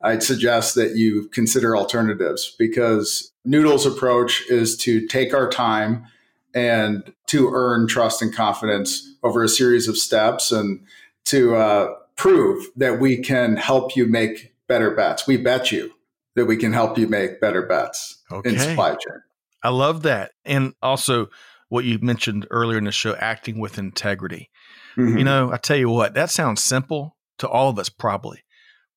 I'd 0.02 0.22
suggest 0.22 0.76
that 0.76 0.96
you 0.96 1.28
consider 1.28 1.76
alternatives 1.76 2.54
because 2.58 3.32
Noodle's 3.44 3.84
approach 3.84 4.42
is 4.48 4.76
to 4.78 5.06
take 5.06 5.34
our 5.34 5.50
time 5.50 6.06
and 6.54 7.12
to 7.26 7.50
earn 7.52 7.86
trust 7.86 8.22
and 8.22 8.34
confidence 8.34 9.14
over 9.22 9.42
a 9.42 9.48
series 9.48 9.88
of 9.88 9.96
steps 9.96 10.52
and 10.52 10.80
to 11.26 11.54
uh, 11.54 11.94
prove 12.16 12.66
that 12.76 13.00
we 13.00 13.18
can 13.18 13.56
help 13.56 13.96
you 13.96 14.06
make 14.06 14.54
better 14.66 14.90
bets. 14.90 15.26
We 15.26 15.36
bet 15.36 15.72
you 15.72 15.92
that 16.36 16.46
we 16.46 16.56
can 16.56 16.72
help 16.72 16.98
you 16.98 17.06
make 17.06 17.40
better 17.40 17.62
bets 17.62 18.22
okay. 18.30 18.50
in 18.50 18.58
supply 18.58 18.90
chain. 18.90 19.22
I 19.62 19.70
love 19.70 20.02
that. 20.02 20.32
And 20.44 20.74
also 20.82 21.28
what 21.68 21.84
you 21.84 21.98
mentioned 22.00 22.46
earlier 22.50 22.78
in 22.78 22.84
the 22.84 22.92
show, 22.92 23.14
acting 23.16 23.58
with 23.58 23.78
integrity. 23.78 24.50
Mm-hmm. 24.96 25.18
You 25.18 25.24
know, 25.24 25.52
I 25.52 25.56
tell 25.56 25.76
you 25.76 25.88
what, 25.88 26.14
that 26.14 26.30
sounds 26.30 26.62
simple 26.62 27.16
to 27.38 27.48
all 27.48 27.68
of 27.68 27.78
us 27.78 27.88
probably. 27.88 28.42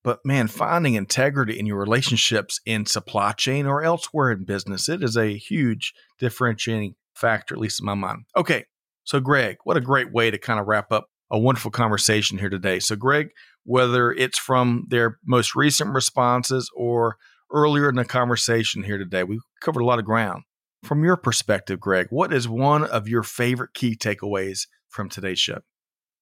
But 0.02 0.20
man, 0.24 0.48
finding 0.48 0.94
integrity 0.94 1.58
in 1.58 1.64
your 1.64 1.78
relationships 1.78 2.60
in 2.66 2.84
supply 2.84 3.32
chain 3.32 3.66
or 3.66 3.82
elsewhere 3.82 4.30
in 4.30 4.44
business, 4.44 4.88
it 4.88 5.02
is 5.02 5.16
a 5.16 5.36
huge 5.36 5.94
differentiating 6.18 6.94
factor, 7.14 7.54
at 7.54 7.60
least 7.60 7.80
in 7.80 7.86
my 7.86 7.94
mind. 7.94 8.24
Okay. 8.36 8.64
So, 9.04 9.20
Greg, 9.20 9.58
what 9.64 9.76
a 9.76 9.82
great 9.82 10.12
way 10.12 10.30
to 10.30 10.38
kind 10.38 10.58
of 10.58 10.66
wrap 10.66 10.90
up 10.90 11.06
a 11.30 11.38
wonderful 11.38 11.70
conversation 11.70 12.38
here 12.38 12.48
today. 12.48 12.80
So, 12.80 12.96
Greg, 12.96 13.28
whether 13.64 14.12
it's 14.12 14.38
from 14.38 14.86
their 14.88 15.18
most 15.24 15.54
recent 15.54 15.94
responses 15.94 16.70
or 16.74 17.16
earlier 17.52 17.88
in 17.88 17.96
the 17.96 18.04
conversation 18.04 18.82
here 18.82 18.98
today, 18.98 19.24
we 19.24 19.40
covered 19.60 19.80
a 19.80 19.86
lot 19.86 19.98
of 19.98 20.04
ground. 20.04 20.42
From 20.82 21.04
your 21.04 21.16
perspective, 21.16 21.80
Greg, 21.80 22.08
what 22.10 22.32
is 22.32 22.48
one 22.48 22.84
of 22.84 23.08
your 23.08 23.22
favorite 23.22 23.74
key 23.74 23.96
takeaways 23.96 24.66
from 24.88 25.08
today's 25.08 25.38
show? 25.38 25.60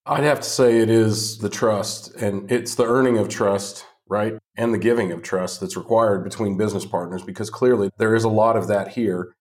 I'd 0.06 0.24
have 0.24 0.40
to 0.40 0.48
say 0.48 0.78
it 0.78 0.90
is 0.90 1.38
the 1.38 1.48
trust, 1.48 2.14
and 2.16 2.50
it's 2.50 2.74
the 2.74 2.84
earning 2.84 3.18
of 3.18 3.28
trust, 3.28 3.86
right? 4.08 4.34
And 4.56 4.74
the 4.74 4.78
giving 4.78 5.12
of 5.12 5.22
trust 5.22 5.60
that's 5.60 5.76
required 5.76 6.24
between 6.24 6.56
business 6.56 6.84
partners 6.84 7.22
because 7.22 7.50
clearly 7.50 7.90
there 7.98 8.14
is 8.14 8.24
a 8.24 8.28
lot 8.28 8.56
of 8.56 8.66
that 8.68 8.88
here 8.88 9.32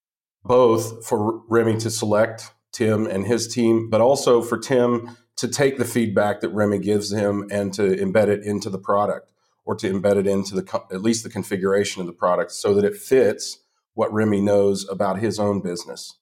both 0.44 1.06
for 1.06 1.42
Remi 1.48 1.78
to 1.78 1.90
select 1.90 2.52
Tim 2.72 3.06
and 3.06 3.26
his 3.26 3.48
team, 3.48 3.90
but 3.90 4.02
also 4.02 4.42
for 4.42 4.58
Tim 4.58 5.18
to 5.38 5.48
take 5.48 5.78
the 5.78 5.86
feedback 5.86 6.42
that 6.42 6.50
Remi 6.50 6.80
gives 6.80 7.12
him 7.12 7.48
and 7.52 7.74
to 7.74 7.82
embed 7.82 8.28
it 8.28 8.44
into 8.44 8.70
the 8.70 8.78
product 8.78 9.32
or 9.66 9.76
to 9.76 9.92
embed 9.92 10.18
it 10.18 10.28
into 10.28 10.56
the 10.56 10.82
at 10.92 11.02
least 11.02 11.24
the 11.24 11.30
configuration 11.30 12.02
of 12.02 12.08
the 12.08 12.14
product 12.14 12.52
so 12.52 12.74
that 12.74 12.86
it 12.86 12.96
fits 12.96 13.60
what 13.94 14.12
Remi 14.14 14.42
knows 14.42 14.88
about 14.90 15.20
his 15.20 15.40
own 15.40 15.62
business. 15.62 16.18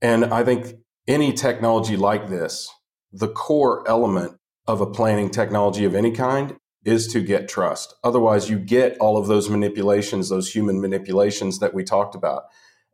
And 0.00 0.26
I 0.26 0.44
think 0.44 0.76
any 1.06 1.32
technology 1.32 1.96
like 1.96 2.28
this, 2.28 2.70
the 3.12 3.28
core 3.28 3.88
element 3.88 4.38
of 4.66 4.80
a 4.80 4.86
planning 4.86 5.30
technology 5.30 5.84
of 5.84 5.94
any 5.94 6.12
kind 6.12 6.56
is 6.84 7.06
to 7.08 7.20
get 7.20 7.48
trust. 7.48 7.94
Otherwise, 8.04 8.48
you 8.48 8.58
get 8.58 8.96
all 8.98 9.16
of 9.16 9.26
those 9.26 9.48
manipulations, 9.48 10.28
those 10.28 10.54
human 10.54 10.80
manipulations 10.80 11.58
that 11.58 11.74
we 11.74 11.82
talked 11.82 12.14
about. 12.14 12.44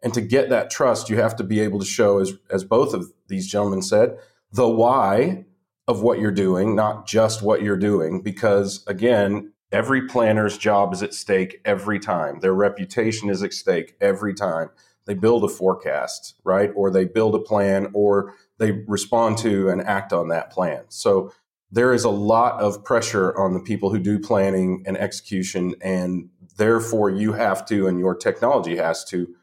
And 0.05 0.14
to 0.14 0.20
get 0.20 0.50
that 0.50 0.70
trust, 0.70 1.11
you 1.11 1.16
have 1.16 1.34
to 1.36 1.44
be 1.44 1.59
able 1.61 1.80
to 1.80 1.84
show, 1.84 2.20
as, 2.20 2.34
as 2.50 2.62
both 2.62 2.94
of 2.94 3.12
these 3.26 3.50
gentlemen 3.50 3.82
said, 3.82 4.18
the 4.52 4.68
why 4.68 5.46
of 5.88 6.02
what 6.02 6.20
you're 6.20 6.30
doing, 6.30 6.76
not 6.76 7.07
just 7.07 7.42
what 7.42 7.62
you're 7.62 7.76
doing. 7.76 8.22
Because 8.22 8.84
again, 8.86 9.52
every 9.72 10.07
planner's 10.07 10.57
job 10.57 10.92
is 10.92 11.02
at 11.02 11.14
stake 11.14 11.61
every 11.64 11.98
time. 11.98 12.40
Their 12.40 12.55
reputation 12.55 13.28
is 13.30 13.42
at 13.42 13.52
stake 13.52 13.96
every 14.00 14.34
time 14.34 14.70
they 15.07 15.14
build 15.14 15.44
a 15.44 15.48
forecast, 15.48 16.34
right? 16.44 16.70
Or 16.74 16.90
they 16.90 17.05
build 17.05 17.34
a 17.34 17.38
plan 17.38 17.88
or 17.92 18.34
they 18.59 18.72
respond 18.86 19.38
to 19.38 19.68
and 19.68 19.82
act 19.82 20.12
on 20.12 20.28
that 20.28 20.50
plan. 20.50 20.84
So 20.88 21.32
there 21.70 21.92
is 21.92 22.05
a 22.05 22.11
lot 22.11 22.61
of 22.61 22.84
pressure 22.84 23.36
on 23.38 23.52
the 23.52 23.61
people 23.61 23.90
who 23.90 23.98
do 23.98 24.18
planning 24.18 24.84
and 24.86 24.96
execution. 24.96 25.74
And 25.82 26.30
therefore, 26.57 27.11
you 27.11 27.32
have 27.32 27.66
to, 27.66 27.86
and 27.86 27.98
your 27.98 28.14
technology 28.14 28.76
has 28.76 29.05
to, 29.07 29.34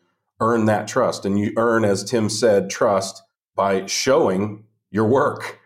earn 0.41 0.65
that 0.65 0.87
trust. 0.87 1.25
And 1.25 1.39
you 1.39 1.53
earn, 1.55 1.85
as 1.85 2.03
Tim 2.03 2.29
said, 2.29 2.69
trust 2.69 3.23
by 3.55 3.85
showing 3.85 4.65
your 4.89 5.05
work, 5.05 5.59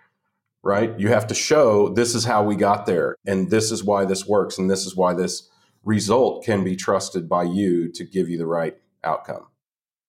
right? 0.63 0.97
You 0.99 1.07
have 1.07 1.25
to 1.27 1.33
show 1.33 1.89
this 1.89 2.13
is 2.13 2.25
how 2.25 2.43
we 2.43 2.55
got 2.55 2.85
there, 2.85 3.15
and 3.25 3.49
this 3.49 3.71
is 3.71 3.83
why 3.83 4.05
this 4.05 4.27
works, 4.27 4.59
and 4.59 4.69
this 4.69 4.85
is 4.85 4.95
why 4.95 5.13
this 5.13 5.49
result 5.83 6.43
can 6.43 6.63
be 6.63 6.75
trusted 6.75 7.29
by 7.29 7.43
you 7.43 7.91
to 7.93 8.03
give 8.03 8.29
you 8.29 8.37
the 8.37 8.45
right 8.45 8.75
outcome. 9.03 9.47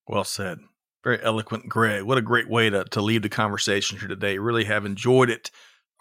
Well 0.07 0.23
said. 0.23 0.59
Very 1.03 1.21
eloquent, 1.23 1.69
Greg. 1.69 2.03
What 2.03 2.17
a 2.17 2.21
great 2.21 2.49
way 2.49 2.69
to, 2.69 2.83
to 2.85 3.01
lead 3.01 3.23
the 3.23 3.29
conversation 3.29 3.97
here 3.97 4.07
today. 4.07 4.39
Really 4.39 4.65
have 4.65 4.85
enjoyed 4.85 5.29
it. 5.29 5.51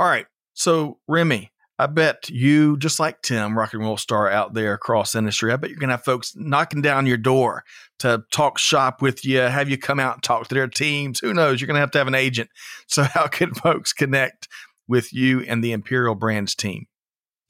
All 0.01 0.09
right. 0.09 0.27
So, 0.55 0.99
Remi, 1.07 1.53
I 1.79 1.87
bet 1.87 2.31
you, 2.31 2.79
just 2.79 2.99
like 2.99 3.21
Tim, 3.21 3.57
rock 3.57 3.75
and 3.75 3.83
roll 3.83 3.99
star 3.99 4.31
out 4.31 4.55
there 4.55 4.73
across 4.73 5.15
industry, 5.15 5.53
I 5.53 5.57
bet 5.57 5.69
you're 5.69 5.79
going 5.79 5.91
to 5.91 5.97
have 5.97 6.05
folks 6.05 6.35
knocking 6.35 6.81
down 6.81 7.05
your 7.05 7.19
door 7.19 7.65
to 7.99 8.25
talk 8.33 8.59
shop 8.59 9.03
with 9.03 9.25
you, 9.25 9.41
have 9.41 9.69
you 9.69 9.77
come 9.77 10.01
out 10.01 10.15
and 10.15 10.23
talk 10.23 10.49
to 10.49 10.55
their 10.55 10.69
teams. 10.69 11.21
Who 11.21 11.35
knows? 11.35 11.61
You're 11.61 11.67
going 11.67 11.77
to 11.77 11.81
have 11.81 11.91
to 11.93 11.99
have 11.99 12.09
an 12.09 12.15
agent. 12.15 12.51
So, 12.89 13.03
how 13.03 13.27
can 13.27 13.53
folks 13.53 13.93
connect 13.93 14.49
with 14.87 15.13
you 15.13 15.41
and 15.41 15.63
the 15.63 15.73
Imperial 15.73 16.15
Brands 16.15 16.55
team? 16.55 16.87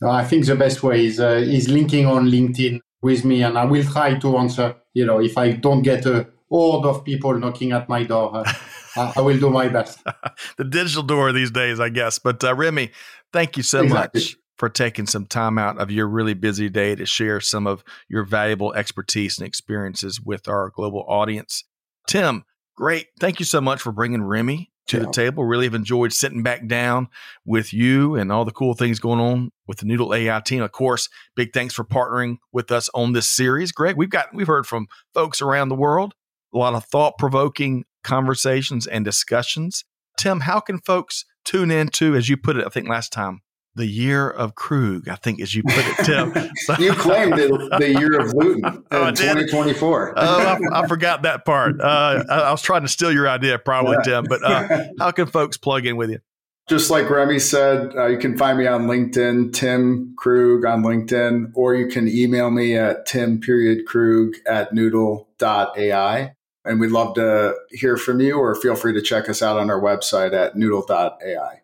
I 0.03 0.25
think 0.25 0.47
the 0.47 0.57
best 0.57 0.83
way 0.83 1.05
is 1.07 1.21
uh, 1.21 1.43
is 1.45 1.69
linking 1.69 2.07
on 2.07 2.31
LinkedIn 2.31 2.81
with 3.03 3.25
me, 3.25 3.43
and 3.43 3.59
I 3.59 3.65
will 3.65 3.85
try 3.85 4.19
to 4.19 4.37
answer. 4.39 4.77
You 4.95 5.05
know, 5.05 5.21
if 5.21 5.37
I 5.37 5.53
don't 5.53 5.83
get 5.83 6.07
a 6.07 6.27
horde 6.49 6.87
of 6.87 7.05
people 7.05 7.39
knocking 7.39 7.73
at 7.73 7.89
my 7.89 8.05
door, 8.05 8.35
uh, 8.35 8.53
I 9.17 9.21
will 9.21 9.39
do 9.39 9.51
my 9.51 9.69
best. 9.69 10.03
the 10.57 10.65
digital 10.65 11.03
door 11.03 11.33
these 11.33 11.51
days, 11.51 11.81
I 11.81 11.89
guess. 11.89 12.19
But 12.19 12.43
uh, 12.43 12.55
Remi, 12.55 12.91
thank 13.33 13.57
you 13.57 13.63
so 13.63 13.83
exactly. 13.83 14.21
much 14.21 14.37
for 14.57 14.69
taking 14.69 15.07
some 15.07 15.27
time 15.27 15.59
out 15.59 15.79
of 15.79 15.91
your 15.91 16.09
really 16.09 16.35
busy 16.35 16.69
day 16.69 16.95
to 16.95 17.05
share 17.05 17.41
some 17.41 17.67
of 17.67 17.85
your 18.09 18.25
valuable 18.25 18.73
expertise 18.75 19.39
and 19.39 19.47
experiences 19.47 20.21
with 20.21 20.49
our 20.49 20.71
global 20.71 21.05
audience. 21.09 21.65
Tim, 22.07 22.45
great. 22.77 23.09
Thank 23.21 23.39
you 23.39 23.45
so 23.45 23.61
much 23.61 23.83
for 23.83 23.93
bringing 23.93 24.23
Remi 24.23 24.71
to 24.89 24.99
yeah. 24.99 25.05
the 25.05 25.11
table. 25.11 25.45
Really 25.45 25.67
have 25.67 25.75
enjoyed 25.75 26.13
sitting 26.13 26.43
back 26.43 26.67
down 26.67 27.09
with 27.45 27.73
you 27.73 28.15
and 28.15 28.33
all 28.33 28.45
the 28.45 28.53
cool 28.53 28.75
things 28.75 28.99
going 28.99 29.21
on 29.21 29.51
with 29.67 29.79
the 29.79 29.87
Noodle 29.87 30.15
AI 30.15 30.41
team. 30.41 30.63
Of 30.63 30.73
course, 30.73 31.09
big 31.35 31.53
thanks 31.53 31.75
for 31.75 31.85
partnering 31.85 32.37
with 32.53 32.71
us 32.71 32.89
on 32.95 33.13
this 33.13 33.29
series. 33.29 33.73
Greg, 33.73 33.97
we've 33.97 34.11
got 34.11 34.35
we've 34.35 34.47
heard 34.47 34.67
from 34.67 34.87
folks 35.13 35.43
around 35.43 35.69
the 35.69 35.75
world, 35.75 36.15
a 36.55 36.59
lot 36.59 36.75
of 36.75 36.85
thought 36.85 37.19
provoking 37.19 37.85
conversations 38.05 38.87
and 38.87 39.05
discussions. 39.05 39.85
Tim, 40.17 40.41
how 40.41 40.61
can 40.61 40.79
folks 40.79 41.25
tune 41.47 41.71
into, 41.71 42.15
as 42.15 42.29
you 42.29 42.37
put 42.37 42.57
it, 42.57 42.67
I 42.67 42.69
think 42.69 42.89
last 42.89 43.13
time, 43.13 43.41
the 43.77 43.87
year 43.87 44.29
of 44.29 44.55
Krug, 44.55 45.09
I 45.09 45.17
think, 45.17 45.41
as 45.41 45.55
you 45.55 45.63
put 45.63 45.75
it, 45.79 46.05
Tim. 46.05 46.51
So, 46.57 46.77
you 46.79 46.93
claimed 46.93 47.35
the, 47.35 47.77
the, 47.79 47.91
year 47.91 48.19
of 48.19 48.33
Luton 48.33 48.85
oh, 48.91 49.09
in 49.09 49.15
2024. 49.15 50.15
Oh, 50.17 50.59
I, 50.73 50.83
I, 50.83 50.87
forgot 50.89 51.23
that 51.23 51.45
part. 51.45 51.81
Uh, 51.81 52.25
I, 52.29 52.35
I, 52.35 52.51
was 52.51 52.63
trying 52.63 52.83
to 52.83 52.89
steal 52.89 53.13
your 53.13 53.29
idea, 53.29 53.59
probably, 53.59 53.97
yeah. 53.99 54.21
Tim. 54.21 54.25
But 54.29 54.43
uh, 54.43 54.85
how 54.99 55.11
can 55.11 55.27
folks 55.27 55.59
plug 55.59 55.87
in 55.87 55.97
with 55.97 56.11
you? 56.11 56.19
Just 56.69 56.91
like 56.91 57.09
Remi 57.09 57.39
said, 57.39 57.95
uh, 57.95 58.07
you 58.07 58.19
can 58.19 58.37
find 58.37 58.59
me 58.59 58.67
on 58.67 58.87
LinkedIn, 58.87 59.53
Tim 59.53 60.15
Krug 60.19 60.65
on 60.65 60.83
LinkedIn, 60.83 61.53
or 61.55 61.77
you 61.77 61.87
can 61.87 62.09
email 62.09 62.51
me 62.51 62.77
at 62.77 63.07
tim 63.07 63.41
period 63.41 63.87
krug 63.87 64.35
at 64.47 64.73
noodle.ai. 64.73 66.36
And 66.67 66.81
we'd 66.81 66.91
love 66.91 67.15
to 67.15 67.55
hear 67.71 67.97
from 67.97 68.21
you, 68.21 68.39
or 68.39 68.55
feel 68.55 68.75
free 68.75 68.93
to 68.93 69.03
check 69.03 69.29
us 69.29 69.43
out 69.43 69.57
on 69.57 69.71
our 69.71 69.81
website 69.81 70.35
at 70.35 70.57
noodle.ai. 70.57 71.63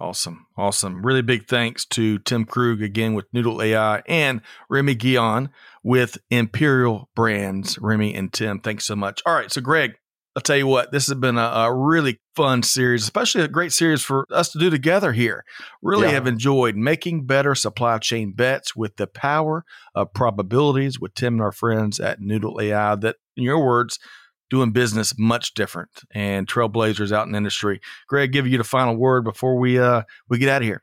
Awesome. 0.00 0.46
Awesome. 0.56 1.04
Really 1.04 1.20
big 1.20 1.46
thanks 1.46 1.84
to 1.86 2.18
Tim 2.20 2.46
Krug 2.46 2.82
again 2.82 3.12
with 3.12 3.26
Noodle 3.34 3.60
AI 3.60 4.02
and 4.08 4.40
Remi 4.70 4.94
Guillon 4.94 5.50
with 5.82 6.16
Imperial 6.30 7.10
Brands. 7.14 7.78
Remi 7.78 8.14
and 8.14 8.32
Tim, 8.32 8.60
thanks 8.60 8.86
so 8.86 8.96
much. 8.96 9.20
All 9.26 9.34
right. 9.34 9.52
So, 9.52 9.60
Greg, 9.60 9.92
I'll 10.34 10.42
tell 10.42 10.56
you 10.56 10.66
what, 10.66 10.90
this 10.90 11.08
has 11.08 11.18
been 11.18 11.36
a, 11.36 11.42
a 11.42 11.74
really 11.74 12.18
fun 12.34 12.62
series, 12.62 13.02
especially 13.02 13.42
a 13.42 13.48
great 13.48 13.72
series 13.72 14.00
for 14.02 14.26
us 14.30 14.50
to 14.52 14.58
do 14.58 14.70
together 14.70 15.12
here. 15.12 15.44
Really 15.82 16.06
yeah. 16.06 16.12
have 16.12 16.26
enjoyed 16.26 16.76
making 16.76 17.26
better 17.26 17.54
supply 17.54 17.98
chain 17.98 18.32
bets 18.32 18.74
with 18.74 18.96
the 18.96 19.06
power 19.06 19.64
of 19.94 20.14
probabilities 20.14 20.98
with 20.98 21.14
Tim 21.14 21.34
and 21.34 21.42
our 21.42 21.52
friends 21.52 22.00
at 22.00 22.20
Noodle 22.20 22.58
AI 22.60 22.94
that, 22.94 23.16
in 23.36 23.42
your 23.42 23.62
words, 23.62 23.98
doing 24.50 24.72
business 24.72 25.14
much 25.16 25.54
different 25.54 26.02
and 26.12 26.46
trailblazers 26.46 27.12
out 27.12 27.26
in 27.26 27.34
industry. 27.34 27.80
Greg, 28.08 28.32
give 28.32 28.46
you 28.46 28.58
the 28.58 28.64
final 28.64 28.96
word 28.96 29.24
before 29.24 29.56
we 29.58 29.78
uh, 29.78 30.02
we 30.28 30.38
get 30.38 30.48
out 30.48 30.62
of 30.62 30.66
here. 30.66 30.82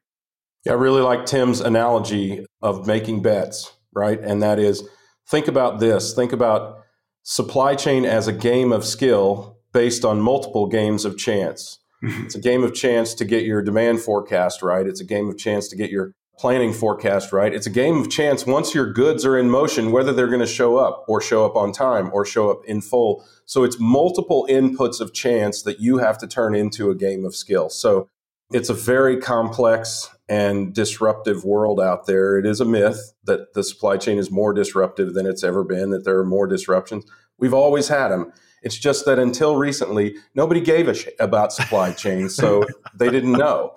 Yeah, 0.65 0.71
I 0.71 0.75
really 0.75 1.01
like 1.01 1.25
Tim's 1.25 1.59
analogy 1.59 2.45
of 2.61 2.87
making 2.87 3.21
bets, 3.21 3.71
right? 3.93 4.19
And 4.19 4.41
that 4.41 4.57
is 4.57 4.87
think 5.27 5.47
about 5.47 5.79
this. 5.79 6.13
Think 6.13 6.33
about 6.33 6.83
supply 7.23 7.75
chain 7.75 8.05
as 8.05 8.27
a 8.27 8.33
game 8.33 8.71
of 8.71 8.85
skill 8.85 9.57
based 9.73 10.03
on 10.03 10.21
multiple 10.21 10.67
games 10.67 11.05
of 11.05 11.17
chance. 11.17 11.79
It's 12.03 12.35
a 12.35 12.39
game 12.39 12.63
of 12.63 12.75
chance 12.75 13.15
to 13.15 13.25
get 13.25 13.43
your 13.43 13.63
demand 13.63 14.01
forecast 14.01 14.61
right. 14.61 14.85
It's 14.85 15.01
a 15.01 15.03
game 15.03 15.29
of 15.29 15.37
chance 15.37 15.67
to 15.69 15.75
get 15.75 15.89
your 15.89 16.13
planning 16.37 16.71
forecast 16.71 17.33
right. 17.33 17.53
It's 17.53 17.65
a 17.65 17.71
game 17.71 17.97
of 17.97 18.09
chance 18.09 18.45
once 18.45 18.75
your 18.75 18.91
goods 18.91 19.25
are 19.25 19.37
in 19.37 19.49
motion, 19.49 19.91
whether 19.91 20.13
they're 20.13 20.27
going 20.27 20.39
to 20.39 20.45
show 20.45 20.77
up 20.77 21.03
or 21.07 21.19
show 21.19 21.45
up 21.45 21.55
on 21.55 21.71
time 21.71 22.11
or 22.13 22.25
show 22.25 22.51
up 22.51 22.63
in 22.65 22.81
full. 22.81 23.25
So 23.45 23.63
it's 23.63 23.79
multiple 23.79 24.45
inputs 24.49 24.99
of 24.99 25.13
chance 25.13 25.63
that 25.63 25.79
you 25.79 25.97
have 25.97 26.17
to 26.19 26.27
turn 26.27 26.53
into 26.53 26.91
a 26.91 26.95
game 26.95 27.25
of 27.25 27.35
skill. 27.35 27.69
So 27.69 28.09
it's 28.51 28.69
a 28.69 28.73
very 28.73 29.17
complex 29.17 30.09
and 30.29 30.73
disruptive 30.73 31.43
world 31.43 31.79
out 31.79 32.05
there. 32.05 32.37
It 32.37 32.45
is 32.45 32.61
a 32.61 32.65
myth 32.65 33.13
that 33.23 33.53
the 33.53 33.63
supply 33.63 33.97
chain 33.97 34.17
is 34.17 34.29
more 34.29 34.53
disruptive 34.53 35.13
than 35.13 35.25
it's 35.25 35.43
ever 35.43 35.63
been, 35.63 35.89
that 35.89 36.05
there 36.05 36.19
are 36.19 36.25
more 36.25 36.47
disruptions. 36.47 37.05
We've 37.39 37.53
always 37.53 37.87
had 37.87 38.09
them. 38.09 38.31
It's 38.61 38.77
just 38.77 39.05
that 39.05 39.19
until 39.19 39.55
recently, 39.55 40.15
nobody 40.35 40.59
gave 40.59 40.87
a 40.87 40.93
shit 40.93 41.15
about 41.19 41.53
supply 41.53 41.93
chains, 41.93 42.35
so 42.35 42.63
they 42.95 43.09
didn't 43.09 43.33
know 43.33 43.73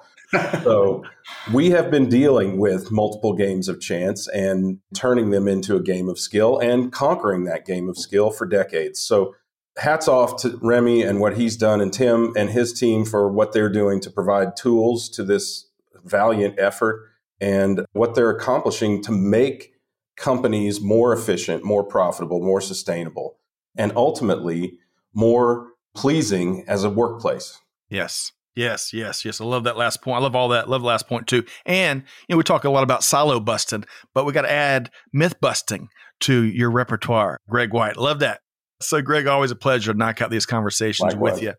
so 0.63 1.05
we 1.53 1.71
have 1.71 1.91
been 1.91 2.09
dealing 2.09 2.59
with 2.59 2.91
multiple 2.91 3.33
games 3.33 3.69
of 3.69 3.81
chance 3.81 4.29
and 4.29 4.79
turning 4.95 5.31
them 5.31 5.49
into 5.49 5.77
a 5.77 5.83
game 5.83 6.09
of 6.09 6.19
skill 6.19 6.59
and 6.59 6.93
conquering 6.93 7.45
that 7.45 7.67
game 7.67 7.89
of 7.89 7.99
skill 7.99 8.31
for 8.31 8.47
decades. 8.47 9.01
So 9.01 9.35
hats 9.77 10.09
off 10.09 10.41
to 10.43 10.59
Remi 10.63 11.03
and 11.03 11.21
what 11.21 11.37
he's 11.37 11.57
done 11.57 11.81
and 11.81 11.93
Tim 11.93 12.33
and 12.37 12.51
his 12.51 12.73
team 12.73 13.05
for 13.05 13.31
what 13.31 13.53
they're 13.53 13.73
doing 13.73 14.01
to 14.01 14.11
provide 14.11 14.57
tools 14.57 15.09
to 15.11 15.25
this 15.25 15.69
valiant 16.05 16.59
effort 16.59 17.07
and 17.41 17.85
what 17.93 18.15
they're 18.15 18.31
accomplishing 18.31 19.03
to 19.03 19.13
make 19.13 19.73
companies 20.17 20.81
more 20.81 21.13
efficient, 21.13 21.65
more 21.65 21.83
profitable, 21.83 22.41
more 22.41 22.61
sustainable, 22.61 23.39
and 23.77 23.93
ultimately 23.97 24.79
more 25.15 25.69
pleasing 25.95 26.65
as 26.69 26.85
a 26.85 26.91
workplace. 26.91 27.59
Yes. 27.89 28.33
Yes, 28.61 28.93
yes, 28.93 29.25
yes. 29.25 29.41
I 29.41 29.45
love 29.45 29.65
that 29.65 29.79
last 29.79 30.03
point. 30.03 30.19
I 30.19 30.23
love 30.23 30.37
all 30.37 30.49
that. 30.49 30.69
Love 30.69 30.83
the 30.83 30.87
last 30.87 31.09
point 31.09 31.27
too. 31.27 31.45
And 31.65 32.03
you 32.29 32.35
know, 32.35 32.37
we 32.37 32.43
talk 32.43 32.65
a 32.65 32.71
lot 32.71 32.83
about 32.83 33.03
silo 33.03 33.41
busting, 33.41 33.87
but 34.13 34.27
we 34.27 34.35
got 34.35 34.43
to 34.43 34.53
add 34.53 34.91
myth 35.15 35.41
busting 35.41 35.89
to 36.21 36.45
your 36.45 36.71
repertoire. 36.71 37.39
Greg 37.49 37.73
White, 37.73 37.97
love 37.97 38.19
that. 38.19 38.41
So, 38.83 39.01
Greg, 39.01 39.27
always 39.27 39.51
a 39.51 39.57
pleasure 39.57 39.95
to 39.95 39.99
knock 39.99 40.21
out 40.21 40.31
these 40.31 40.45
conversations 40.45 41.15
Likewise. 41.15 41.33
with 41.33 41.43
you. 41.43 41.55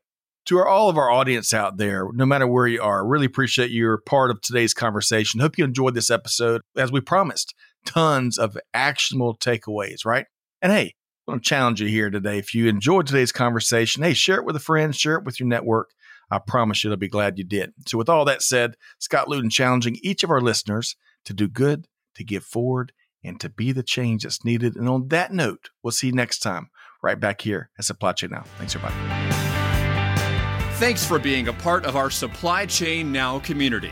To 0.45 0.57
our, 0.59 0.67
all 0.67 0.89
of 0.89 0.97
our 0.97 1.09
audience 1.09 1.55
out 1.55 1.77
there, 1.77 2.07
no 2.13 2.25
matter 2.27 2.45
where 2.45 2.67
you 2.67 2.83
are, 2.83 3.03
really 3.07 3.25
appreciate 3.25 3.71
you're 3.71 3.97
part 3.97 4.29
of 4.29 4.39
today's 4.41 4.75
conversation. 4.75 5.39
Hope 5.39 5.57
you 5.57 5.63
enjoyed 5.63 5.95
this 5.95 6.11
episode. 6.11 6.61
As 6.77 6.91
we 6.91 7.01
promised, 7.01 7.55
tons 7.83 8.37
of 8.37 8.55
actionable 8.75 9.35
takeaways, 9.37 10.05
right? 10.05 10.27
And 10.61 10.71
hey, 10.71 10.93
I'm 11.27 11.33
going 11.33 11.39
to 11.39 11.49
challenge 11.49 11.81
you 11.81 11.87
here 11.87 12.11
today. 12.11 12.37
If 12.37 12.53
you 12.53 12.67
enjoyed 12.67 13.07
today's 13.07 13.31
conversation, 13.31 14.03
hey, 14.03 14.13
share 14.13 14.37
it 14.37 14.45
with 14.45 14.55
a 14.55 14.59
friend, 14.59 14.95
share 14.95 15.15
it 15.15 15.23
with 15.23 15.39
your 15.39 15.49
network. 15.49 15.89
I 16.31 16.39
promise 16.39 16.83
you 16.83 16.89
they'll 16.89 16.97
be 16.97 17.09
glad 17.09 17.37
you 17.37 17.43
did. 17.43 17.73
So, 17.87 17.97
with 17.97 18.09
all 18.09 18.25
that 18.25 18.41
said, 18.41 18.75
Scott 18.99 19.27
Luton 19.27 19.49
challenging 19.49 19.97
each 20.01 20.23
of 20.23 20.31
our 20.31 20.41
listeners 20.41 20.95
to 21.25 21.33
do 21.33 21.47
good, 21.47 21.87
to 22.15 22.23
give 22.23 22.43
forward, 22.43 22.93
and 23.23 23.39
to 23.41 23.49
be 23.49 23.71
the 23.71 23.83
change 23.83 24.23
that's 24.23 24.43
needed. 24.43 24.75
And 24.75 24.89
on 24.89 25.09
that 25.09 25.33
note, 25.33 25.69
we'll 25.83 25.91
see 25.91 26.07
you 26.07 26.13
next 26.13 26.39
time 26.39 26.69
right 27.03 27.19
back 27.19 27.41
here 27.41 27.69
at 27.77 27.85
Supply 27.85 28.13
Chain 28.13 28.31
Now. 28.31 28.43
Thanks, 28.57 28.75
everybody. 28.75 28.95
Thanks 30.75 31.05
for 31.05 31.19
being 31.19 31.47
a 31.49 31.53
part 31.53 31.85
of 31.85 31.95
our 31.95 32.09
Supply 32.09 32.65
Chain 32.65 33.11
Now 33.11 33.39
community. 33.39 33.91